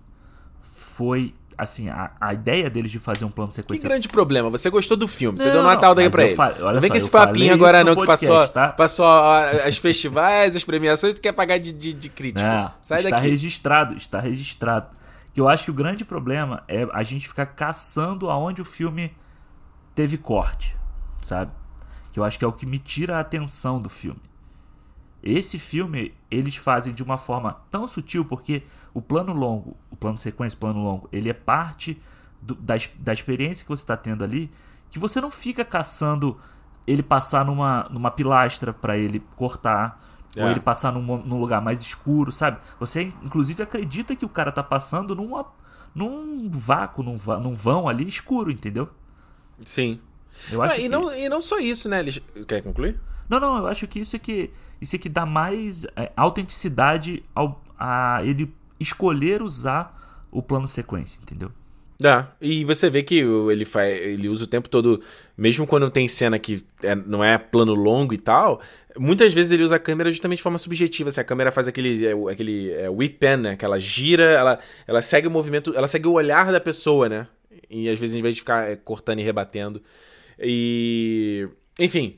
[0.62, 4.49] foi, assim, a, a ideia deles de fazer um plano de Que grande problema.
[4.49, 6.36] Você gostou do filme, você Não, deu nota alta aí mas pra ele.
[6.36, 8.70] fa- olha não vem com esse papinho agora não, que podcast, passou, tá?
[8.70, 9.06] passou
[9.66, 12.45] as festivais, as premiações, tu quer pagar de, de, de crítico.
[12.45, 13.28] Não, Sai está daqui.
[13.28, 14.88] registrado, está registrado.
[15.34, 19.16] Que eu acho que o grande problema é a gente ficar caçando aonde o filme
[19.95, 20.76] teve corte,
[21.22, 21.52] sabe?
[22.12, 24.20] Que eu acho que é o que me tira a atenção do filme.
[25.24, 28.64] Esse filme, eles fazem de uma forma tão sutil, porque
[28.94, 32.02] o plano longo, o plano sequência, o plano longo, ele é parte
[32.42, 34.52] do- da, da experiência que você está tendo ali,
[34.89, 36.38] que você não fica caçando
[36.88, 40.02] ele passar numa, numa pilastra para ele cortar,
[40.36, 40.52] ou É.
[40.52, 42.58] ele passar num, num lugar mais escuro, sabe?
[42.80, 45.46] Você, inclusive, acredita que o cara tá passando numa,
[45.94, 48.89] num vácuo, num, num vão ali escuro, entendeu?
[49.66, 50.00] Sim.
[50.52, 50.89] Eu acho Ah, e, que...
[50.89, 52.00] não, e não só isso, né?
[52.00, 52.20] Eles...
[52.48, 53.00] Quer concluir?
[53.30, 57.24] Não, não, eu acho que isso é que isso é que dá mais é, autenticidade
[57.36, 58.52] ao, a ele
[58.82, 61.52] escolher usar o plano sequência, entendeu?
[62.00, 62.32] Dá.
[62.42, 65.02] E você vê que ele faz, ele usa o tempo todo,
[65.38, 68.60] mesmo quando tem cena que é- não é plano longo e tal,
[68.98, 71.10] muitas vezes ele usa a câmera justamente de forma subjetiva.
[71.10, 73.56] Assim, a câmera faz aquele, é, aquele é, whip pan, né?
[73.56, 77.28] Que ela gira, ela, ela segue o movimento, ela segue o olhar da pessoa, né?
[77.70, 79.82] E às vezes, em vez de ficar é, cortando e rebatendo.
[80.40, 81.48] E.
[81.80, 82.18] Enfim.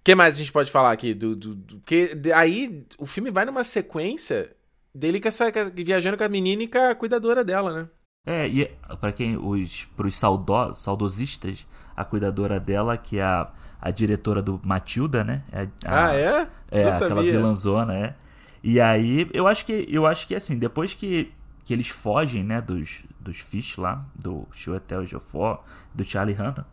[0.00, 1.12] O que mais a gente pode falar aqui?
[1.12, 4.50] Do, do, do- porque aí o filme vai numa sequência
[4.94, 7.88] dele com essa, a- viajando com a menina e com a cuidadora dela, né?
[8.26, 8.66] É, e
[9.00, 11.66] para quem os pros saudo, saudosistas,
[11.96, 15.44] a cuidadora dela, que é a, a diretora do Matilda, né?
[15.50, 16.48] É a- ah, é?
[16.70, 17.32] É, Não aquela sabia.
[17.32, 18.14] vilãzona, é.
[18.62, 21.32] E aí, eu acho que eu acho que assim, depois que,
[21.64, 25.60] que eles fogem, né, dos, dos Fish lá, do Chiwetel Ejiofor,
[25.94, 26.64] do Charlie Hunnam,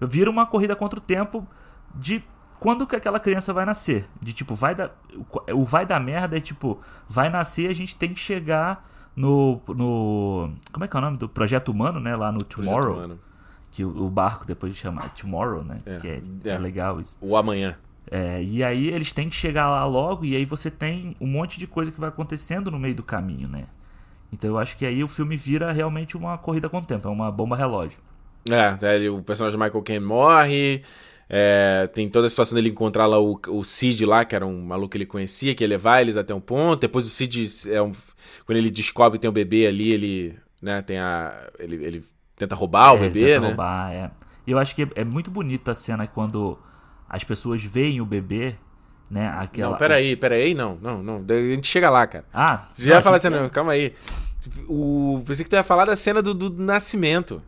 [0.00, 1.46] vira uma corrida contra o tempo
[1.94, 2.22] de
[2.58, 4.04] quando que aquela criança vai nascer.
[4.20, 4.74] De tipo, vai
[5.52, 10.52] o vai dar merda é tipo, vai nascer, a gente tem que chegar no no
[10.72, 13.18] como é que é o nome do projeto humano, né, lá no Tomorrow,
[13.70, 16.48] que o, o barco depois chama Tomorrow, né, É, que é, é.
[16.50, 17.16] é legal isso.
[17.20, 17.76] O amanhã.
[18.08, 21.58] É, e aí eles têm que chegar lá logo, e aí você tem um monte
[21.58, 23.64] de coisa que vai acontecendo no meio do caminho, né?
[24.32, 27.10] Então eu acho que aí o filme vira realmente uma corrida com o tempo, é
[27.10, 27.98] uma bomba relógio.
[28.48, 30.82] É, o personagem Michael Caine morre.
[31.28, 34.62] É, tem toda a situação dele encontrar lá o, o Cid lá, que era um
[34.62, 36.80] maluco que ele conhecia, que ia levar eles até um ponto.
[36.80, 37.92] Depois o Cid, é um-
[38.44, 42.04] quando ele descobre que tem um bebê ali, ele, né, tem a, ele, ele
[42.36, 43.46] tenta roubar o É, bebê, tenta né?
[43.48, 44.10] roubar, é.
[44.46, 46.56] E eu acho que é, é muito bonita a cena quando
[47.08, 48.54] as pessoas veem o bebê,
[49.10, 49.28] né?
[49.28, 49.70] Aquela...
[49.72, 51.16] Não, peraí, peraí, não, não, não.
[51.28, 52.24] A gente chega lá, cara.
[52.32, 53.92] Ah, já ia falar assim, que- não, calma aí.
[54.68, 57.42] O, pensei que tu ia falar da cena do, do nascimento.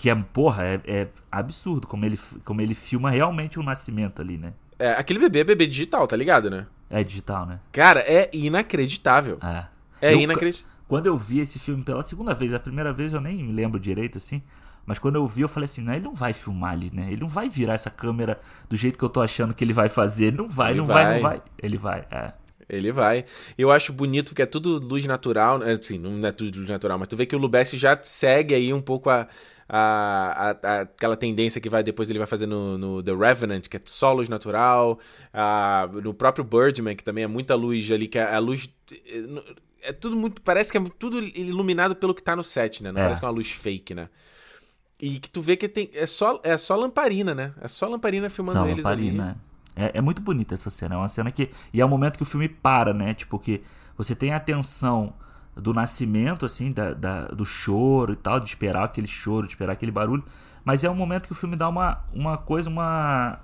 [0.00, 4.38] Que é, porra, é, é absurdo como ele, como ele filma realmente o nascimento ali,
[4.38, 4.54] né?
[4.78, 6.66] É, aquele bebê é bebê digital, tá ligado, né?
[6.88, 7.60] É digital, né?
[7.70, 9.38] Cara, é inacreditável.
[9.42, 9.64] É.
[10.00, 10.70] É Eu- inacreditável.
[10.88, 13.78] Quando eu vi esse filme pela segunda vez, a primeira vez eu nem me lembro
[13.78, 14.42] direito assim,
[14.86, 17.08] mas quando eu vi eu falei assim, não, ele não vai filmar ali, né?
[17.12, 18.40] Ele não vai virar essa câmera
[18.70, 20.28] do jeito que eu tô achando que ele vai fazer.
[20.28, 21.04] Ele não vai, Ele não vai.
[21.04, 21.14] vai.
[21.16, 21.42] não vai.
[21.62, 22.32] Ele vai, é.
[22.68, 23.24] Ele vai.
[23.58, 25.58] Eu acho bonito porque é tudo luz natural.
[25.58, 25.72] né?
[25.72, 28.72] Assim, não é tudo luz natural, mas tu vê que o Lubesc já segue aí
[28.72, 29.26] um pouco a,
[29.72, 33.68] a, a- a- aquela tendência que vai depois ele vai fazer no, no The Revenant,
[33.68, 34.98] que é só luz natural.
[35.32, 38.68] Ah, no próprio Birdman, que também é muita luz ali, que é a luz.
[39.82, 40.42] É tudo muito.
[40.42, 42.90] Parece que é tudo iluminado pelo que tá no set, né?
[42.92, 43.04] Não É.
[43.04, 44.08] parece que é uma luz fake, né?
[45.00, 45.88] E que tu vê que tem.
[45.94, 47.54] É só, é só lamparina, né?
[47.60, 49.36] É só lamparina filmando Só eles lamparina, ali.
[49.36, 49.50] é.
[49.86, 50.96] É, é muito bonita essa cena.
[50.96, 51.48] É uma cena que.
[51.72, 53.14] E é o momento que o filme para, né?
[53.14, 53.62] Tipo, que
[53.96, 55.14] você tem a atenção
[55.56, 59.72] do nascimento, assim, da, da- do choro e tal, de esperar aquele choro, de esperar
[59.72, 60.24] aquele barulho.
[60.64, 63.40] Mas é um momento que o filme dá uma, uma coisa, uma.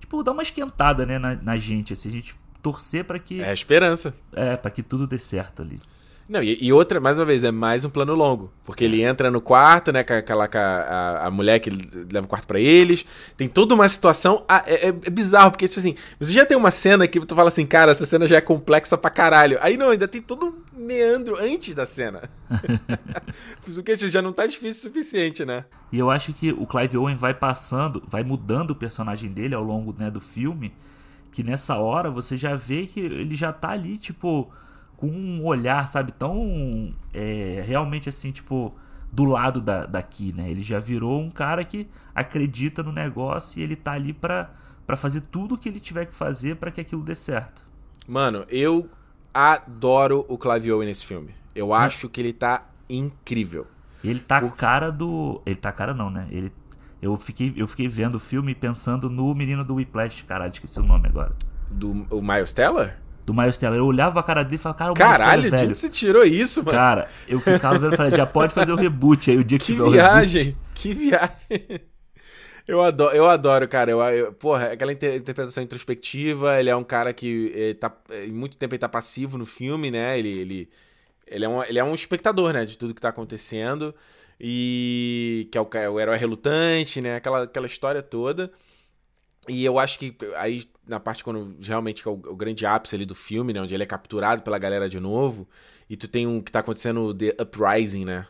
[0.00, 3.40] Tipo, dá uma esquentada, né, na, na gente, assim, a gente torcer pra que.
[3.40, 4.14] É a esperança.
[4.32, 5.80] É, pra que tudo dê certo ali.
[6.28, 8.52] Não, e, e outra, mais uma vez, é mais um plano longo.
[8.62, 12.28] Porque ele entra no quarto, né, com aquela com a, a, mulher que leva o
[12.28, 13.04] quarto pra eles.
[13.36, 14.44] Tem toda uma situação.
[14.48, 17.48] ah, é, é- é bizarro, porque, assim, você já tem uma cena que tu fala
[17.48, 19.58] assim, cara, essa cena já é complexa pra caralho.
[19.60, 22.22] Aí não, ainda tem todo um meandro antes da cena.
[23.66, 25.64] Isso que já não tá difícil o suficiente, né?
[25.92, 29.62] E eu acho que o Clive Owen vai passando, vai mudando o personagem dele ao
[29.62, 30.72] longo né, do filme,
[31.30, 34.50] que nessa hora você já vê que ele já tá ali, tipo,
[34.96, 38.74] com um olhar, sabe, tão é, realmente assim, tipo,
[39.12, 40.50] do lado da, daqui, né?
[40.50, 44.50] Ele já virou um cara que acredita no negócio e ele tá ali pra,
[44.86, 47.68] pra fazer tudo o que ele tiver que fazer pra que aquilo dê certo.
[48.06, 48.88] Mano, eu
[49.32, 50.38] adoro o
[50.74, 51.34] Owen nesse filme.
[51.54, 53.66] Eu acho que ele tá incrível.
[54.02, 55.42] Ele tá a cara do.
[55.44, 56.26] Ele tá a cara não, né?
[56.30, 56.52] Ele,
[57.02, 60.82] Eu fiquei, eu fiquei vendo o filme pensando no menino do Whiplash, caralho, esqueci o
[60.82, 61.34] nome agora.
[61.70, 62.98] Do o Miles Teller?
[63.26, 63.78] Do Miles Teller.
[63.78, 65.76] Eu olhava pra cara dele e falava, cara, o Caralho, Miles Teller, velho.
[65.76, 66.76] você tirou isso, mano?
[66.76, 69.66] Cara, eu ficava vendo e falei, já pode fazer o reboot aí, o dia que,
[69.66, 70.58] que tiver o viagem, reboot.
[70.74, 71.80] que viagem.
[72.70, 73.90] Eu adoro, eu adoro, cara.
[73.90, 76.60] Eu, eu- porra, aquela inter- interpretação introspectiva.
[76.60, 79.90] Ele é um cara que eh, tá, eh, muito tempo ele tá passivo no filme,
[79.90, 80.16] né?
[80.18, 80.70] Ele, ele,
[81.26, 82.64] ele, é, um, ele é um espectador, né?
[82.66, 83.94] De tudo que tá acontecendo.
[84.40, 87.16] E que é o, ca- o herói relutante, né?
[87.16, 88.52] Aquela, aquela história toda.
[89.48, 93.06] E eu acho que aí, na parte quando realmente é o, o grande ápice ali
[93.06, 93.60] do filme, né?
[93.62, 95.48] Onde ele é capturado pela galera de novo.
[95.88, 98.26] E tu tem um que tá acontecendo, The Uprising, né?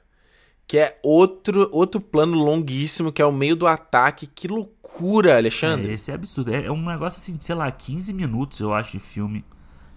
[0.71, 4.29] Que é outro, outro plano longuíssimo, que é o meio do ataque.
[4.29, 5.93] Que loucura, É, Alexandre.
[5.93, 6.55] esse é absurdo.
[6.55, 9.45] É é um negócio assim, de, sei lá, 15 minutos, eu acho, de filme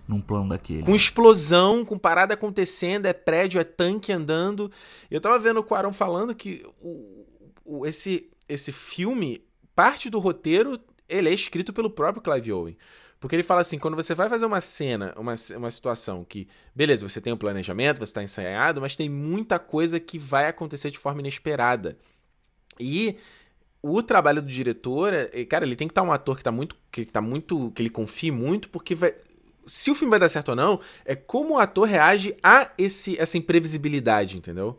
[0.08, 0.82] num plano daquele.
[0.82, 4.72] Com explosão, com parada acontecendo, é prédio, é tanque andando.
[5.12, 7.24] Eu tava vendo o Quarão falando que o,
[7.64, 9.44] o- esse, esse filme,
[9.76, 12.78] parte do roteiro, ele é escrito pelo próprio Clive Owen.
[13.24, 16.46] Porque ele fala assim, quando você vai fazer uma cena, uma, uma situação que,
[16.76, 20.92] beleza, você tem um planejamento, você está ensaiado, mas tem muita coisa que vai acontecer
[20.92, 21.98] de forma inesperada.
[22.78, 23.16] E
[23.82, 26.76] o trabalho do diretor, é- cara, ele tem que estar um ator que tá muito,
[26.92, 29.16] que tá muito, que ele confie muito, porque vai,
[29.66, 33.18] se o filme vai dar certo ou não, é como o ator reage a esse,
[33.18, 34.78] essa imprevisibilidade, entendeu?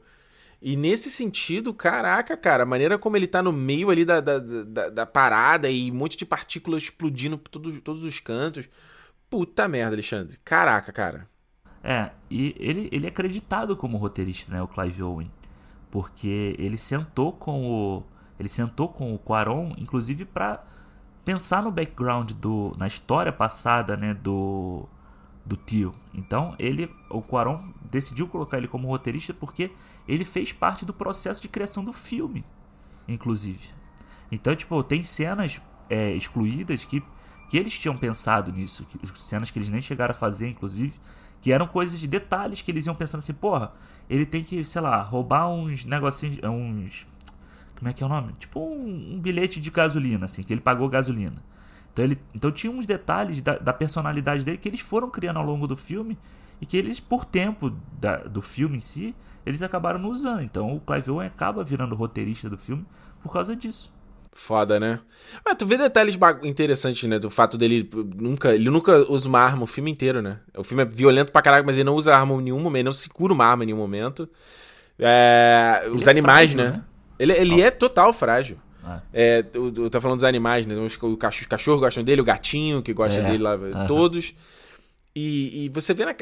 [0.67, 4.39] E nesse sentido, caraca, cara, a maneira como ele tá no meio ali da, da,
[4.39, 8.67] da, da parada e um monte de partículas explodindo por todos, todos os cantos.
[9.29, 10.39] Puta merda, Alexandre.
[10.43, 11.29] Caraca, cara.
[11.83, 15.31] É, e ele, ele é acreditado como roteirista, né, o Clive Owen.
[15.91, 18.03] Porque ele sentou com o.
[18.41, 20.65] Ele sentou com o Quaron, inclusive, pra
[21.27, 22.75] pensar no background do.
[22.79, 24.89] na história passada, né, do.
[25.45, 25.95] do tio.
[26.15, 26.91] Então, ele.
[27.11, 29.71] O Quaron decidiu colocar ele como roteirista porque
[30.07, 32.45] ele fez parte do processo de criação do filme,
[33.09, 33.69] inclusive.
[34.31, 37.03] Então, tipo, tem cenas é, excluídas que,
[37.49, 40.95] que eles tinham pensado nisso, que- cenas que eles nem chegaram a fazer, inclusive,
[41.41, 43.73] que eram coisas de detalhes que eles iam pensando assim, porra,
[44.09, 47.07] ele tem que, sei lá, roubar uns negocinhos, uns.
[47.77, 48.33] Como é que é o nome?
[48.35, 51.43] Tipo um, um bilhete de gasolina, assim, que ele pagou gasolina.
[51.93, 55.45] Então, ele, então tinha uns detalhes da, da personalidade dele que eles foram criando ao
[55.45, 56.19] longo do filme
[56.61, 59.15] e que eles, por tempo da- do filme em si,
[59.47, 60.43] eles acabaram não usando.
[60.43, 62.85] Então o Clive Owen acaba virando roteirista do filme
[63.23, 63.93] por causa disso.
[64.33, 64.99] Foda, né?
[65.45, 67.21] Mas tu vê detalhes interessantes, né?
[67.21, 68.53] Do fato dele nunca.
[68.53, 70.41] Ele nunca usa uma arma o filme inteiro, né?
[70.57, 72.85] O filme é violento pra caralho, mas ele não usa arma em nenhum momento, ele
[72.87, 74.29] não segura uma arma em nenhum momento.
[74.99, 76.77] É, os é animais, frágil, né?
[76.79, 76.85] né?
[77.17, 78.59] Ele, ele é total frágil.
[78.83, 79.01] Ah.
[79.13, 80.75] É, tu, tu tá falando dos animais, né?
[80.75, 84.35] Os, o cachorro, os cachorros gostam dele, o gatinho que gosta É, dele lá, todos.
[85.17, 86.15] E, e você vê na,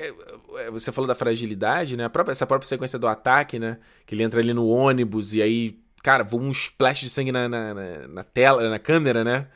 [0.71, 2.09] você falou da fragilidade, né?
[2.09, 3.79] Própria, essa própria sequência do ataque, né?
[4.07, 7.49] Que ele entra ali no ônibus e aí, cara, voa um splash de sangue na,
[7.49, 9.49] na, na- na tela, na câmera, né?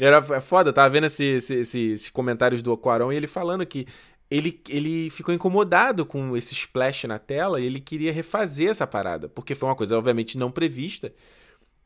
[0.00, 3.26] Era é foda, eu tava vendo esse, esse- esse- esses comentários do Aquarão e ele
[3.26, 3.86] falando que
[4.30, 9.28] ele, ele ficou incomodado com esse splash na tela e ele queria refazer essa parada,
[9.28, 11.12] porque foi uma coisa, obviamente, não prevista.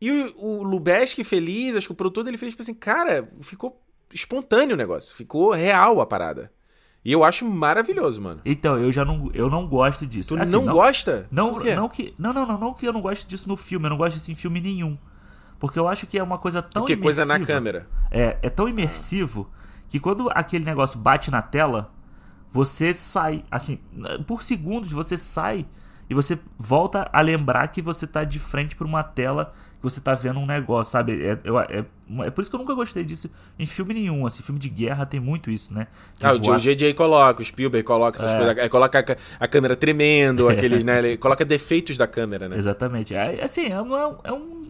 [0.01, 3.82] E o, o Lubeski feliz, acho que o produtor dele fez tipo assim, cara, ficou
[4.12, 6.53] espontâneo o negócio, ficou real a parada.
[7.07, 8.40] E eu acho maravilhoso, mano.
[8.44, 10.34] Então, eu já não, eu não gosto disso.
[10.34, 11.28] Tu Assim, não, gosta?
[11.30, 11.72] Não, Por quê?
[11.76, 12.12] não que.
[12.18, 14.32] Não, não, não, não que eu não gosto disso no filme, eu não gosto disso
[14.32, 14.98] em filme nenhum.
[15.61, 17.59] Porque eu acho que é uma coisa tão Porque coisa na imersiva.
[17.59, 17.88] câmera.
[18.11, 19.48] É, é tão imersivo
[19.86, 21.92] que quando aquele negócio bate na tela,
[22.50, 23.78] você sai, assim,
[24.26, 25.64] por segundos você sai
[26.11, 30.00] e você volta a lembrar que você tá de frente pra uma tela que você
[30.00, 31.24] tá vendo um negócio, sabe?
[31.24, 31.38] É,
[31.70, 31.84] é,
[32.24, 33.28] é por isso que eu nunca gostei disso
[33.59, 35.86] em filme nenhum, assim, filme de guerra tem muito isso, né?
[36.18, 38.36] De Ah, o JJ coloca, o Spielberg coloca essas É.
[38.36, 38.59] coisas.
[38.59, 38.98] aí Coloca
[39.40, 40.98] a, a câmera tremendo, aqueles, né?
[40.98, 42.57] Ele coloca defeitos da câmera, né?
[42.57, 43.14] Exatamente.
[43.14, 44.65] É, assim, é, um- é um- é um-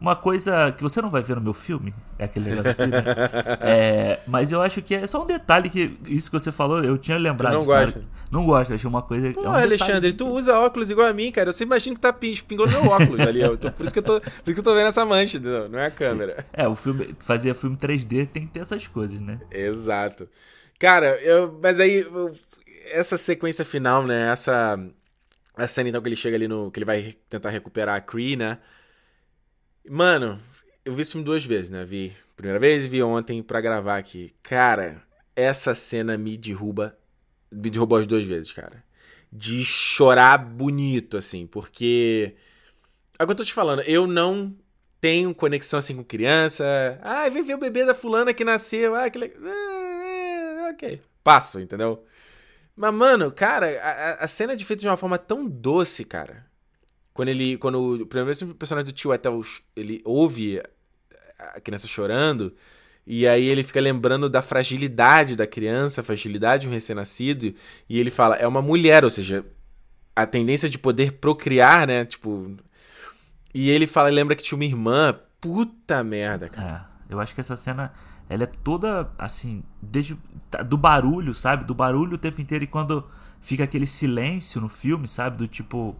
[0.00, 1.92] uma coisa que você não vai ver no meu filme.
[2.18, 3.02] É aquele negócio assim, né?
[3.60, 6.96] É, mas eu acho que é só um detalhe que isso que você falou, eu
[6.96, 7.52] tinha lembrado.
[7.54, 7.84] não na hora.
[7.84, 8.04] gosta?
[8.30, 9.32] Não gosto, achei uma coisa.
[9.32, 11.50] Pô, é um Alexandre, tu usa óculos igual a mim, cara.
[11.50, 13.40] Eu sempre imagino que tá pin- pingando meu óculos ali.
[13.58, 15.38] Tô- por, isso que eu tô, por isso que eu tô vendo essa mancha,
[15.68, 16.46] não é a câmera.
[16.52, 19.38] É, o filme, fazer filme 3D tem que ter essas coisas, né?
[19.50, 20.28] Exato.
[20.78, 22.34] Cara, eu, mas aí, eu-
[22.92, 24.30] essa sequência final, né?
[24.32, 24.78] Essa,
[25.56, 26.70] essa cena então que ele chega ali no.
[26.70, 28.58] que ele vai tentar recuperar a Cree, né?
[29.88, 30.38] Mano,
[30.84, 31.84] eu vi esse filme duas vezes, né?
[31.84, 34.34] Vi primeira vez e vi ontem pra gravar aqui.
[34.42, 35.02] Cara,
[35.34, 36.96] essa cena me derruba.
[37.50, 38.82] Me derrubou as duas vezes, cara.
[39.32, 42.34] De chorar bonito, assim, porque.
[43.18, 44.56] É o que eu tô te falando, eu não
[45.00, 46.98] tenho conexão assim com criança.
[47.02, 48.94] Ah, vem ver o bebê da fulana que nasceu.
[48.94, 49.38] Ah, que legal.
[49.44, 50.04] Ah,
[50.68, 51.02] é, ok.
[51.22, 52.04] Passo, entendeu?
[52.76, 56.46] Mas, mano, cara, a- a cena é feita de uma forma tão doce, cara.
[57.20, 57.58] Quando ele.
[57.58, 59.42] Quando o primeiro personagem do tio Ethel
[59.76, 60.58] ele ouve
[61.38, 62.54] a criança chorando.
[63.06, 67.54] E aí ele fica lembrando da fragilidade da criança, fragilidade de um recém-nascido.
[67.88, 69.44] E ele fala, é uma mulher, ou seja,
[70.16, 72.06] a tendência de poder procriar, né?
[72.06, 72.56] Tipo.
[73.52, 75.14] E ele fala, lembra que tinha uma irmã.
[75.40, 76.88] Puta merda, cara.
[77.08, 77.92] É, eu acho que essa cena,
[78.30, 80.16] ela é toda, assim, desde.
[80.50, 81.64] Tá, do barulho, sabe?
[81.64, 82.64] Do barulho o tempo inteiro.
[82.64, 83.06] E quando
[83.42, 85.36] fica aquele silêncio no filme, sabe?
[85.36, 85.96] Do tipo.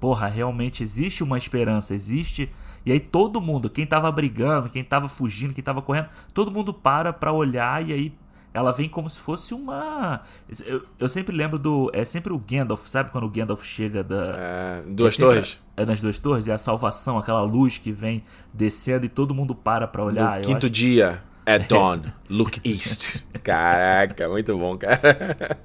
[0.00, 2.50] Porra, realmente existe uma esperança, existe.
[2.84, 6.72] E aí todo mundo, quem tava brigando, quem tava fugindo, quem tava correndo, todo mundo
[6.72, 8.14] para pra olhar e aí
[8.52, 10.22] ela vem como se fosse uma.
[10.66, 11.90] Eu, eu, sempre lembro do.
[11.92, 14.34] É sempre o Gandalf, sabe quando o Gandalf chega da.
[14.36, 15.58] É, duas é torres?
[15.76, 19.54] É nas duas torres, é a salvação, aquela luz que vem descendo e todo mundo
[19.54, 20.38] para pra olhar.
[20.38, 20.70] No quinto acho...
[20.70, 21.22] dia.
[21.46, 23.24] É dawn, look east.
[23.42, 25.00] Caraca, muito bom, cara.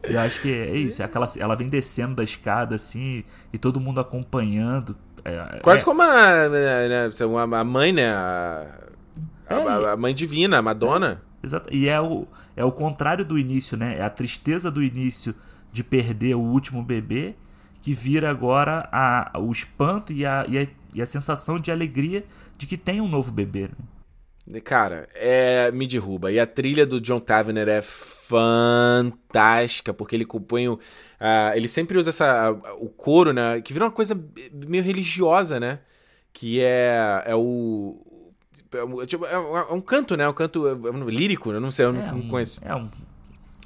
[0.03, 1.01] Eu acho que é isso.
[1.01, 4.95] É aquela, ela vem descendo da escada assim e todo mundo acompanhando.
[5.23, 5.85] É, Quase é...
[5.85, 7.09] como a, né, né
[7.59, 8.09] a, mãe, né?
[8.13, 8.67] A,
[9.49, 11.21] a, a, mãe divina, a Madonna.
[11.43, 11.69] Exato.
[11.73, 13.97] E é o, é o contrário do início, né?
[13.97, 15.35] É a tristeza do início
[15.71, 17.35] de perder o último bebê
[17.81, 22.25] que vira agora a, o espanto e a, e a, e a sensação de alegria
[22.57, 23.63] de que tem um novo bebê.
[23.63, 23.75] Né?
[24.63, 26.31] Cara, é, me derruba.
[26.31, 30.67] E a trilha do John Tavener é fantástica, porque ele compõe.
[30.67, 30.79] Uh,
[31.55, 33.59] ele sempre usa essa, uh, o coro, né?
[33.61, 34.15] Que vira uma coisa
[34.53, 35.79] meio religiosa, né?
[36.31, 38.05] Que é, é o,
[39.01, 40.27] é, tipo, é, um, é um canto, né?
[40.27, 40.73] Um canto é
[41.09, 42.59] lírico, eu não sei, eu não, é um, conheço.
[42.63, 42.89] É um.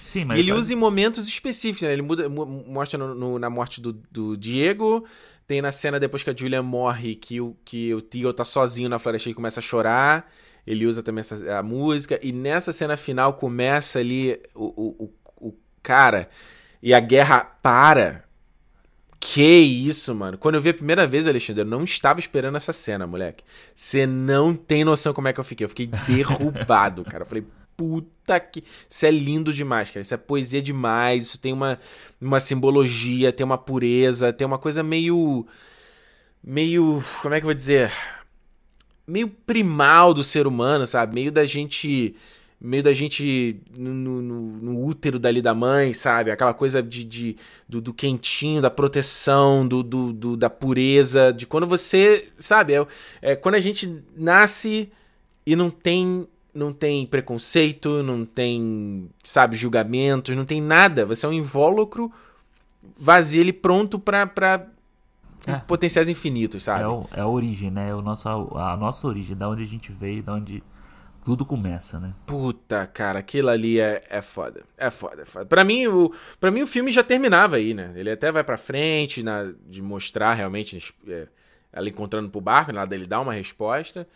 [0.04, 0.38] Sim, mas.
[0.38, 1.94] E ele usa em momentos específicos, né?
[1.94, 5.06] Ele muda, mostra no, no, na morte do, do, Diego.
[5.48, 8.88] Tem na cena depois que a Julia morre que o, que o Tio tá sozinho
[8.88, 10.32] na floresta e começa a chorar.
[10.66, 12.20] Ele usa também essa, a música.
[12.22, 15.10] E nessa cena final começa ali o, o, o,
[15.82, 16.30] cara.
[16.82, 18.24] E a guerra para
[19.20, 20.38] que isso, mano.
[20.38, 23.44] Quando eu vi a primeira vez, Alexandre, eu não estava esperando essa cena, moleque.
[23.76, 25.66] Você não tem noção como é que eu fiquei.
[25.66, 27.24] Eu fiquei derrubado, cara.
[27.24, 27.46] Eu falei,
[27.76, 28.64] puta que.
[28.90, 30.02] Isso é lindo demais, cara.
[30.02, 31.24] Isso é poesia demais.
[31.24, 31.80] Isso tem uma,
[32.20, 35.46] uma simbologia, tem uma pureza, tem uma coisa meio.
[36.44, 37.04] Meio.
[37.22, 37.92] Como é que eu vou dizer?
[39.10, 41.16] Meio primal do ser humano, sabe?
[41.16, 42.16] Meio da gente
[42.62, 46.30] meio da gente no, no, no, útero dali da mãe, sabe?
[46.30, 47.38] Aquela coisa de, de
[47.68, 52.74] do, do, quentinho, da proteção, do, do, do, da pureza, de quando você, sabe?
[52.74, 52.86] É,
[53.22, 54.92] é, quando a gente nasce
[55.46, 61.06] e não tem não tem preconceito, não tem, sabe, julgamentos, não tem nada.
[61.06, 62.12] Você é um invólucro
[62.98, 64.68] vazio, ele pronto para
[65.56, 65.60] é.
[65.60, 66.84] potenciais infinitos, sabe?
[66.84, 67.90] É, o, é, a origem, né?
[67.90, 70.64] É o nosso, a nossa origem, da onde a gente veio, da onde
[71.24, 72.14] tudo começa, né?
[72.26, 74.64] Puta, cara, aquilo ali é, é foda.
[74.78, 75.46] É foda, é foda.
[75.46, 77.92] Pra mim, o, pra mim, o filme já terminava aí, né?
[77.96, 81.28] Ele até vai pra frente na, de mostrar realmente é,
[81.72, 84.08] ela encontrando pro barco, nada ele dá uma resposta.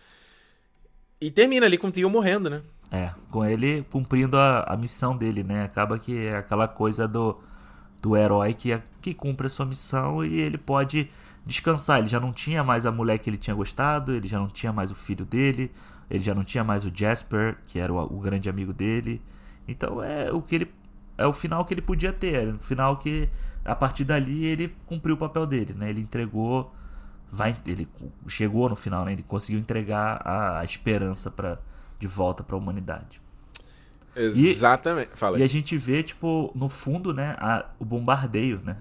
[1.19, 2.61] E termina ali com o Tio morrendo, né?
[2.91, 5.63] É, com ele cumprindo a, a missão dele, né?
[5.63, 7.39] Acaba que é aquela coisa do,
[8.01, 11.09] do herói que, que cumpre a sua missão e ele pode
[11.45, 11.99] descansar.
[11.99, 14.71] Ele já não tinha mais a mulher que ele tinha gostado, ele já não tinha
[14.73, 15.71] mais o filho dele
[16.09, 19.21] ele já não tinha mais o Jasper, que era o, o grande amigo dele.
[19.67, 20.73] Então é o que ele
[21.17, 23.29] é o final que ele podia ter, o final que
[23.63, 25.89] a partir dali ele cumpriu o papel dele, né?
[25.89, 26.73] Ele entregou,
[27.31, 27.87] vai, ele
[28.27, 29.13] chegou no final, né?
[29.13, 31.59] Ele conseguiu entregar a, a esperança para
[31.99, 33.21] de volta para a humanidade.
[34.15, 35.11] Exatamente.
[35.13, 38.77] E, Fala e a gente vê tipo no fundo, né, a, o bombardeio, né?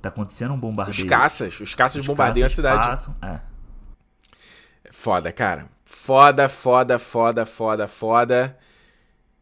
[0.00, 1.04] Tá acontecendo um bombardeio.
[1.04, 2.88] Os caças, os caças os bombardeiam caças a cidade.
[2.88, 3.40] Passam, é.
[4.90, 5.68] Foda, cara.
[5.84, 8.58] Foda, foda, foda, foda, foda.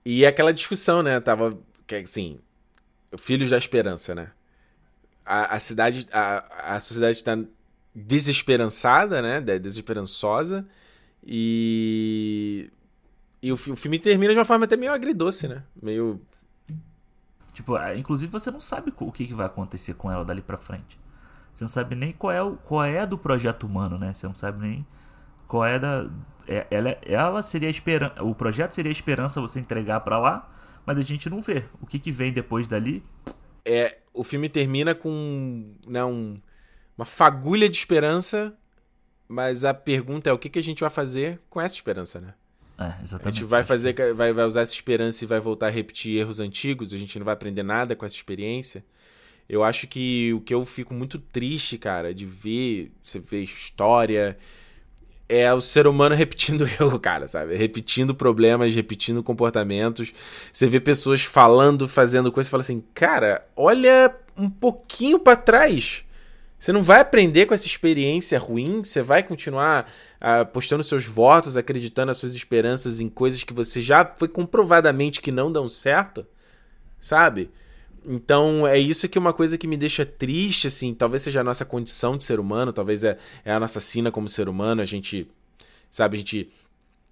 [0.04, 1.18] E aquela discussão, né?
[1.20, 1.58] Tava.
[2.02, 2.38] Assim.
[3.18, 4.30] Filhos da Esperança, né?
[5.24, 6.06] A, a cidade.
[6.12, 7.36] A, a sociedade tá
[7.94, 9.40] desesperançada, né?
[9.40, 10.66] Desesperançosa.
[11.24, 12.70] E.
[13.42, 15.62] E o, o filme termina de uma forma até meio agridoce, né?
[15.82, 16.20] Meio.
[17.56, 21.00] Tipo, inclusive você não sabe o que, vai acontecer com ela dali pra frente.
[21.54, 24.12] Você não sabe nem qual é, o, qual é do projeto humano, né?
[24.12, 24.86] Você não sabe nem
[25.46, 26.06] qual é da.
[26.46, 28.22] É, ela, ela seria esperança.
[28.22, 30.52] O projeto seria a esperança você entregar para lá,
[30.84, 31.64] mas a gente não vê.
[31.80, 33.02] O que, que vem depois dali?
[33.64, 36.38] É, o filme termina com né, um,
[36.94, 38.54] uma fagulha de esperança,
[39.26, 42.34] mas a pergunta é o que, que a gente vai fazer com essa esperança, né?
[42.78, 43.26] É, exatamente.
[43.26, 46.40] A gente vai fazer, vai, vai usar essa esperança e vai voltar a repetir erros
[46.40, 48.84] antigos, a gente não vai aprender nada com essa experiência.
[49.48, 54.36] Eu acho que o que eu fico muito triste, cara, de ver, você vê história,
[55.28, 57.54] é o ser humano repetindo erro, cara, sabe?
[57.56, 60.12] Repetindo problemas, repetindo comportamentos.
[60.52, 66.04] Você vê pessoas falando, fazendo coisas e fala assim, cara, olha um pouquinho para trás.
[66.58, 69.90] Você não vai aprender com essa experiência ruim, você vai continuar
[70.20, 75.30] apostando seus votos, acreditando as suas esperanças em coisas que você já foi comprovadamente que
[75.30, 76.26] não dão certo,
[76.98, 77.50] sabe?
[78.08, 81.44] Então é isso que é uma coisa que me deixa triste, assim, talvez seja a
[81.44, 84.84] nossa condição de ser humano, talvez é, é a nossa sina como ser humano, a
[84.84, 85.28] gente,
[85.90, 86.48] sabe, a gente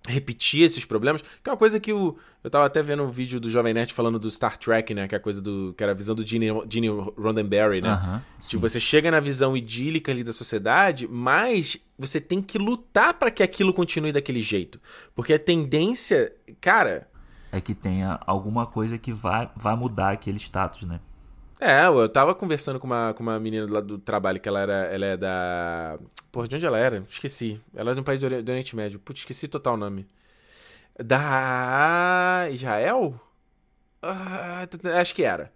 [0.07, 3.41] repetir esses problemas, que é uma coisa que o, eu tava até vendo um vídeo
[3.41, 5.93] do Jovem Nerd falando do Star Trek, né, que é a coisa do, que era
[5.93, 7.89] a visão do Gene, Gene Roddenberry, né,
[8.49, 13.31] tipo, você chega na visão idílica ali da sociedade, mas você tem que lutar para
[13.31, 14.79] que aquilo continue daquele jeito,
[15.15, 17.09] porque a tendência, cara,
[17.51, 20.99] É que tenha alguma coisa que vai, vai mudar aquele status, né?
[21.67, 24.73] É, eu tava conversando com uma, com uma menina lá do trabalho que ela era.
[24.87, 25.99] Ela é da.
[26.31, 26.99] Porra, de onde ela era?
[27.09, 27.61] Esqueci.
[27.75, 28.99] Ela é de um país do, Ori- do Oriente Médio.
[29.01, 30.07] Putz, esqueci total o nome.
[31.03, 32.49] Da.
[32.53, 33.21] Israel?
[34.03, 34.67] Ah,
[35.01, 35.53] acho que era.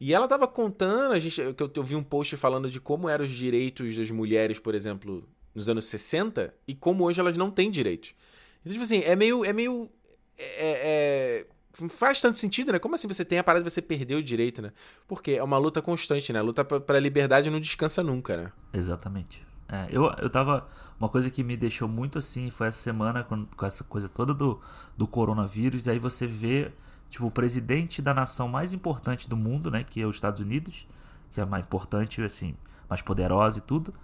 [0.00, 3.08] E ela tava contando, a gente, que eu, eu vi um post falando de como
[3.08, 7.50] eram os direitos das mulheres, por exemplo, nos anos 60, e como hoje elas não
[7.50, 8.14] têm direitos.
[8.62, 9.44] Então, tipo assim, é meio.
[9.44, 9.90] É meio.
[10.38, 11.46] É, é-
[11.88, 12.78] faz tanto sentido, né?
[12.78, 14.72] Como assim você tem a parada de você perder o direito, né?
[15.06, 16.38] Porque é uma luta constante, né?
[16.38, 18.52] A luta pra- liberdade não descansa nunca, né?
[18.72, 19.46] Exatamente.
[19.68, 20.68] É, eu, eu tava.
[20.98, 24.34] Uma coisa que me deixou muito assim foi essa semana com, com essa coisa toda
[24.34, 24.60] do,
[24.96, 25.86] do coronavírus.
[25.88, 26.72] Aí você vê,
[27.08, 29.84] tipo, o presidente da nação mais importante do mundo, né?
[29.84, 30.86] Que é os Estados Unidos,
[31.30, 32.54] que é mais importante, assim,
[32.88, 33.94] mais poderosa e tudo.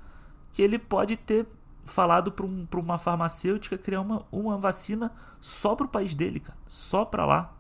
[0.53, 1.47] Que ele pode ter
[1.85, 6.57] falado pra, um, uma farmacêutica criar uma, uma vacina só pro país dele, cara.
[6.67, 7.56] Só pra lá.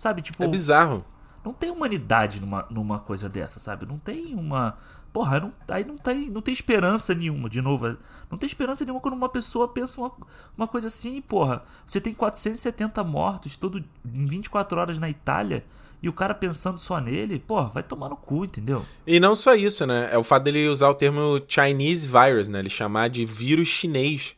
[0.00, 0.42] Sabe, tipo.
[0.42, 1.04] É bizarro.
[1.44, 3.84] Não tem humanidade numa, numa coisa dessa, sabe?
[3.84, 4.78] Não tem uma.
[5.12, 7.98] Porra, não, aí não tem, não tem esperança nenhuma, de novo.
[8.30, 10.10] Não tem esperança nenhuma quando uma pessoa pensa uma,
[10.56, 11.64] uma coisa assim, porra.
[11.86, 15.66] Você tem 470 mortos todo, em 24 horas na Itália
[16.02, 18.82] e o cara pensando só nele, porra, vai tomar no cu, entendeu?
[19.06, 20.08] E não só isso, né?
[20.10, 22.60] É o fato dele usar o termo Chinese virus, né?
[22.60, 24.34] Ele chamar de vírus chinês.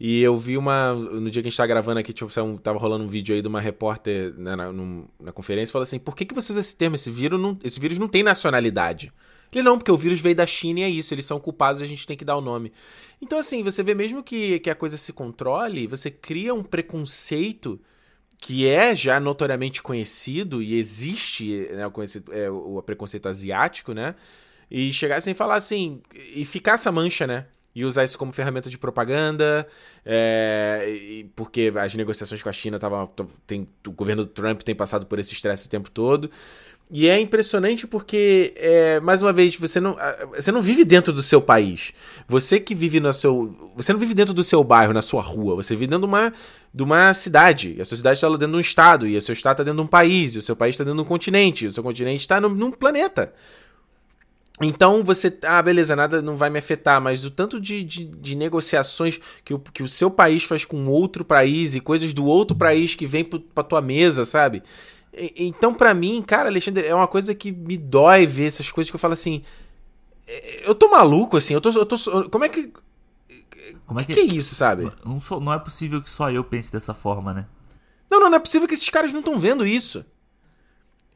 [0.00, 0.94] E eu vi uma.
[0.94, 2.30] No dia que a gente tá gravando aqui, tipo,
[2.60, 5.98] tava rolando um vídeo aí de uma repórter né, na, num- na conferência falou assim:
[5.98, 6.94] por que, que você usa esse termo?
[6.94, 9.12] Esse vírus, não, esse vírus não tem nacionalidade.
[9.52, 11.84] Ele não, porque o vírus veio da China e é isso, eles são culpados e
[11.84, 12.70] a gente tem que dar o nome.
[13.20, 17.80] Então, assim, você vê mesmo que, que a coisa se controle, você cria um preconceito
[18.38, 21.92] que é já notoriamente conhecido e existe né, o,
[22.32, 24.14] é, o preconceito asiático, né?
[24.70, 26.02] E chegar sem falar assim,
[26.34, 27.46] e ficar essa mancha, né?
[27.78, 29.64] E usar isso como ferramenta de propaganda,
[30.04, 33.08] é, porque as negociações com a China estavam.
[33.46, 36.28] Tem, o governo Trump tem passado por esse estresse o tempo todo.
[36.90, 41.12] E é impressionante porque, é, mais uma vez, você não, ah, você não vive dentro
[41.12, 41.92] do seu país.
[42.26, 43.54] Você que vive no seu.
[43.76, 45.54] Você não vive dentro do seu bairro, na sua rua.
[45.54, 46.32] Você vive dentro de uma,
[46.74, 47.76] de uma cidade.
[47.78, 49.06] E a sua cidade está dentro de um estado.
[49.06, 50.34] E o seu estado está dentro de um país.
[50.34, 51.64] E o seu país está dentro de um continente.
[51.64, 53.32] E o seu continente está num planeta.
[54.60, 55.36] Então você.
[55.44, 59.54] Ah, beleza, nada não vai me afetar, mas o tanto de, de, de negociações que
[59.54, 63.06] o, que o seu país faz com outro país e coisas do outro país que
[63.06, 64.62] vem pro- pra tua mesa, sabe?
[65.16, 68.90] E- Então, pra mim, cara, Alexandre, é uma coisa que me dói ver essas coisas
[68.90, 69.42] que eu falo assim.
[70.26, 71.70] é, Eu tô maluco, assim, eu tô.
[71.70, 71.96] Eu tô
[72.30, 72.72] como é que.
[73.86, 74.24] Como é que, que.
[74.26, 74.90] que é isso, sabe?
[75.04, 77.46] Não, sou- não é possível que só eu pense dessa forma, né?
[78.10, 80.04] Não, não, não é possível que esses caras não estão vendo isso.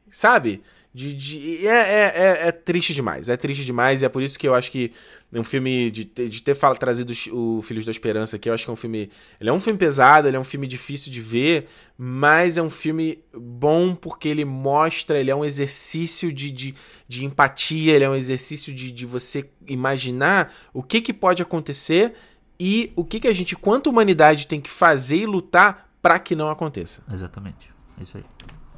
[0.09, 0.61] Sabe?
[0.95, 3.27] De, de- é, é, é, é triste demais.
[3.27, 4.01] É triste demais.
[4.01, 4.91] E é por isso que eu acho que
[5.33, 5.89] um filme.
[5.89, 8.73] De, ter- de ter fala- trazido o Filhos da Esperança aqui, eu acho que é
[8.73, 9.09] um filme.
[9.41, 11.65] Ele é um filme pesado, ele é um filme difícil de ver,
[11.97, 16.75] mas é um filme bom porque ele mostra, ele é um exercício de, de,
[17.07, 22.13] de empatia, ele é um exercício de, de você imaginar o que, que pode acontecer
[22.59, 26.35] e o que, que a gente, quanto humanidade, tem que fazer e lutar para que
[26.35, 27.01] não aconteça.
[27.11, 27.67] Exatamente.
[27.99, 28.23] É isso aí.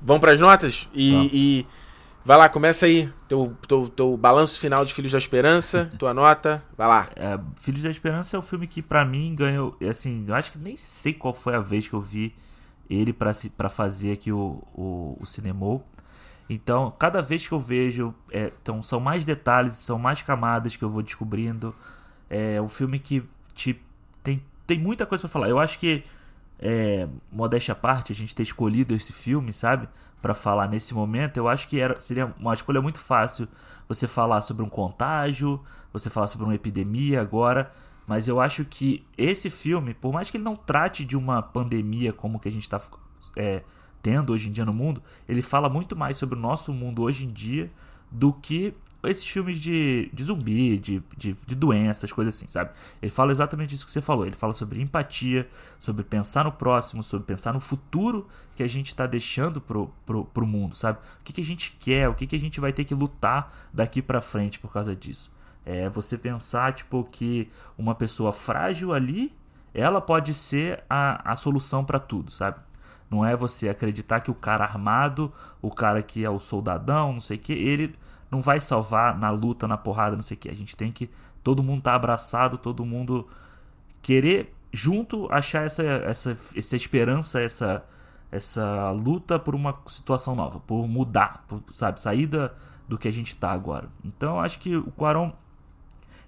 [0.02, 0.90] Vamos para as notas?
[0.94, 1.66] E
[2.26, 3.10] vai lá, começa aí.
[3.30, 7.10] Teu, teu, teu balanço final de Filhos da Esperança, tua nota, vai lá.
[7.16, 9.78] É, Filhos da Esperança é o filme que pra mim ganhou.
[9.88, 12.36] Assim, eu acho que nem sei qual foi a vez que eu vi
[12.90, 15.86] ele pra fazer aqui o, o, o Cinemol.
[16.50, 20.84] Então, cada vez que eu vejo, é, então, são mais detalhes, são mais camadas que
[20.84, 21.76] eu vou descobrindo.
[22.30, 23.24] É um filme que
[23.54, 23.80] te,
[24.24, 25.50] tem, tem muita coisa pra falar.
[25.50, 26.04] Eu acho que,
[26.60, 29.90] é, modéstia à parte, a gente ter escolhido esse filme, sabe?
[30.22, 33.48] Pra falar nesse momento, eu acho que era, seria uma escolha muito fácil
[33.88, 35.62] você falar sobre um contágio,
[35.94, 37.72] você falar sobre uma epidemia agora.
[38.08, 42.14] Mas eu acho que esse filme, por mais que ele não trate de uma pandemia
[42.14, 42.80] como que a gente está
[44.02, 47.26] tendo hoje em dia no mundo, ele fala muito mais sobre o nosso mundo hoje
[47.26, 47.72] em dia
[48.12, 48.74] do que
[49.08, 52.72] esses filmes de, de zumbi, de, de, de doenças, coisas assim, sabe?
[53.02, 54.26] Ele fala exatamente isso que você falou.
[54.26, 55.48] Ele fala sobre empatia,
[55.80, 60.26] sobre pensar no próximo, sobre pensar no futuro que a gente está deixando pro, pro,
[60.26, 61.00] pro mundo, sabe?
[61.20, 63.54] O que, que a gente quer, o que, que a gente vai ter que lutar
[63.74, 65.32] daqui pra frente por causa disso.
[65.66, 69.34] É você pensar, tipo, que uma pessoa frágil ali,
[69.74, 72.60] ela pode ser a, a solução para tudo, sabe?
[73.10, 75.32] Não é você acreditar que o cara armado,
[75.62, 77.96] o cara que é o soldadão, não sei o que, ele
[78.32, 80.50] não vai salvar na luta, na porrada, não sei o que.
[80.50, 81.10] A gente tem que.
[81.44, 83.28] Todo mundo tá abraçado, todo mundo
[84.02, 87.84] querer junto achar essa, essa, essa esperança, essa,
[88.32, 92.02] essa luta por uma situação nova, por mudar, por, sabe?
[92.02, 92.54] Saída
[92.88, 93.88] do que a gente tá agora.
[94.04, 95.32] Então acho que o Quaron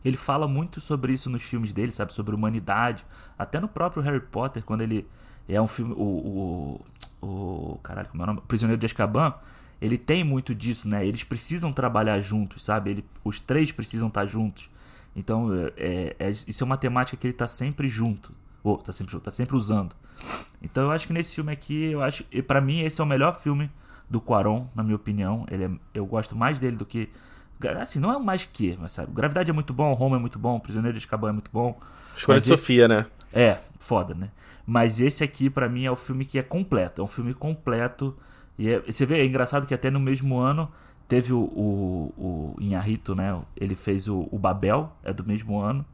[0.04, 2.14] ele fala muito sobre isso nos filmes dele, sabe?
[2.14, 3.06] Sobre humanidade.
[3.38, 5.08] Até no próprio Harry Potter, quando ele
[5.50, 5.93] é um filme.
[5.98, 6.82] O.
[7.22, 7.26] O,
[7.74, 8.41] o caralho, como é o nome?
[8.48, 9.34] Prisioneiro de Azkaban.
[9.82, 11.06] Ele tem muito disso, né?
[11.06, 12.92] Eles precisam trabalhar juntos, sabe?
[12.92, 14.70] Ele, os três precisam estar juntos.
[15.16, 18.34] Então, é, é, isso é uma temática que ele está sempre junto.
[18.64, 19.96] Ou, tá sempre junto, tá sempre usando.
[20.62, 22.24] Então, eu acho que nesse filme aqui, eu acho.
[22.48, 23.70] para mim, esse é o melhor filme
[24.10, 25.46] do Quaron, na minha opinião.
[25.50, 27.10] Ele é, eu gosto mais dele do que
[27.82, 29.12] Assim, não é o mais que, mas sabe?
[29.12, 31.78] Gravidade é muito bom, Roma é muito bom, Prisioneiro de Escabão é muito bom.
[32.16, 32.50] Escolha de esse...
[32.50, 33.08] Sofia, né?
[33.34, 34.30] É, foda, né?
[34.66, 37.02] Mas esse aqui, para mim, é o filme que é completo.
[37.02, 38.16] É um filme completo.
[38.58, 38.80] E é...
[38.80, 40.70] você vê, é engraçado que até no mesmo ano
[41.08, 43.39] teve o, o, o Inharito, né?
[43.55, 45.86] Ele fez o, o Babel, é do mesmo ano.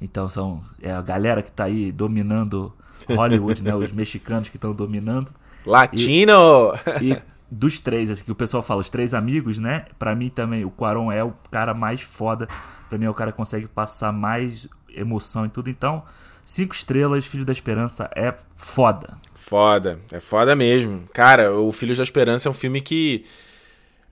[0.00, 2.72] Então são é a galera que tá aí dominando
[3.08, 3.74] Hollywood, né?
[3.74, 5.30] Os mexicanos que estão dominando.
[5.64, 6.72] Latino!
[7.00, 9.86] E, e dos três, assim, que o pessoal fala, os três amigos, né?
[9.98, 12.48] Pra mim também, o Quaron é o cara mais foda.
[12.88, 15.70] Pra mim é o cara que consegue passar mais emoção e tudo.
[15.70, 16.02] Então,
[16.44, 19.18] cinco estrelas, Filho da Esperança é foda.
[19.34, 21.08] Foda, é foda mesmo.
[21.12, 23.24] Cara, o Filho da Esperança é um filme que.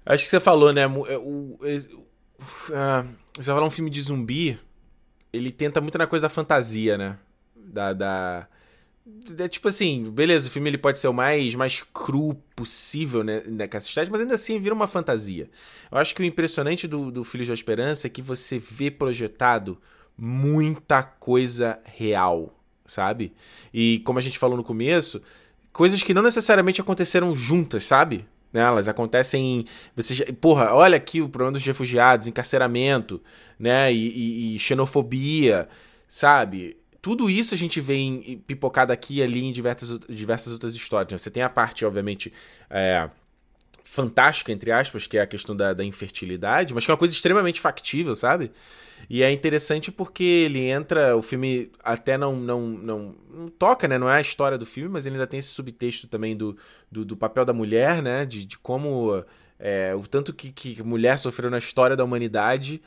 [0.04, 0.86] Acho que você falou, né?
[0.86, 4.58] O, o, o, uh, você falar um filme de zumbi,
[5.32, 7.18] ele tenta muito na coisa da fantasia, né?
[7.56, 7.92] Da.
[7.92, 8.48] da
[9.38, 13.42] é tipo assim, beleza, o filme ele pode ser o mais, mais cru possível né,
[13.46, 15.50] nessa estética, mas ainda assim vira uma fantasia.
[15.90, 19.76] Eu acho que o impressionante do, do Filhos da Esperança é que você vê projetado
[20.16, 22.61] muita coisa real,
[22.92, 23.32] sabe?
[23.72, 25.22] E como a gente falou no começo,
[25.72, 28.26] coisas que não necessariamente aconteceram juntas, sabe?
[28.52, 28.60] Né?
[28.60, 29.64] Elas acontecem.
[29.96, 33.22] Você porra, olha aqui o problema dos refugiados, encarceramento,
[33.58, 33.92] né?
[33.92, 35.68] e, e, e xenofobia,
[36.06, 36.76] sabe?
[37.02, 41.20] tudo isso a gente vê em, pipocado aqui e ali em diversas, diversas outras histórias.
[41.20, 42.32] Você tem a parte, obviamente,
[42.70, 43.10] é,
[43.92, 47.12] fantástica, entre aspas, que é a questão da, da, infertilidade, mas que é uma coisa
[47.12, 48.50] extremamente factível, sabe?
[49.08, 53.98] E é interessante porque ele entra, o filme até não, não, não, não, toca, né?
[53.98, 56.56] Não é a história do filme, mas ele ainda tem esse subtexto também do,
[56.90, 58.24] do, do papel da mulher, né?
[58.24, 59.22] De, de como
[59.58, 62.80] é, o tanto que, que mulher sofreu na história da humanidade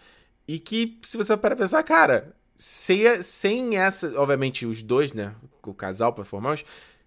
[0.47, 5.35] e que, se você para pensar, cara, sem, sem essa, obviamente, os dois, né?
[5.61, 6.59] O casal para formar,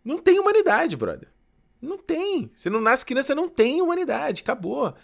[0.04, 1.28] não tem humanidade, brother.
[1.80, 2.50] Não tem.
[2.54, 4.42] Você não nasce criança, não tem humanidade.
[4.42, 4.94] Acabou.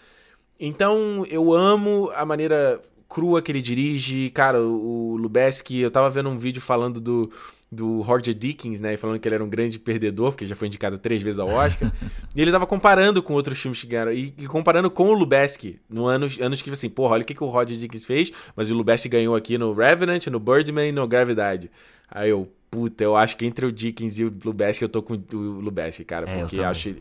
[0.58, 4.30] Então, eu amo a maneira crua que ele dirige.
[4.30, 7.30] Cara, o Lubeski, eu tava vendo um vídeo falando do,
[7.70, 8.96] do Roger Dickens, né?
[8.96, 11.92] Falando que ele era um grande perdedor, porque já foi indicado três vezes ao Oscar.
[12.34, 14.12] e ele tava comparando com outros filmes que ganharam.
[14.12, 15.80] E, e comparando com o Lubeski.
[15.88, 18.32] No anos, anos que, assim, porra, olha o que, que o Roger Dickens fez.
[18.56, 21.70] Mas o Lubeski ganhou aqui no Revenant, no Birdman e no Gravidade.
[22.10, 25.14] Aí eu, puta, eu acho que entre o Dickens e o Lubeski, eu tô com
[25.14, 26.28] o Lubeski, cara.
[26.28, 26.96] É, porque eu, acho,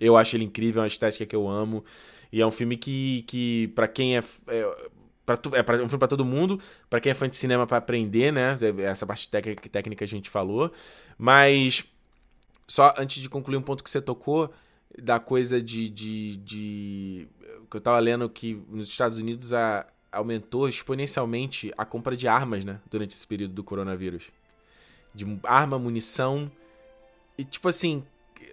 [0.00, 1.84] eu acho ele incrível, é uma estética que eu amo.
[2.32, 4.90] E é um filme que, que para quem é, é
[5.24, 6.60] Pra tu, é, pra, um filme pra todo mundo,
[6.90, 8.58] para quem é fã de cinema para aprender, né?
[8.78, 10.72] Essa parte técnica, técnica a gente falou.
[11.16, 11.84] Mas,
[12.66, 14.52] só antes de concluir um ponto que você tocou,
[15.00, 15.88] da coisa de.
[15.88, 17.28] de, de
[17.70, 22.64] que eu tava lendo que nos Estados Unidos a, aumentou exponencialmente a compra de armas,
[22.64, 22.80] né?
[22.90, 24.32] Durante esse período do coronavírus.
[25.14, 26.50] De arma, munição.
[27.36, 28.02] E tipo assim,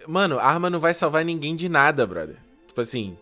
[0.06, 2.36] mano, arma não vai salvar ninguém de nada, brother.
[2.66, 3.16] Tipo assim,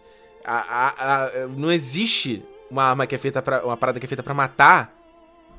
[0.45, 4.09] a, a, a, não existe uma arma que é feita para uma parada que é
[4.09, 4.99] feita para matar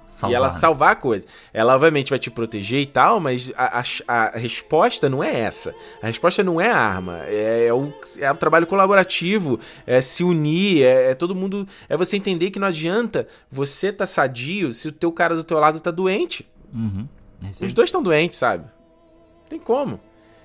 [0.09, 0.31] salvar.
[0.31, 1.25] e ela salvar a coisa.
[1.53, 5.73] Ela obviamente vai te proteger e tal, mas a, a, resposta não é essa.
[6.01, 10.23] A resposta não é a arma, é, é, o, é o trabalho colaborativo, é se
[10.23, 14.87] unir, é, é, todo mundo, é você entender que não adianta você tá sadio se
[14.87, 16.47] o teu cara do teu lado tá doente.
[16.73, 17.07] Uhum.
[17.43, 18.63] É Os dois estão doentes, sabe?
[18.63, 19.99] Não tem como.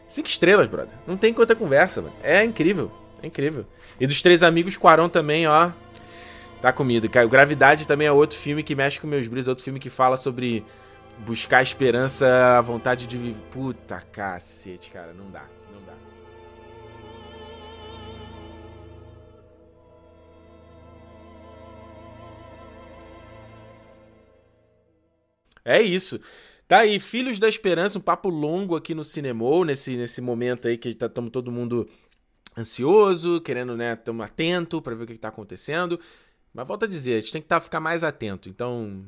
[0.07, 0.95] Cinco estrelas, brother.
[1.07, 2.15] Não tem quanta conversa, mano.
[2.23, 2.91] É incrível.
[3.23, 3.67] É incrível.
[3.99, 5.71] E dos três amigos, Quarão também, ó.
[6.61, 7.09] Tá comido.
[7.09, 10.65] Gravidade também é outro filme que mexe com meus brilhos, outro filme que fala sobre
[11.19, 13.41] buscar esperança, a vontade de viver.
[13.51, 15.93] Puta cacete, cara, não dá, não dá.
[25.65, 26.21] É isso.
[26.75, 30.77] Tá aí, Filhos da Esperança, um papo longo aqui no Cinemou, nesse, nesse momento aí
[30.77, 31.89] que estamos tá, todo mundo
[32.59, 36.01] ansioso, querendo, né, estamos atento para ver o que está acontecendo.
[36.53, 38.49] Mas volta a dizer, a gente tem que tá, ficar mais atento.
[38.49, 39.05] Então,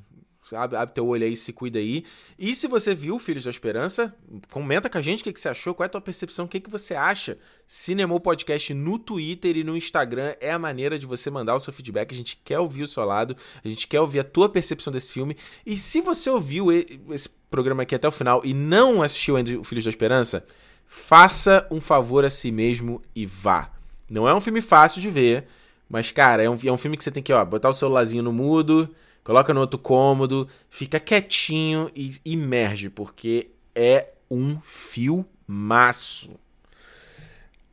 [0.52, 2.04] Abre, abre, teu olho aí, se cuida aí.
[2.38, 4.14] E se você viu Filhos da Esperança,
[4.50, 6.48] comenta com a gente o que, que você achou, qual é a tua percepção, o
[6.48, 7.36] que, que você acha.
[7.66, 11.72] Cinemou Podcast no Twitter e no Instagram é a maneira de você mandar o seu
[11.72, 12.12] feedback.
[12.12, 15.12] A gente quer ouvir o seu lado, a gente quer ouvir a tua percepção desse
[15.12, 15.36] filme.
[15.64, 19.64] E se você ouviu esse programa aqui até o final e não assistiu ainda o
[19.64, 20.44] Filhos da Esperança,
[20.86, 23.72] faça um favor a si mesmo e vá.
[24.08, 25.46] Não é um filme fácil de ver,
[25.88, 28.22] mas, cara, é um, é um filme que você tem que ó, botar o celularzinho
[28.22, 28.88] no mudo
[29.26, 36.38] Coloca no outro cômodo, fica quietinho e imerge, porque é um filmaço.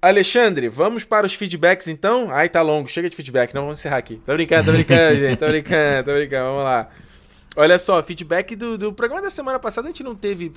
[0.01, 2.31] Alexandre, vamos para os feedbacks então?
[2.31, 4.19] Ai, tá longo, chega de feedback, não vamos encerrar aqui.
[4.25, 6.89] Tô brincando, tô brincando, gente, tô brincando, tô brincando, vamos lá.
[7.55, 10.51] Olha só, feedback do, do programa da semana passada a gente não teve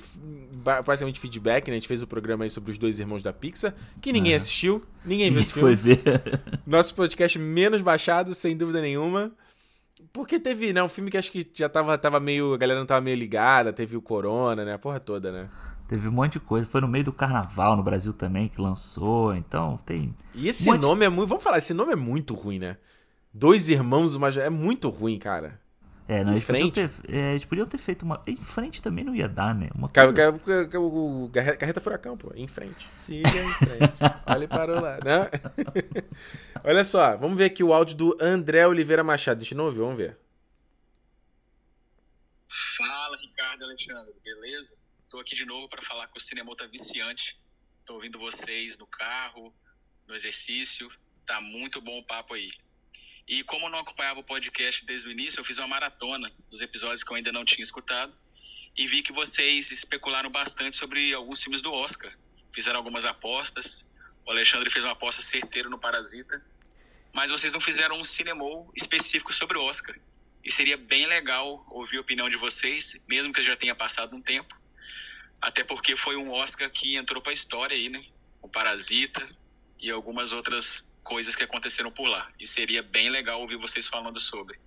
[0.83, 1.73] praticamente feedback, né?
[1.73, 4.37] A gente fez o programa aí sobre os dois irmãos da Pixar, que ninguém ah.
[4.37, 5.75] assistiu, ninguém viu esse filme.
[5.77, 6.01] Foi ver.
[6.65, 9.31] Nosso podcast menos baixado, sem dúvida nenhuma.
[10.17, 10.81] Porque teve, né?
[10.81, 12.55] Um filme que acho que já tava, tava meio.
[12.55, 14.73] A galera não tava meio ligada, teve o Corona, né?
[14.73, 15.47] A porra toda, né?
[15.87, 16.65] Teve um monte de coisa.
[16.65, 19.35] Foi no meio do carnaval no Brasil também que lançou.
[19.35, 20.15] Então tem.
[20.33, 21.29] E esse um nome é muito.
[21.29, 22.77] Vamos falar, esse nome é muito ruim, né?
[23.31, 24.29] Dois irmãos, uma.
[24.29, 25.61] É muito ruim, cara.
[26.09, 28.23] É, não, eles, podiam ter, é, eles podiam ter feito uma.
[28.25, 29.69] Em frente também não ia dar, né?
[29.75, 30.79] Uma coisa...
[30.79, 32.31] o, carreta furacão, pô.
[32.33, 32.87] Em frente.
[32.95, 33.97] Siga em frente.
[34.25, 35.29] Olha e parou lá, né?
[36.63, 39.41] Olha só, vamos ver aqui o áudio do André Oliveira Machado.
[39.41, 40.17] A gente não ouviu, vamos ver.
[42.77, 44.77] Fala, Ricardo Alexandre, beleza?
[45.09, 47.37] Tô aqui de novo para falar que o cinema tá viciante.
[47.85, 49.53] Tô ouvindo vocês no carro,
[50.07, 50.89] no exercício.
[51.25, 52.49] Tá muito bom o papo aí.
[53.27, 56.61] E como eu não acompanhava o podcast desde o início, eu fiz uma maratona dos
[56.61, 58.13] episódios que eu ainda não tinha escutado
[58.77, 62.15] e vi que vocês especularam bastante sobre alguns filmes do Oscar.
[62.53, 63.89] Fizeram algumas apostas.
[64.25, 66.41] O Alexandre fez uma aposta certeira no Parasita,
[67.11, 69.99] mas vocês não fizeram um cinema específico sobre o Oscar.
[70.41, 74.21] E seria bem legal ouvir a opinião de vocês, mesmo que já tenha passado um
[74.21, 74.57] tempo.
[75.41, 78.05] Até porque foi um Oscar que entrou para a história aí, né?
[78.41, 79.27] O Parasita
[79.79, 82.27] e algumas outras coisas que aconteceram por lá.
[82.39, 84.59] E seria bem legal ouvir vocês falando sobre.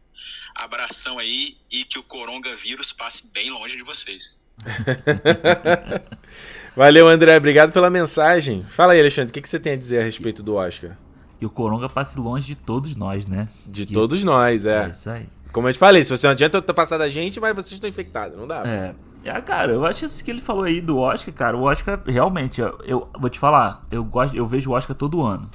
[0.55, 4.41] Abração aí e que o coronavírus passe bem longe de vocês.
[6.75, 7.37] Valeu, André.
[7.37, 8.65] Obrigado pela mensagem.
[8.65, 10.97] Fala aí, Alexandre, o que, que você tem a dizer a respeito do Oscar?
[11.39, 13.49] Que o coronga passe longe de todos nós, né?
[13.67, 13.93] De que...
[13.93, 14.87] todos nós, é.
[14.87, 15.29] É isso aí.
[15.53, 18.39] Como eu te falei, se você não adianta passar da gente, mas vocês estão infectados,
[18.39, 18.63] não dá.
[18.67, 18.95] É.
[19.23, 22.79] É, cara, eu acho que ele falou aí do Oscar, cara, o Oscar realmente, eu,
[22.85, 25.51] eu vou te falar, eu gosto, eu vejo o Oscar todo ano.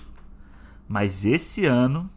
[0.88, 2.10] Mas esse ano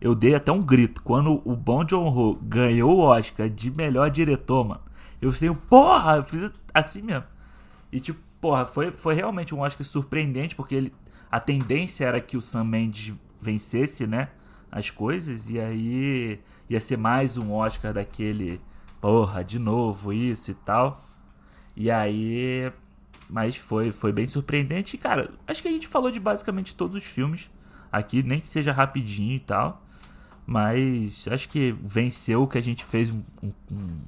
[0.00, 4.64] eu dei até um grito quando o Bong Joon-ho ganhou o Oscar de melhor diretor,
[4.64, 4.80] mano.
[5.20, 7.24] Eu fiz, porra, eu fiz assim mesmo.
[7.90, 10.92] E tipo, porra, foi, foi realmente um Oscar surpreendente porque ele
[11.30, 14.28] a tendência era que o Sam Mendes vencesse, né,
[14.72, 16.40] as coisas e aí
[16.70, 18.60] ia ser mais um Oscar daquele,
[19.00, 21.02] porra, de novo isso e tal.
[21.76, 22.72] E aí
[23.28, 25.30] mas foi foi bem surpreendente, cara.
[25.46, 27.50] Acho que a gente falou de basicamente todos os filmes
[27.90, 29.82] aqui, nem que seja rapidinho e tal.
[30.46, 33.22] Mas acho que venceu que a gente fez um,
[33.70, 34.00] um,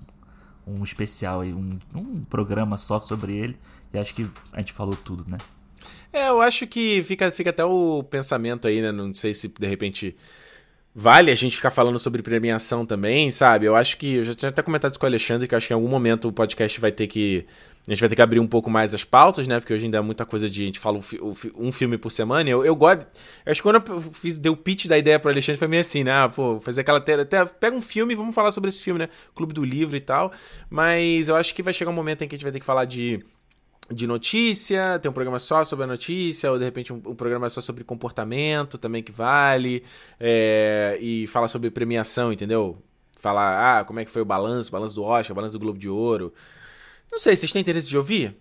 [0.66, 3.58] um especial aí, um, um programa só sobre ele.
[3.92, 5.36] E acho que a gente falou tudo, né?
[6.12, 8.90] É, eu acho que fica, fica até o pensamento aí, né?
[8.90, 10.16] Não sei se de repente
[10.94, 13.66] vale a gente ficar falando sobre premiação também, sabe?
[13.66, 14.16] Eu acho que.
[14.16, 16.28] Eu já tinha até comentado isso com o Alexandre, que acho que em algum momento
[16.28, 17.46] o podcast vai ter que
[17.88, 19.58] a gente vai ter que abrir um pouco mais as pautas, né?
[19.58, 20.62] Porque hoje ainda é muita coisa de.
[20.62, 22.48] A gente fala um, um filme por semana.
[22.48, 23.06] Eu, eu gosto.
[23.44, 25.80] Eu acho que quando eu fiz, dei o pitch da ideia pro Alexandre, foi meio
[25.80, 26.12] assim, né?
[26.12, 26.98] Ah, pô, fazer aquela.
[26.98, 29.08] Até, pega um filme e vamos falar sobre esse filme, né?
[29.34, 30.30] Clube do Livro e tal.
[30.68, 32.66] Mas eu acho que vai chegar um momento em que a gente vai ter que
[32.66, 33.24] falar de
[33.92, 37.48] de notícia, tem um programa só sobre a notícia, ou de repente um, um programa
[37.48, 39.82] só sobre comportamento também que vale,
[40.18, 42.82] é, e falar sobre premiação, entendeu?
[43.16, 45.88] Falar, ah, como é que foi o balanço, balanço do Oscar, balanço do Globo de
[45.88, 46.32] Ouro.
[47.10, 48.36] Não sei, vocês têm interesse de ouvir?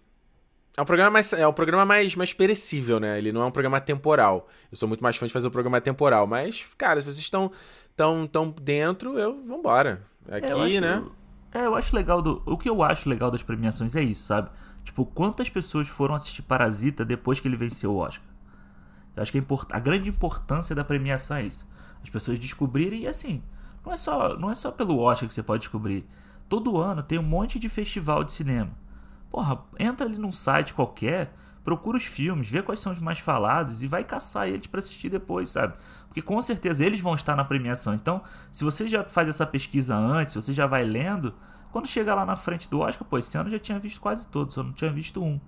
[0.77, 3.17] É um programa mais, é um programa mais, mais perecível, né?
[3.17, 4.47] Ele não é um programa temporal.
[4.71, 6.26] Eu sou muito mais fã de fazer um programa temporal.
[6.26, 7.51] Mas, cara, se vocês estão
[7.97, 10.03] tão, tão dentro, eu vambora.
[10.30, 11.03] Aqui, é, acho, né?
[11.53, 12.41] É, eu acho legal do.
[12.45, 14.49] O que eu acho legal das premiações é isso, sabe?
[14.90, 18.26] Tipo, quantas pessoas foram assistir Parasita depois que ele venceu o Oscar?
[19.16, 19.44] Eu acho que a,
[19.78, 21.70] a grande importância da premiação é isso.
[22.02, 23.44] As pessoas descobrirem e assim.
[23.86, 26.07] Não é só, não é só pelo Oscar que você pode descobrir
[26.49, 28.72] todo ano tem um monte de festival de cinema.
[29.30, 31.32] Porra, entra ali num site qualquer,
[31.64, 35.10] procura os filmes, vê quais são os mais falados e vai caçar eles para assistir
[35.10, 35.76] depois, sabe?
[36.07, 37.94] Porque com certeza eles vão estar na premiação.
[37.94, 41.36] Então, se você já faz essa pesquisa antes, se você já vai lendo,
[41.71, 44.27] quando chega lá na frente do Oscar, pô, esse ano eu já tinha visto quase
[44.27, 45.39] todos, só não tinha visto um.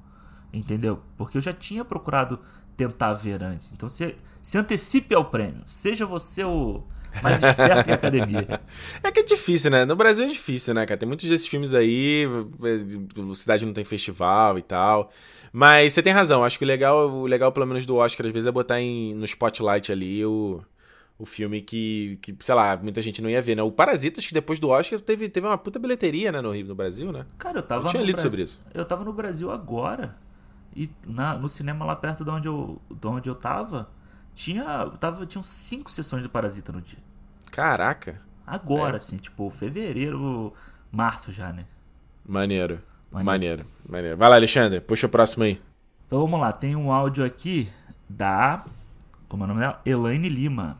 [0.53, 1.01] Entendeu?
[1.17, 2.39] Porque eu já tinha procurado
[2.75, 3.71] tentar ver antes.
[3.71, 5.61] Então, se, se antecipe ao prêmio.
[5.65, 6.83] Seja você o
[7.21, 8.61] mais esperto a academia.
[9.03, 9.83] É que é difícil, né?
[9.85, 10.97] No Brasil é difícil, né, cara?
[10.97, 12.25] Tem muitos desses filmes aí,
[12.63, 15.11] é, Cidade não tem festival e tal.
[15.51, 18.31] Mas você tem razão, acho que o legal, o legal pelo menos do Oscar, às
[18.31, 20.61] vezes, é botar em, no spotlight ali o,
[21.21, 23.61] o filme que, que, sei lá, muita gente não ia ver, né?
[23.61, 26.73] O Parasitas, que depois do Oscar teve, teve uma puta bilheteria, né, no Rio, no
[26.73, 27.27] Brasil, né?
[27.37, 28.59] Cara, eu tava eu tinha no lido Brasil, sobre isso.
[28.73, 30.17] Eu tava no Brasil agora.
[30.75, 33.89] E na, no cinema lá perto de onde eu, de onde eu tava,
[34.33, 34.65] tinha,
[34.99, 36.97] tava, tinham cinco sessões de Parasita no dia.
[37.51, 38.19] Caraca.
[38.47, 38.97] Agora, É.
[38.97, 40.51] assim, tipo, fevereiro,
[40.91, 41.65] março já, né?
[42.27, 42.81] Maneiro.
[43.11, 43.25] Maneiro.
[43.25, 43.65] Maneiro.
[43.87, 44.17] Maneiro.
[44.17, 45.61] Vai lá, Alexandre, puxa o próximo aí.
[46.07, 47.69] Então vamos lá, tem um áudio aqui
[48.09, 48.65] da.
[49.27, 49.79] Como é o nome dela?
[49.85, 50.79] Elaine Lima.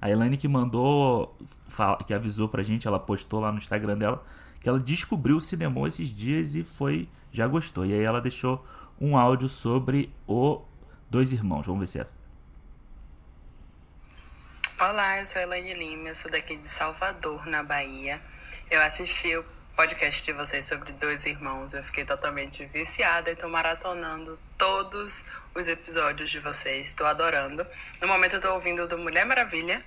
[0.00, 1.36] A Elaine que mandou.
[2.06, 4.24] Que avisou pra gente, ela postou lá no Instagram dela
[4.66, 7.08] que ela descobriu o cinema esses dias e foi.
[7.30, 7.86] Já gostou.
[7.86, 8.66] E aí ela deixou
[9.00, 10.60] um áudio sobre o
[11.08, 11.66] Dois Irmãos.
[11.66, 12.16] Vamos ver se é essa.
[14.80, 18.20] Olá, eu sou a Elaine Lima, sou daqui de Salvador, na Bahia.
[18.68, 19.44] Eu assisti o
[19.76, 25.68] podcast de vocês sobre dois irmãos, eu fiquei totalmente viciada e tô maratonando todos os
[25.68, 27.66] episódios de vocês, tô adorando.
[28.00, 29.82] No momento eu tô ouvindo o do Mulher Maravilha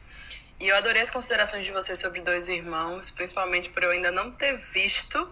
[0.59, 4.31] e eu adorei as considerações de vocês sobre dois irmãos, principalmente por eu ainda não
[4.31, 5.29] ter visto,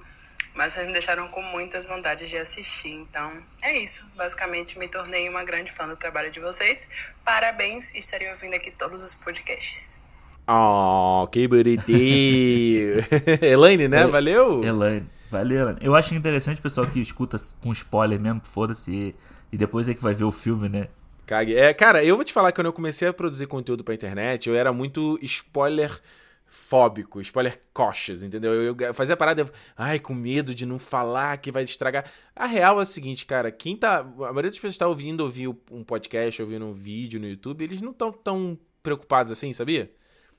[0.53, 2.93] mas vocês me deixaram com muitas vontades de assistir.
[2.93, 3.31] Então,
[3.64, 4.05] é isso.
[4.15, 6.88] Basicamente, me tornei uma grande fã do trabalho de vocês.
[7.26, 9.99] Parabéns e estarei ouvindo aqui todos os podcasts.
[10.47, 13.03] Oh, que bonitinho.
[13.41, 14.05] Elaine, né?
[14.07, 14.64] Valeu.
[14.64, 15.09] Elaine.
[15.30, 15.80] Valeu, Elaine.
[15.81, 19.14] Eu acho interessante o pessoal que escuta com spoiler mesmo, foda-se.
[19.52, 20.88] E, depois é que vai ver o filme, né?
[21.26, 21.56] Cague.
[21.56, 24.48] É, cara, eu vou te falar que quando eu comecei a produzir conteúdo pra internet,
[24.48, 25.99] eu era muito spoiler
[26.45, 28.53] fóbico, spoiler coxas, entendeu?
[28.53, 32.10] Eu, eu fazia parada, eu, ai, com medo de não falar que vai estragar.
[32.34, 33.99] A real é o seguinte, cara, quem tá.
[33.99, 37.82] A maioria das pessoas tá ouvindo ouvir um podcast, ouvindo um vídeo no YouTube, eles
[37.82, 39.91] não estão tão preocupados assim, sabia?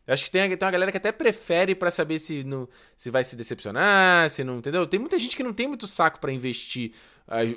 [0.07, 2.67] Acho que tem, tem uma galera que até prefere pra saber se, não,
[2.97, 4.57] se vai se decepcionar, se não.
[4.57, 4.87] Entendeu?
[4.87, 6.93] Tem muita gente que não tem muito saco pra investir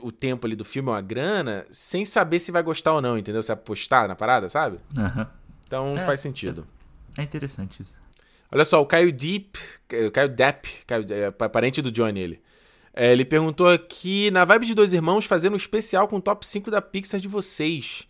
[0.01, 3.17] o tempo ali do filme ou a grana sem saber se vai gostar ou não,
[3.17, 3.41] entendeu?
[3.41, 4.79] Se apostar na parada, sabe?
[4.97, 5.27] Aham.
[5.65, 6.67] Então É, faz sentido.
[7.17, 7.95] É interessante isso.
[8.53, 9.57] Olha só, o Caio Deep,
[10.07, 12.41] o Caio Depp, Caio, é, parente do Johnny, ele.
[12.93, 16.45] É, ele perguntou aqui, na vibe de dois irmãos, fazendo um especial com o top
[16.45, 18.05] 5 da Pixar de vocês.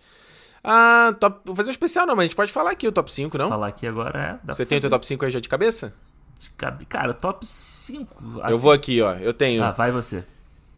[0.64, 3.12] Ah, top, vou fazer um especial não, mas a gente pode falar aqui o top
[3.14, 3.50] 5, não?
[3.50, 4.46] Falar aqui agora é.
[4.46, 5.94] dá Você tem o teu top 5 aí já de cabeça?
[6.40, 8.42] De cabe- Cara, top 5.
[8.50, 9.14] Eu vou aqui, ó.
[9.14, 9.64] Eu tenho.
[9.64, 10.24] Ah, vai você.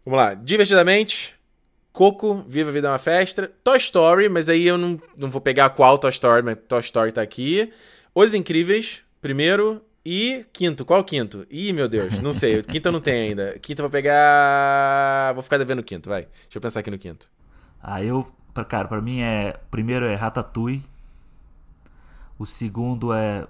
[0.05, 0.33] Vamos lá.
[0.33, 1.35] Divertidamente.
[1.91, 3.51] Coco, Viva a Vida é uma Festa.
[3.63, 7.11] Toy Story, mas aí eu não, não vou pegar qual Toy Story, mas Toy Story
[7.11, 7.71] tá aqui.
[8.15, 9.81] Os Incríveis, primeiro.
[10.05, 11.47] E quinto, qual quinto?
[11.49, 12.61] Ih, meu Deus, não sei.
[12.61, 13.57] Quinto eu não tenho ainda.
[13.59, 15.31] Quinto eu vou pegar.
[15.33, 16.23] Vou ficar devendo o quinto, vai.
[16.23, 17.29] Deixa eu pensar aqui no quinto.
[17.81, 18.27] Ah, eu.
[18.67, 19.55] Cara, pra mim é.
[19.71, 20.83] Primeiro é Ratatouille.
[22.37, 23.47] O segundo é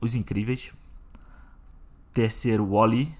[0.00, 0.72] Os Incríveis.
[2.12, 3.14] Terceiro, Wally.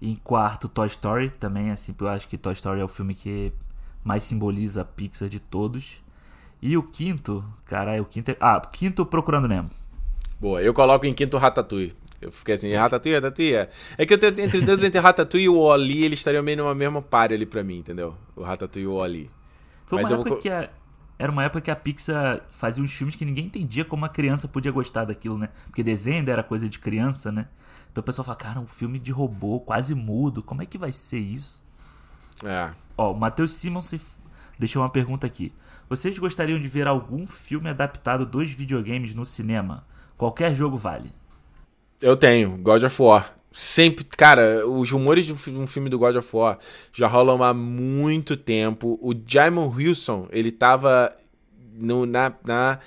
[0.00, 1.30] Em quarto, Toy Story.
[1.30, 3.52] Também, assim, eu acho que Toy Story é o filme que
[4.04, 6.02] mais simboliza a Pixar de todos.
[6.60, 8.36] E o quinto, cara, o quinto é.
[8.40, 9.70] Ah, quinto Procurando Nemo.
[10.40, 11.94] Boa, eu coloco em quinto o Ratatouille.
[12.20, 13.54] Eu fiquei assim, Ratatouille, Ratatouille.
[13.54, 16.58] É, é que eu tenho entre dedo entre Ratatouille e o Oli, eles estariam meio
[16.58, 18.14] numa mesma pare ali pra mim, entendeu?
[18.34, 19.30] O Ratatouille e o Oli.
[19.86, 20.68] Foi Mas uma vou época que a,
[21.18, 24.46] era uma época que a Pixar fazia uns filmes que ninguém entendia como a criança
[24.48, 25.48] podia gostar daquilo, né?
[25.66, 27.48] Porque desenho ainda era coisa de criança, né?
[27.96, 30.92] Então o pessoal fala, cara, um filme de robô, quase mudo, como é que vai
[30.92, 31.62] ser isso?
[32.44, 32.70] É.
[32.94, 33.98] Ó, o Matheus Simons se-
[34.58, 35.50] deixou uma pergunta aqui.
[35.88, 39.86] Vocês gostariam de ver algum filme adaptado dos videogames no cinema?
[40.14, 41.10] Qualquer jogo vale.
[41.98, 43.32] Eu tenho, God of War.
[43.50, 46.58] Sempre, cara, os rumores de um um filme do God of War
[46.92, 48.98] já rolam há muito tempo.
[49.00, 51.16] O Jaimon Wilson, ele tava
[51.72, 52.78] no- na, na,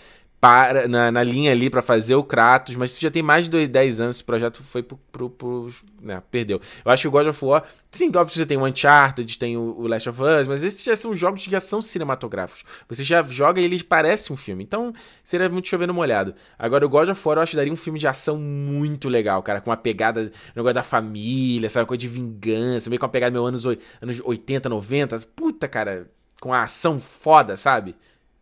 [0.42, 3.50] para, na, na linha ali pra fazer o Kratos, mas isso já tem mais de
[3.52, 4.16] dois- 10 anos.
[4.18, 4.98] Esse projeto foi pro.
[5.12, 5.70] pro, pro-
[6.02, 6.62] né, perdeu.
[6.86, 7.64] Eu acho que o God of War.
[7.92, 10.82] Sim, óbvio que você tem o Uncharted, tem o, o Last of Us, mas esses
[10.84, 12.64] já são jogos que já são cinematográficos.
[12.88, 14.64] Você já joga e ele parece um filme.
[14.64, 14.94] Então,
[15.24, 16.34] seria muito chovendo molhado.
[16.58, 19.44] Agora, o God of War eu acho que daria um filme de ação muito legal,
[19.44, 23.12] cara, com uma pegada, negócio da família, sabe, uma coisa de vingança, meio com uma
[23.12, 25.20] pegada meio anos, anos 80, 90.
[25.36, 26.08] Puta, cara,
[26.40, 27.96] com a ação foda, sabe?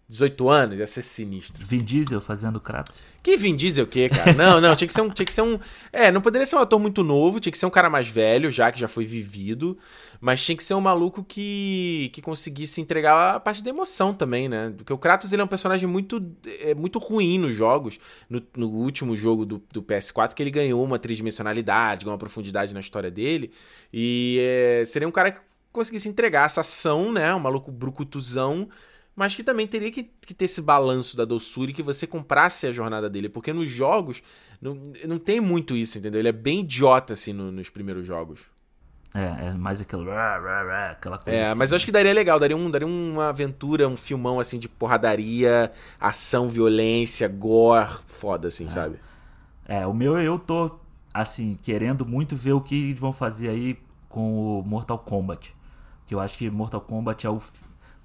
[0.10, 1.66] 18 anos, ia ser sinistro.
[1.66, 2.98] Vin Diesel fazendo Kratos.
[3.22, 4.32] Que Vin Diesel o quê, cara?
[4.34, 5.60] Não, não, tinha que ser um, tinha que ser um,
[5.92, 8.50] é, não poderia ser um ator muito novo, tinha que ser um cara mais velho,
[8.50, 9.78] já que já foi vivido,
[10.22, 14.48] mas tinha que ser um maluco que que conseguisse entregar a parte da emoção também,
[14.48, 14.74] né?
[14.78, 16.26] Porque o Kratos ele é um personagem muito
[16.62, 20.82] é, muito ruim nos jogos, no, no último jogo do, do PS4 que ele ganhou
[20.82, 23.52] uma tridimensionalidade, ganhou uma profundidade na história dele
[23.92, 25.42] e é, seria um cara que
[25.74, 27.36] conseguisse entregar essa ação, né?
[27.36, 28.70] Um maluco brucutuzão
[29.18, 32.68] mas que também teria que, que, ter esse balanço da doçura e que você comprasse
[32.68, 34.22] a jornada dele, porque nos jogos
[34.62, 36.22] não, não tem muito isso, entendeu?
[36.22, 38.42] Ele é bem idiota, assim, no, nos primeiros jogos.
[39.16, 41.36] É, é mais aquele, aquela coisa.
[41.36, 44.40] É, assim, mas eu acho que daria legal, daria, um, daria uma aventura, um filmão,
[44.40, 48.70] assim, de porradaria, ação, violência, gore, foda, assim, é.
[48.70, 49.00] sabe?
[49.68, 50.78] É, o meu eu tô,
[51.12, 55.56] assim, querendo muito ver o que vão fazer aí com o Mortal Kombat.
[56.06, 57.42] Que eu acho que Mortal Kombat é o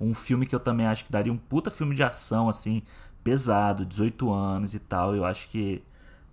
[0.03, 2.83] um filme que eu também acho que daria um puta filme de ação, assim,
[3.23, 5.15] pesado, 18 anos e tal.
[5.15, 5.83] Eu acho que.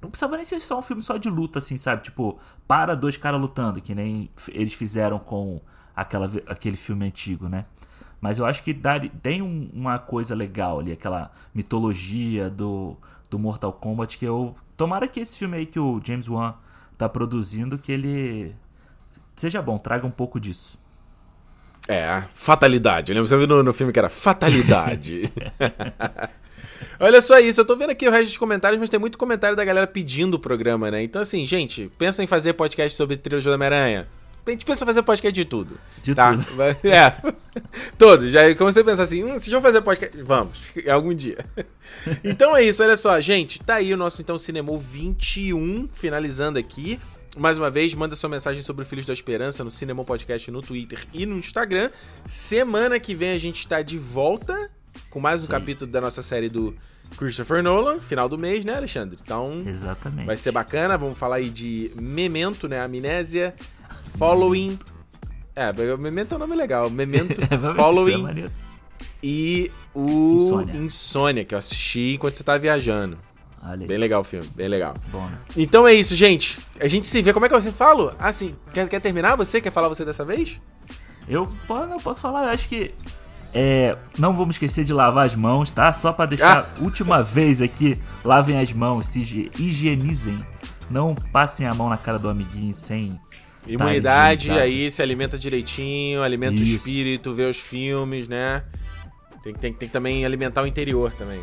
[0.02, 2.04] Não precisava nem ser só um filme só de luta, assim, sabe?
[2.04, 5.62] Tipo, para dois caras lutando, que nem eles fizeram com
[5.96, 7.66] aquela, aquele filme antigo, né?
[8.22, 12.98] Mas eu acho que dá, tem um, uma coisa legal ali, aquela mitologia do,
[13.30, 14.56] do Mortal Kombat que eu.
[14.78, 16.56] Tomara que esse filme aí que o James Wan
[16.98, 18.56] tá produzindo, que ele
[19.36, 20.80] seja bom, traga um pouco disso.
[21.90, 23.12] É, fatalidade.
[23.12, 23.28] Lembra?
[23.28, 25.34] Você viu no, no filme que era fatalidade.
[27.00, 29.58] Olha só isso, eu tô vendo aqui o resto dos comentários, mas tem muito comentário
[29.58, 31.02] da galera pedindo o programa, né?
[31.02, 34.08] Então, assim, gente, pensa em fazer podcast sobre trilogia da Homem-Aranha.
[34.46, 35.80] A gente pensa em fazer podcast de tudo.
[36.04, 36.32] De tá?
[36.32, 36.46] tudo.
[36.88, 37.16] É.
[37.98, 38.30] Todo.
[38.30, 40.22] Já comecei a pensar assim, hum, se vão fazer podcast.
[40.22, 41.44] Vamos, algum dia.
[42.24, 43.60] Então é isso, olha só, gente.
[43.62, 47.00] Tá aí o nosso então Cinema 21, finalizando aqui.
[47.40, 50.62] Mais uma vez, manda sua mensagem sobre o Filhos da Esperança no Cinema Podcast no
[50.62, 51.90] Twitter e no Instagram.
[52.26, 54.70] Semana que vem a gente está de volta
[55.10, 55.52] com mais um Sim.
[55.52, 56.76] capítulo da nossa série do
[57.18, 59.18] Christopher Nolan, final do mês, né, Alexandre?
[59.24, 60.26] Então, Exatamente.
[60.26, 60.98] vai ser bacana.
[60.98, 62.82] Vamos falar aí de Memento, né?
[62.82, 63.56] Amnésia,
[64.18, 64.78] Following.
[65.56, 66.90] É, Memento é um nome legal.
[66.90, 68.50] Memento, é, Following é
[69.24, 70.76] e o Insônia.
[70.76, 73.18] Insônia, que eu assisti enquanto você tava viajando.
[73.88, 74.96] Bem legal o filme, bem legal.
[75.12, 75.38] Bom, né?
[75.56, 76.60] Então é isso, gente.
[76.80, 77.34] A gente se vê.
[77.34, 78.16] Como é que você fala?
[78.18, 78.56] Ah, sim.
[78.74, 79.36] Quer, quer terminar?
[79.36, 80.60] Você quer falar você dessa vez?
[81.28, 82.94] Eu não posso falar, eu acho que.
[83.54, 85.92] É, não vamos esquecer de lavar as mãos, tá?
[85.92, 86.84] Só para deixar ah.
[86.84, 90.40] última vez aqui, lavem as mãos, se higienizem.
[90.90, 93.20] Não passem a mão na cara do amiguinho sem.
[93.68, 96.64] Imunidade, aí se alimenta direitinho, alimenta Isso.
[96.64, 98.64] o espírito, vê os filmes, né?
[99.44, 101.40] Tem, tem, tem que também alimentar o interior também.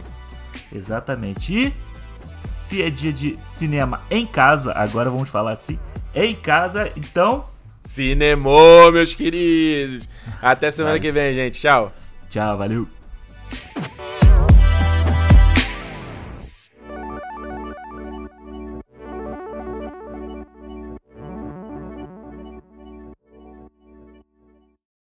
[0.73, 1.53] Exatamente.
[1.53, 1.73] E
[2.21, 5.79] se é dia de cinema em casa, agora vamos falar assim,
[6.15, 7.45] em casa, então.
[7.83, 10.09] Cinemô, meus queridos!
[10.43, 11.61] Até semana que vem, gente.
[11.61, 11.93] Tchau.
[12.29, 12.89] Tchau, valeu.